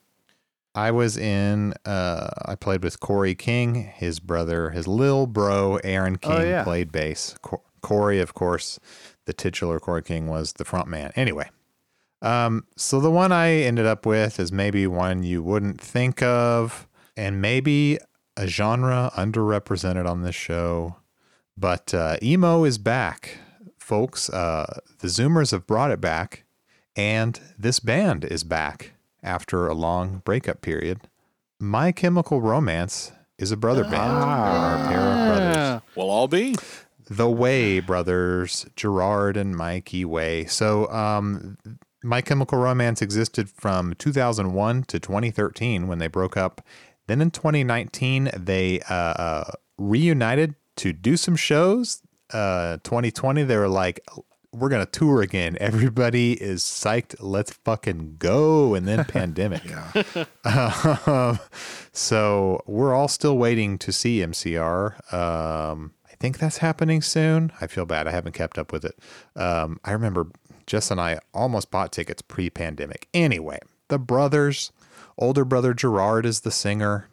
I 0.75 0.91
was 0.91 1.17
in. 1.17 1.73
Uh, 1.86 2.29
I 2.45 2.55
played 2.55 2.83
with 2.83 2.99
Corey 2.99 3.36
King, 3.36 3.75
his 3.75 4.19
brother, 4.19 4.71
his 4.71 4.88
little 4.88 5.27
bro 5.27 5.77
Aaron 5.83 6.17
King 6.17 6.31
Oh, 6.31 6.41
yeah. 6.43 6.63
played 6.63 6.91
bass. 6.91 7.36
Co- 7.41 7.62
Corey, 7.81 8.19
of 8.19 8.33
course, 8.33 8.79
the 9.25 9.33
titular 9.33 9.79
Corey 9.79 10.01
King 10.01 10.27
was 10.27 10.53
the 10.53 10.65
front 10.65 10.88
man. 10.88 11.12
Anyway, 11.15 11.49
um, 12.21 12.65
so 12.77 12.99
the 12.99 13.12
one 13.12 13.31
I 13.31 13.51
ended 13.51 13.86
up 13.86 14.05
with 14.05 14.39
is 14.39 14.51
maybe 14.51 14.88
one 14.88 15.23
you 15.23 15.43
wouldn't 15.43 15.79
think 15.81 16.23
of, 16.23 16.88
and 17.17 17.41
maybe 17.41 17.99
a 18.38 18.47
genre 18.47 19.12
underrepresented 19.15 20.09
on 20.09 20.21
this 20.23 20.33
show. 20.36 20.95
But 21.55 21.93
uh, 21.93 22.17
emo 22.23 22.63
is 22.63 22.77
back, 22.79 23.38
folks. 23.77 24.27
Uh, 24.29 24.79
the 24.99 25.07
Zoomers 25.07 25.51
have 25.51 25.67
brought 25.67 25.91
it 25.91 26.01
back, 26.01 26.45
and 26.95 27.39
this 27.59 27.79
band 27.79 28.23
is 28.25 28.43
back 28.43 28.92
after 29.23 29.67
a 29.67 29.73
long 29.73 30.21
breakup 30.25 30.62
period. 30.62 31.01
My 31.59 31.91
Chemical 31.91 32.41
Romance 32.41 33.12
is 33.38 33.51
a 33.51 33.57
brother 33.57 33.83
band, 33.83 34.13
or 34.13 34.83
a 34.83 34.88
pair 34.88 34.99
of 34.99 35.27
brothers. 35.27 35.55
Yeah. 35.55 35.79
Well, 35.95 36.12
I'll 36.12 36.27
be. 36.27 36.55
The 37.09 37.29
Way 37.29 37.79
brothers, 37.79 38.65
Gerard 38.75 39.38
and 39.38 39.55
Mikey 39.55 40.05
Way. 40.05 40.45
So, 40.45 40.89
um, 40.89 41.57
My 42.03 42.21
Chemical 42.21 42.57
Romance 42.57 43.01
existed 43.01 43.49
from 43.49 43.93
2001 43.95 44.83
to 44.83 44.99
2013 44.99 45.88
when 45.88 45.99
they 45.99 46.07
broke 46.07 46.38
up. 46.38 46.62
Then 47.07 47.21
in 47.21 47.31
2019, 47.31 48.31
they 48.36 48.81
uh, 48.89 48.93
uh, 48.93 49.51
reunited 49.77 50.55
to 50.77 50.93
do 50.93 51.17
some 51.17 51.36
shows. 51.36 52.01
Uh, 52.31 52.77
2020, 52.83 53.43
they 53.43 53.57
were 53.57 53.67
like, 53.67 53.99
we're 54.53 54.69
to 54.69 54.85
tour 54.85 55.21
again. 55.21 55.57
Everybody 55.59 56.33
is 56.33 56.63
psyched. 56.63 57.15
Let's 57.19 57.51
fucking 57.51 58.17
go. 58.19 58.75
And 58.75 58.87
then 58.87 59.03
pandemic. 59.05 59.63
Um, 60.45 61.39
so 61.91 62.61
we're 62.65 62.93
all 62.93 63.07
still 63.07 63.37
waiting 63.37 63.77
to 63.79 63.91
see 63.91 64.19
MCR. 64.19 65.13
Um, 65.13 65.93
I 66.09 66.15
think 66.19 66.39
that's 66.39 66.57
happening 66.57 67.01
soon. 67.01 67.51
I 67.59 67.67
feel 67.67 67.85
bad. 67.85 68.07
I 68.07 68.11
haven't 68.11 68.34
kept 68.34 68.57
up 68.57 68.71
with 68.71 68.86
it. 68.86 68.97
Um, 69.36 69.80
I 69.84 69.91
remember 69.91 70.28
Jess 70.67 70.91
and 70.91 71.01
I 71.01 71.19
almost 71.34 71.71
bought 71.71 71.91
tickets 71.91 72.21
pre 72.21 72.49
pandemic. 72.49 73.07
Anyway, 73.13 73.59
the 73.89 73.99
brothers 73.99 74.71
Older 75.17 75.45
brother 75.45 75.73
Gerard 75.73 76.25
is 76.25 76.41
the 76.41 76.51
singer. 76.51 77.09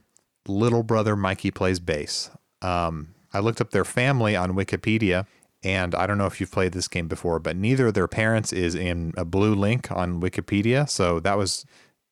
Little 0.46 0.82
brother 0.82 1.16
Mikey 1.16 1.50
plays 1.50 1.80
bass. 1.80 2.30
Um, 2.62 3.14
I 3.32 3.40
looked 3.40 3.60
up 3.60 3.70
their 3.70 3.84
family 3.84 4.34
on 4.34 4.52
Wikipedia, 4.52 5.26
and 5.62 5.94
I 5.94 6.06
don't 6.06 6.18
know 6.18 6.26
if 6.26 6.40
you've 6.40 6.50
played 6.50 6.72
this 6.72 6.88
game 6.88 7.08
before, 7.08 7.38
but 7.38 7.56
neither 7.56 7.88
of 7.88 7.94
their 7.94 8.08
parents 8.08 8.52
is 8.52 8.74
in 8.74 9.12
a 9.16 9.24
blue 9.24 9.54
link 9.54 9.90
on 9.92 10.20
Wikipedia, 10.20 10.88
so 10.88 11.20
that 11.20 11.36
was 11.36 11.66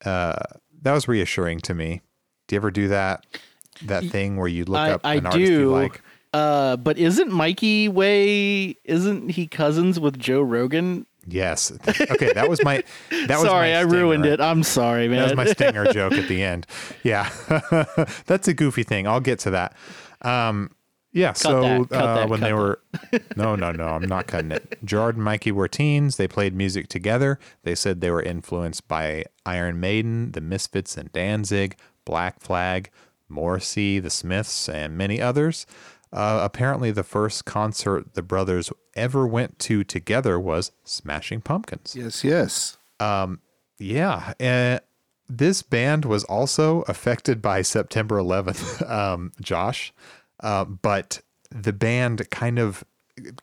uh, 0.04 0.36
that 0.82 0.92
was 0.92 1.08
reassuring 1.08 1.60
to 1.60 1.74
me. 1.74 2.02
Do 2.46 2.54
you 2.54 2.58
ever 2.58 2.70
do 2.70 2.88
that 2.88 3.26
that 3.84 4.04
thing 4.04 4.36
where 4.36 4.48
you 4.48 4.64
look 4.64 4.78
I, 4.78 4.92
up 4.92 5.00
I 5.04 5.14
an 5.14 5.26
artist 5.26 5.50
you 5.50 5.70
like? 5.70 6.02
Uh, 6.34 6.76
but 6.76 6.98
isn't 6.98 7.32
Mikey 7.32 7.88
way? 7.88 8.76
Isn't 8.84 9.30
he 9.30 9.46
cousins 9.46 9.98
with 9.98 10.18
Joe 10.18 10.42
Rogan? 10.42 11.06
Yes. 11.26 11.72
Okay, 12.10 12.32
that 12.32 12.48
was 12.48 12.62
my 12.64 12.82
that 13.10 13.38
was 13.38 13.42
sorry, 13.42 13.72
my 13.72 13.78
I 13.78 13.80
ruined 13.82 14.26
it. 14.26 14.40
I'm 14.40 14.62
sorry, 14.62 15.08
man. 15.08 15.18
That 15.18 15.24
was 15.24 15.36
my 15.36 15.52
stinger 15.52 15.92
joke 15.92 16.14
at 16.14 16.28
the 16.28 16.42
end. 16.42 16.66
Yeah, 17.02 17.30
that's 18.26 18.48
a 18.48 18.54
goofy 18.54 18.82
thing. 18.82 19.06
I'll 19.06 19.20
get 19.20 19.38
to 19.40 19.50
that. 19.50 19.76
Um, 20.22 20.70
yeah. 21.12 21.32
so 21.32 21.62
that, 21.62 21.88
cut 21.90 22.02
uh, 22.02 22.14
that, 22.14 22.28
when 22.28 22.40
cut 22.40 22.46
they 22.46 22.52
were, 22.52 22.80
no, 23.36 23.56
no, 23.56 23.72
no, 23.72 23.88
I'm 23.88 24.08
not 24.08 24.26
cutting 24.26 24.52
it. 24.52 24.78
Gerard 24.84 25.16
and 25.16 25.24
Mikey 25.24 25.52
were 25.52 25.68
teens. 25.68 26.16
They 26.16 26.28
played 26.28 26.54
music 26.54 26.88
together. 26.88 27.38
They 27.62 27.74
said 27.74 28.00
they 28.00 28.10
were 28.10 28.22
influenced 28.22 28.88
by 28.88 29.24
Iron 29.46 29.80
Maiden, 29.80 30.32
the 30.32 30.40
Misfits, 30.40 30.96
and 30.96 31.12
Danzig, 31.12 31.76
Black 32.04 32.40
Flag, 32.40 32.90
Morrissey, 33.28 33.98
the 33.98 34.10
Smiths, 34.10 34.68
and 34.68 34.96
many 34.96 35.20
others. 35.20 35.66
Uh, 36.12 36.40
apparently, 36.42 36.90
the 36.90 37.02
first 37.02 37.44
concert 37.44 38.14
the 38.14 38.22
brothers 38.22 38.72
ever 38.94 39.26
went 39.26 39.58
to 39.58 39.84
together 39.84 40.40
was 40.40 40.72
Smashing 40.84 41.42
Pumpkins. 41.42 41.94
Yes, 41.94 42.24
yes. 42.24 42.78
Yeah. 43.78 44.32
Uh, 44.40 44.78
this 45.28 45.62
band 45.62 46.04
was 46.04 46.24
also 46.24 46.82
affected 46.82 47.42
by 47.42 47.62
September 47.62 48.16
11th, 48.16 48.88
um, 48.90 49.32
Josh. 49.40 49.92
Uh, 50.40 50.64
but 50.64 51.20
the 51.50 51.72
band 51.72 52.28
kind 52.30 52.58
of 52.58 52.84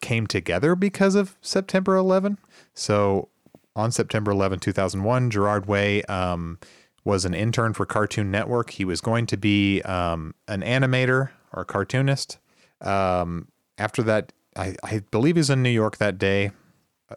came 0.01 0.27
together 0.27 0.75
because 0.75 1.15
of 1.15 1.35
September 1.41 1.95
11. 1.95 2.37
So 2.73 3.29
on 3.75 3.91
September 3.91 4.31
11, 4.31 4.59
2001, 4.59 5.29
Gerard 5.29 5.65
Way 5.65 6.03
um, 6.03 6.59
was 7.03 7.25
an 7.25 7.33
intern 7.33 7.73
for 7.73 7.85
Cartoon 7.85 8.31
Network. 8.31 8.71
He 8.71 8.85
was 8.85 9.01
going 9.01 9.25
to 9.27 9.37
be 9.37 9.81
um, 9.81 10.33
an 10.47 10.61
animator 10.61 11.31
or 11.53 11.63
a 11.63 11.65
cartoonist. 11.65 12.37
Um, 12.81 13.49
after 13.77 14.01
that, 14.03 14.31
I, 14.55 14.75
I 14.83 15.01
believe 15.11 15.35
he's 15.35 15.49
in 15.49 15.61
New 15.61 15.69
York 15.69 15.97
that 15.97 16.17
day 16.17 16.51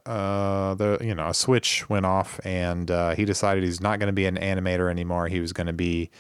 uh 0.05 0.75
the 0.75 0.99
you 1.01 1.15
know 1.15 1.29
a 1.29 1.35
switch 1.35 1.89
went 1.89 2.05
off 2.05 2.39
and 2.45 2.91
uh, 2.91 3.15
he 3.15 3.25
decided 3.25 3.65
he's 3.65 3.81
not 3.81 3.99
going 3.99 4.07
to 4.07 4.13
be 4.13 4.27
an 4.27 4.37
animator 4.37 4.91
anymore 4.91 5.29
he 5.29 5.41
was 5.41 5.53
going 5.53 5.67
to 5.67 5.73
be 5.73 6.11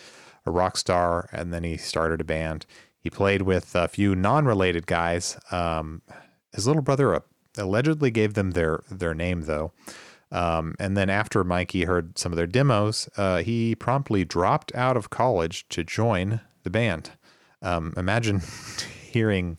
a 0.46 0.50
rock 0.50 0.76
star 0.76 1.28
and 1.32 1.52
then 1.52 1.64
he 1.64 1.76
started 1.76 2.20
a 2.20 2.24
band 2.24 2.64
he 3.00 3.10
played 3.10 3.42
with 3.42 3.74
a 3.74 3.88
few 3.88 4.14
non-related 4.14 4.86
guys 4.86 5.38
um 5.50 6.02
his 6.52 6.66
little 6.66 6.82
brother 6.82 7.22
allegedly 7.56 8.10
gave 8.10 8.34
them 8.34 8.52
their 8.52 8.82
their 8.90 9.14
name 9.14 9.42
though 9.42 9.72
um, 10.30 10.74
and 10.78 10.96
then 10.96 11.08
after 11.08 11.42
Mikey 11.42 11.84
heard 11.84 12.18
some 12.18 12.32
of 12.32 12.36
their 12.36 12.46
demos, 12.46 13.08
uh, 13.16 13.38
he 13.38 13.74
promptly 13.74 14.24
dropped 14.24 14.74
out 14.74 14.96
of 14.96 15.10
college 15.10 15.66
to 15.70 15.82
join 15.82 16.40
the 16.64 16.70
band. 16.70 17.12
Um, 17.62 17.94
imagine 17.96 18.42
hearing 19.10 19.58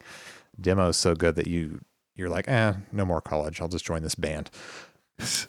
demos 0.59 0.97
so 0.97 1.15
good 1.15 1.35
that 1.35 1.47
you 1.47 1.81
you're 2.15 2.29
like, 2.29 2.49
eh, 2.49 2.73
no 2.91 3.05
more 3.05 3.21
college. 3.21 3.61
I'll 3.61 3.69
just 3.69 3.85
join 3.85 4.03
this 4.03 4.15
band. 4.15 4.49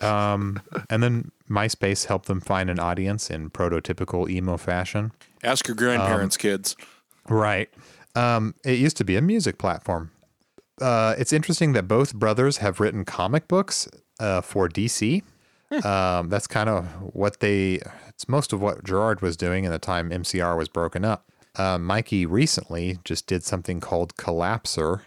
Um, 0.00 0.62
and 0.88 1.02
then 1.02 1.32
MySpace 1.48 2.06
helped 2.06 2.26
them 2.26 2.40
find 2.40 2.70
an 2.70 2.78
audience 2.78 3.28
in 3.28 3.50
prototypical 3.50 4.30
emo 4.30 4.56
fashion. 4.56 5.10
Ask 5.42 5.66
your 5.66 5.74
grandparents, 5.74 6.36
kids. 6.36 6.76
Right. 7.30 7.70
Um, 8.14 8.54
it 8.64 8.78
used 8.78 8.96
to 8.98 9.04
be 9.04 9.16
a 9.16 9.22
music 9.22 9.56
platform. 9.56 10.10
Uh, 10.80 11.14
it's 11.16 11.32
interesting 11.32 11.72
that 11.74 11.84
both 11.84 12.14
brothers 12.14 12.58
have 12.58 12.80
written 12.80 13.04
comic 13.04 13.46
books 13.48 13.88
uh, 14.18 14.40
for 14.40 14.68
DC. 14.68 15.22
Um, 15.84 16.28
that's 16.28 16.48
kind 16.48 16.68
of 16.68 16.86
what 17.14 17.38
they. 17.40 17.80
It's 18.08 18.28
most 18.28 18.52
of 18.52 18.60
what 18.60 18.82
Gerard 18.82 19.22
was 19.22 19.36
doing 19.36 19.64
in 19.64 19.70
the 19.70 19.78
time 19.78 20.10
MCR 20.10 20.56
was 20.58 20.68
broken 20.68 21.04
up. 21.04 21.30
Uh, 21.54 21.78
Mikey 21.78 22.26
recently 22.26 22.98
just 23.04 23.26
did 23.26 23.44
something 23.44 23.78
called 23.80 24.16
Collapser. 24.16 25.02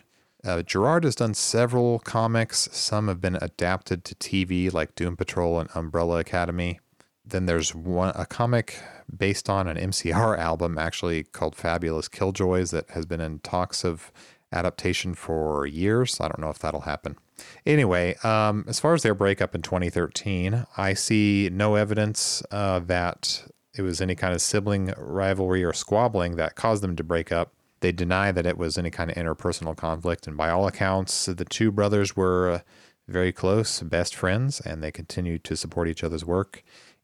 Uh, 0.45 0.61
Gerard 0.61 1.03
has 1.03 1.15
done 1.15 1.33
several 1.33 1.99
comics. 1.99 2.69
Some 2.71 3.07
have 3.07 3.19
been 3.19 3.37
adapted 3.41 4.03
to 4.05 4.15
TV, 4.15 4.71
like 4.71 4.95
Doom 4.95 5.17
Patrol 5.17 5.59
and 5.59 5.69
Umbrella 5.73 6.19
Academy. 6.19 6.79
Then 7.25 7.45
there's 7.45 7.73
one 7.73 8.13
a 8.15 8.25
comic 8.25 8.79
based 9.15 9.49
on 9.49 9.67
an 9.67 9.77
MCR 9.77 10.37
album, 10.49 10.77
actually 10.77 11.23
called 11.23 11.55
Fabulous 11.55 12.07
Killjoys, 12.07 12.71
that 12.71 12.89
has 12.91 13.05
been 13.05 13.21
in 13.21 13.39
talks 13.39 13.83
of 13.83 14.11
adaptation 14.51 15.13
for 15.15 15.65
years. 15.65 16.19
I 16.19 16.27
don't 16.27 16.39
know 16.39 16.49
if 16.49 16.59
that'll 16.59 16.81
happen. 16.81 17.17
Anyway, 17.65 18.15
um, 18.23 18.65
as 18.67 18.79
far 18.79 18.93
as 18.93 19.01
their 19.01 19.15
breakup 19.15 19.55
in 19.55 19.61
2013, 19.61 20.65
I 20.77 20.93
see 20.93 21.49
no 21.51 21.75
evidence 21.75 22.43
uh, 22.51 22.79
that 22.79 23.43
it 23.75 23.81
was 23.81 24.01
any 24.01 24.15
kind 24.15 24.33
of 24.33 24.41
sibling 24.41 24.93
rivalry 24.97 25.63
or 25.63 25.73
squabbling 25.73 26.35
that 26.35 26.55
caused 26.55 26.83
them 26.83 26.95
to 26.95 27.03
break 27.03 27.31
up. 27.31 27.53
They 27.79 27.91
deny 27.91 28.31
that 28.31 28.45
it 28.45 28.57
was 28.57 28.77
any 28.77 28.91
kind 28.91 29.09
of 29.09 29.17
interpersonal 29.17 29.75
conflict, 29.75 30.27
and 30.27 30.37
by 30.37 30.49
all 30.49 30.67
accounts, 30.67 31.25
the 31.25 31.43
two 31.43 31.71
brothers 31.71 32.15
were 32.15 32.49
uh, 32.49 32.59
very 33.07 33.33
close, 33.33 33.81
best 33.81 34.15
friends, 34.15 34.61
and 34.61 34.81
they 34.81 34.91
continued 34.91 35.43
to 35.45 35.57
support 35.57 35.89
each 35.89 36.03
other's 36.03 36.23
work 36.23 36.63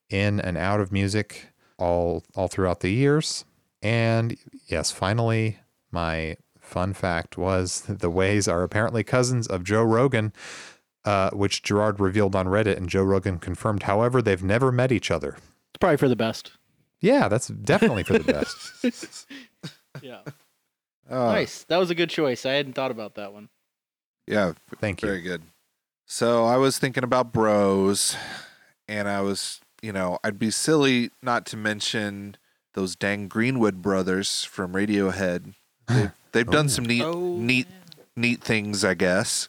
in 0.09 0.39
and 0.39 0.57
out 0.57 0.79
of 0.79 0.91
music 0.91 1.47
all 1.77 2.23
all 2.35 2.47
throughout 2.47 2.79
the 2.81 2.89
years. 2.91 3.45
And 3.81 4.37
yes, 4.67 4.91
finally, 4.91 5.59
my 5.91 6.37
fun 6.59 6.93
fact 6.93 7.37
was 7.37 7.81
the 7.87 8.09
Ways 8.09 8.47
are 8.47 8.63
apparently 8.63 9.03
cousins 9.03 9.47
of 9.47 9.63
Joe 9.63 9.83
Rogan, 9.83 10.33
uh, 11.05 11.29
which 11.31 11.63
Gerard 11.63 11.99
revealed 11.99 12.35
on 12.35 12.47
Reddit, 12.47 12.77
and 12.77 12.89
Joe 12.89 13.03
Rogan 13.03 13.39
confirmed. 13.39 13.83
However, 13.83 14.21
they've 14.21 14.43
never 14.43 14.71
met 14.71 14.91
each 14.91 15.09
other. 15.11 15.37
It's 15.71 15.77
probably 15.79 15.97
for 15.97 16.09
the 16.09 16.15
best. 16.15 16.51
Yeah, 17.01 17.29
that's 17.29 17.47
definitely 17.47 18.03
for 18.03 18.17
the 18.19 18.31
best. 18.33 19.25
Yeah. 20.03 20.21
Uh, 21.09 21.25
nice. 21.25 21.63
That 21.63 21.77
was 21.77 21.89
a 21.89 21.95
good 21.95 22.11
choice. 22.11 22.45
I 22.45 22.51
hadn't 22.53 22.73
thought 22.73 22.91
about 22.91 23.15
that 23.15 23.33
one. 23.33 23.49
Yeah, 24.27 24.53
Thank 24.79 25.01
you. 25.01 25.07
very 25.07 25.21
good. 25.21 25.41
So 26.05 26.45
I 26.45 26.57
was 26.57 26.77
thinking 26.77 27.03
about 27.03 27.33
bros, 27.33 28.15
and 28.87 29.09
I 29.09 29.21
was, 29.21 29.59
you 29.81 29.91
know, 29.93 30.19
I'd 30.23 30.39
be 30.39 30.51
silly 30.51 31.11
not 31.21 31.45
to 31.47 31.57
mention 31.57 32.37
those 32.73 32.95
dang 32.95 33.27
Greenwood 33.27 33.81
brothers 33.81 34.43
from 34.43 34.73
Radiohead. 34.73 35.53
They've, 35.87 36.11
they've 36.31 36.47
done 36.47 36.69
some 36.69 36.85
neat, 36.85 37.03
Oh, 37.03 37.35
neat, 37.37 37.67
neat 38.15 38.41
things, 38.41 38.83
I 38.85 38.93
guess. 38.93 39.47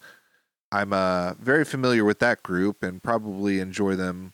I'm 0.72 0.92
uh, 0.92 1.34
very 1.34 1.64
familiar 1.64 2.04
with 2.04 2.18
that 2.20 2.42
group 2.42 2.82
and 2.82 3.02
probably 3.02 3.58
enjoy 3.60 3.96
them. 3.96 4.32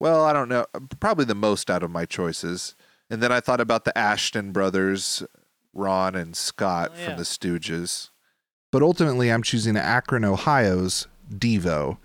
Well, 0.00 0.24
I 0.24 0.32
don't 0.32 0.48
know, 0.48 0.66
probably 1.00 1.24
the 1.24 1.34
most 1.34 1.70
out 1.70 1.82
of 1.82 1.90
my 1.90 2.04
choices. 2.06 2.74
And 3.10 3.22
then 3.22 3.30
I 3.32 3.40
thought 3.40 3.60
about 3.60 3.84
the 3.84 3.92
Asheton 3.94 4.52
brothers, 4.52 5.22
Ron 5.74 6.14
and 6.14 6.34
Scott 6.36 6.92
Oh, 6.94 6.98
yeah. 6.98 7.04
from 7.06 7.16
the 7.18 7.24
Stooges. 7.24 8.10
But 8.70 8.82
ultimately, 8.82 9.30
I'm 9.30 9.42
choosing 9.42 9.76
Akron, 9.76 10.24
Ohio's 10.24 11.06
Devo. 11.30 11.98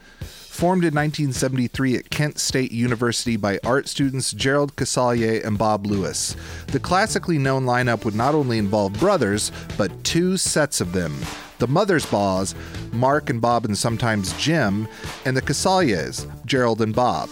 Formed 0.57 0.85
in 0.85 0.95
1973 0.95 1.97
at 1.97 2.09
Kent 2.09 2.39
State 2.39 2.71
University 2.71 3.37
by 3.37 3.59
art 3.63 3.87
students 3.87 4.31
Gerald 4.31 4.75
Casale 4.75 5.39
and 5.43 5.55
Bob 5.55 5.85
Lewis. 5.85 6.35
The 6.65 6.79
classically 6.79 7.37
known 7.37 7.63
lineup 7.63 8.03
would 8.05 8.15
not 8.15 8.33
only 8.33 8.57
involve 8.57 8.93
brothers, 8.93 9.51
but 9.77 10.03
two 10.03 10.35
sets 10.35 10.81
of 10.81 10.93
them. 10.93 11.15
The 11.59 11.67
Mothersbaugh, 11.67 12.55
Mark 12.91 13.29
and 13.29 13.39
Bob 13.39 13.65
and 13.65 13.77
sometimes 13.77 14.33
Jim, 14.33 14.87
and 15.25 15.37
the 15.37 15.43
Casales, 15.43 16.25
Gerald 16.47 16.81
and 16.81 16.95
Bob. 16.95 17.29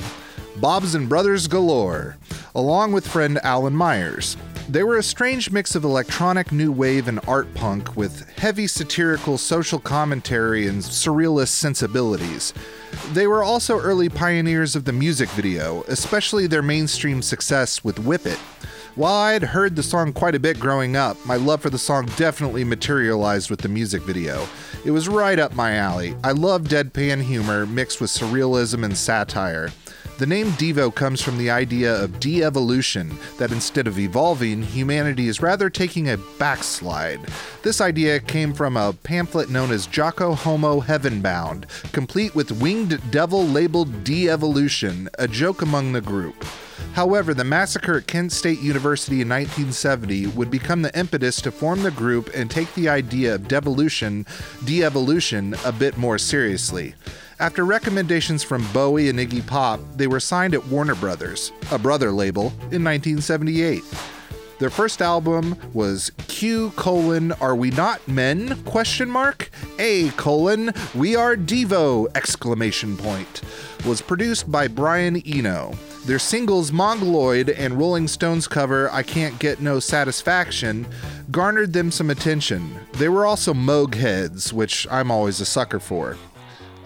Bob's 0.58 0.96
and 0.96 1.10
Brothers 1.10 1.48
galore, 1.48 2.18
along 2.56 2.94
with 2.94 3.08
friend 3.08 3.40
Alan 3.44 3.76
Myers. 3.76 4.38
They 4.70 4.84
were 4.84 4.98
a 4.98 5.04
strange 5.04 5.52
mix 5.52 5.76
of 5.76 5.84
electronic 5.84 6.52
new 6.52 6.72
wave 6.72 7.08
and 7.08 7.20
art 7.28 7.54
punk 7.54 7.98
with 7.98 8.30
heavy 8.38 8.66
satirical 8.66 9.38
social 9.38 9.80
commentary 9.80 10.68
and 10.68 10.82
surrealist 10.82 11.50
sensibilities. 11.50 12.54
They 13.12 13.28
were 13.28 13.44
also 13.44 13.80
early 13.80 14.08
pioneers 14.08 14.76
of 14.76 14.86
the 14.86 14.94
music 14.94 15.30
video, 15.30 15.84
especially 15.90 16.48
their 16.48 16.64
mainstream 16.64 17.22
success 17.22 17.84
with 17.84 18.00
Whip 18.00 18.26
It. 18.26 18.40
While 18.96 19.14
I 19.14 19.34
had 19.34 19.44
heard 19.44 19.76
the 19.76 19.84
song 19.84 20.14
quite 20.14 20.36
a 20.36 20.40
bit 20.40 20.58
growing 20.58 20.96
up, 20.96 21.18
my 21.26 21.36
love 21.36 21.62
for 21.62 21.70
the 21.70 21.78
song 21.78 22.06
definitely 22.16 22.64
materialized 22.64 23.50
with 23.50 23.60
the 23.60 23.68
music 23.68 24.04
video. 24.04 24.48
It 24.86 24.92
was 24.92 25.10
right 25.10 25.38
up 25.38 25.54
my 25.54 25.76
alley. 25.76 26.16
I 26.24 26.32
love 26.32 26.62
deadpan 26.62 27.22
humor 27.22 27.66
mixed 27.66 28.00
with 28.00 28.10
surrealism 28.10 28.86
and 28.86 28.98
satire. 28.98 29.72
The 30.18 30.26
name 30.26 30.52
Devo 30.52 30.96
comes 30.96 31.22
from 31.22 31.38
the 31.38 31.50
idea 31.50 31.94
of 32.02 32.22
de 32.22 32.42
evolution, 32.42 33.18
that 33.38 33.52
instead 33.52 33.86
of 33.86 34.00
evolving, 34.00 34.64
humanity 34.64 35.28
is 35.28 35.42
rather 35.42 35.70
taking 35.70 36.10
a 36.10 36.18
backslide. 36.40 37.20
This 37.64 37.82
idea 37.82 38.22
came 38.22 38.54
from 38.54 38.78
a 38.78 38.94
pamphlet 38.94 39.50
known 39.50 39.72
as 39.72 39.88
Jocko 39.88 40.34
Homo 40.34 40.80
Heavenbound, 40.80 41.66
complete 41.92 42.34
with 42.34 42.62
winged 42.62 43.02
devil 43.12 43.46
labeled 43.46 44.06
de 44.06 44.30
evolution, 44.30 45.10
a 45.20 45.28
joke 45.28 45.62
among 45.62 45.92
the 45.92 46.00
group. 46.00 46.46
However, 46.94 47.34
the 47.34 47.44
massacre 47.44 47.98
at 47.98 48.08
Kent 48.08 48.32
State 48.32 48.62
University 48.62 49.22
in 49.22 49.28
1970 49.28 50.28
would 50.28 50.50
become 50.50 50.82
the 50.82 50.98
impetus 50.98 51.42
to 51.42 51.52
form 51.52 51.84
the 51.84 51.92
group 51.92 52.30
and 52.34 52.50
take 52.50 52.74
the 52.74 52.88
idea 52.88 53.36
of 53.36 53.50
devolution, 53.50 54.26
de-evolution 54.64 55.56
a 55.66 55.74
bit 55.74 55.98
more 55.98 56.18
seriously. 56.18 56.96
After 57.38 57.66
recommendations 57.66 58.44
from 58.44 58.66
Bowie 58.72 59.10
and 59.10 59.20
Iggy 59.20 59.46
Pop, 59.46 59.82
they 59.98 60.08
were 60.08 60.22
signed 60.22 60.54
at 60.54 60.66
Warner 60.68 60.96
Brothers, 60.96 61.52
a 61.70 61.78
brother 61.78 62.10
label, 62.12 62.48
in 62.72 62.82
1978. 62.82 63.84
Their 64.58 64.70
first 64.70 65.02
album 65.02 65.58
was 65.74 66.14
Q 66.30 66.72
colon 66.78 67.34
Are 67.34 67.54
We 67.54 67.72
Not 67.72 68.08
Men? 68.08 68.64
question 68.64 69.10
mark 69.10 69.50
A 69.80 70.12
colon 70.12 70.72
We 70.94 71.18
Are 71.18 71.36
Devo 71.36 72.08
exclamation 72.16 72.96
point 72.96 73.42
was 73.86 74.02
produced 74.02 74.50
by 74.50 74.70
Brian 74.70 75.18
Eno. 75.28 75.74
Their 76.06 76.20
singles 76.20 76.72
Mongoloid 76.72 77.50
and 77.50 77.78
Rolling 77.78 78.08
Stones 78.08 78.48
cover 78.48 78.90
I 78.94 79.04
Can't 79.04 79.38
Get 79.40 79.60
No 79.60 79.82
Satisfaction 79.82 80.88
garnered 81.32 81.74
them 81.74 81.92
some 81.92 82.10
attention. 82.10 82.80
They 82.94 83.10
were 83.10 83.26
also 83.26 83.54
Moog 83.54 83.94
heads, 83.96 84.54
which 84.54 84.88
I'm 84.90 85.12
always 85.12 85.42
a 85.42 85.46
sucker 85.46 85.82
for. 85.82 86.16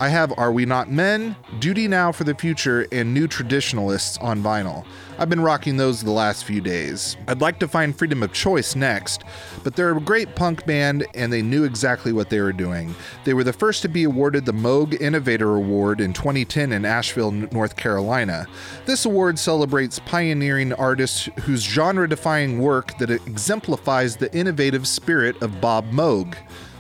I 0.01 0.07
have 0.07 0.33
Are 0.37 0.53
We 0.53 0.65
Not 0.65 0.89
Men, 0.89 1.35
Duty 1.59 1.89
Now 1.89 2.13
for 2.13 2.23
the 2.23 2.33
Future, 2.33 2.87
and 2.89 3.13
New 3.13 3.27
Traditionalists 3.27 4.17
on 4.19 4.41
vinyl. 4.41 4.85
I've 5.17 5.29
been 5.29 5.41
rocking 5.41 5.75
those 5.75 6.01
the 6.01 6.11
last 6.11 6.45
few 6.45 6.61
days. 6.61 7.17
I'd 7.27 7.41
like 7.41 7.59
to 7.59 7.67
find 7.67 7.93
Freedom 7.93 8.23
of 8.23 8.31
Choice 8.31 8.77
next, 8.77 9.25
but 9.61 9.75
they're 9.75 9.91
a 9.91 9.99
great 9.99 10.37
punk 10.37 10.65
band 10.65 11.05
and 11.15 11.33
they 11.33 11.41
knew 11.41 11.65
exactly 11.65 12.13
what 12.13 12.29
they 12.29 12.39
were 12.39 12.53
doing. 12.53 12.95
They 13.25 13.33
were 13.33 13.43
the 13.43 13.51
first 13.51 13.81
to 13.81 13.89
be 13.89 14.05
awarded 14.05 14.45
the 14.45 14.53
Moog 14.53 15.01
Innovator 15.01 15.53
Award 15.53 15.99
in 15.99 16.13
2010 16.13 16.71
in 16.71 16.85
Asheville, 16.85 17.31
North 17.31 17.75
Carolina. 17.75 18.47
This 18.85 19.03
award 19.03 19.37
celebrates 19.37 19.99
pioneering 19.99 20.71
artists 20.71 21.27
whose 21.41 21.65
genre 21.65 22.07
defying 22.07 22.59
work 22.59 22.97
that 22.99 23.09
exemplifies 23.09 24.15
the 24.15 24.33
innovative 24.33 24.87
spirit 24.87 25.41
of 25.41 25.59
Bob 25.59 25.91
Moog. 25.91 26.37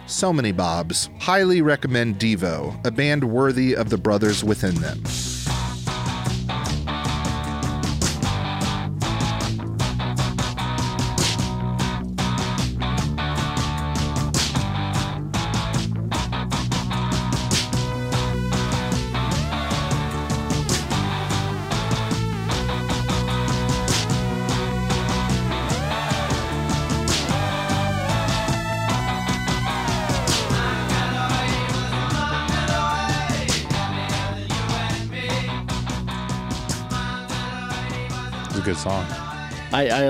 So 0.09 0.33
many 0.33 0.51
Bobs. 0.51 1.11
Highly 1.19 1.61
recommend 1.61 2.17
Devo, 2.17 2.83
a 2.83 2.89
band 2.89 3.23
worthy 3.23 3.75
of 3.75 3.91
the 3.91 3.97
brothers 3.97 4.43
within 4.43 4.73
them. 4.75 5.03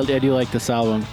I, 0.10 0.14
I, 0.14 0.16
I 0.16 0.20
do 0.20 0.34
like 0.34 0.51
this 0.51 0.70
album. 0.70 1.05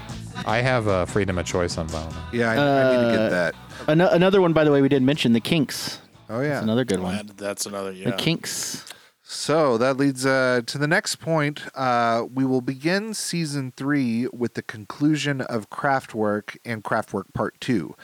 I 0.47 0.59
have 0.59 0.88
uh, 0.88 1.05
freedom 1.07 1.38
of 1.38 1.47
choice 1.47 1.78
on 1.78 1.88
vinyl. 1.88 2.14
Yeah, 2.32 2.51
I, 2.51 2.55
I 2.55 2.97
need 2.97 3.12
to 3.12 3.18
get 3.18 3.30
that. 3.30 3.55
An- 3.88 4.01
another 4.01 4.40
one, 4.40 4.53
by 4.53 4.64
the 4.64 4.72
way, 4.72 4.82
we 4.82 4.88
didn't 4.88 5.07
mention 5.07 5.32
the 5.32 5.40
Kinks. 5.40 6.01
Oh, 6.28 6.40
yeah. 6.40 6.49
That's 6.49 6.62
another 6.64 6.84
good 6.84 7.01
one. 7.01 7.16
That- 7.26 7.36
that's 7.36 7.66
another 7.66 7.92
yeah. 7.92 8.11
The. 8.11 8.16
Kinks. 8.16 8.84
So 9.22 9.76
that 9.78 9.97
leads 9.97 10.24
uh, 10.24 10.61
to 10.66 10.78
the 10.78 10.86
next 10.86 11.16
point. 11.16 11.62
Uh, 11.74 12.26
we 12.32 12.44
will 12.44 12.61
begin 12.61 13.12
season 13.12 13.72
three 13.76 14.28
with 14.32 14.55
the 14.55 14.62
conclusion 14.62 15.40
of 15.40 15.68
Kraftwerk 15.68 16.57
and 16.64 16.84
Kraftwerk 16.84 17.32
Part 17.34 17.61
Two. 17.61 17.97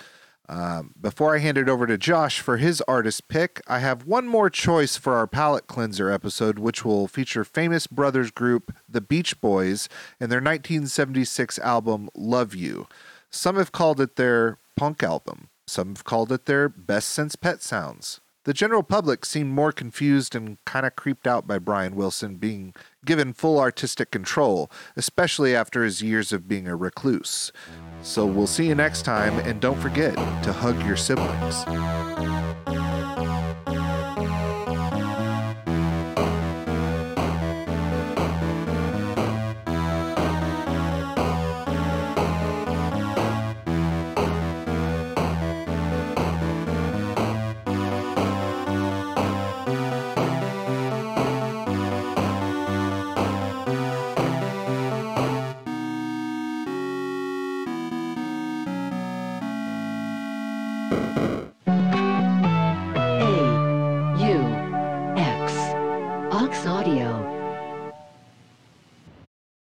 Um, 0.52 0.92
before 1.00 1.34
I 1.34 1.38
hand 1.38 1.56
it 1.56 1.70
over 1.70 1.86
to 1.86 1.96
Josh 1.96 2.40
for 2.40 2.58
his 2.58 2.82
artist 2.82 3.26
pick, 3.26 3.62
I 3.66 3.78
have 3.78 4.04
one 4.04 4.26
more 4.28 4.50
choice 4.50 4.98
for 4.98 5.14
our 5.14 5.26
palate 5.26 5.66
cleanser 5.66 6.10
episode, 6.10 6.58
which 6.58 6.84
will 6.84 7.08
feature 7.08 7.42
famous 7.42 7.86
brothers 7.86 8.30
group 8.30 8.70
The 8.86 9.00
Beach 9.00 9.40
Boys 9.40 9.88
and 10.20 10.30
their 10.30 10.42
1976 10.42 11.58
album 11.60 12.10
Love 12.14 12.54
You. 12.54 12.86
Some 13.30 13.56
have 13.56 13.72
called 13.72 13.98
it 13.98 14.16
their 14.16 14.58
punk 14.76 15.02
album. 15.02 15.48
Some 15.66 15.94
have 15.94 16.04
called 16.04 16.30
it 16.30 16.44
their 16.44 16.68
best 16.68 17.08
since 17.08 17.34
Pet 17.34 17.62
Sounds. 17.62 18.20
The 18.44 18.52
general 18.52 18.82
public 18.82 19.24
seemed 19.24 19.50
more 19.50 19.70
confused 19.70 20.34
and 20.34 20.58
kind 20.64 20.84
of 20.84 20.96
creeped 20.96 21.28
out 21.28 21.46
by 21.46 21.58
Brian 21.60 21.94
Wilson 21.94 22.36
being 22.36 22.74
given 23.04 23.32
full 23.32 23.60
artistic 23.60 24.10
control, 24.10 24.68
especially 24.96 25.54
after 25.54 25.84
his 25.84 26.02
years 26.02 26.32
of 26.32 26.48
being 26.48 26.66
a 26.66 26.74
recluse. 26.74 27.52
So 28.02 28.26
we'll 28.26 28.48
see 28.48 28.66
you 28.66 28.74
next 28.74 29.02
time, 29.02 29.38
and 29.40 29.60
don't 29.60 29.80
forget 29.80 30.16
to 30.16 30.52
hug 30.52 30.84
your 30.84 30.96
siblings. 30.96 31.64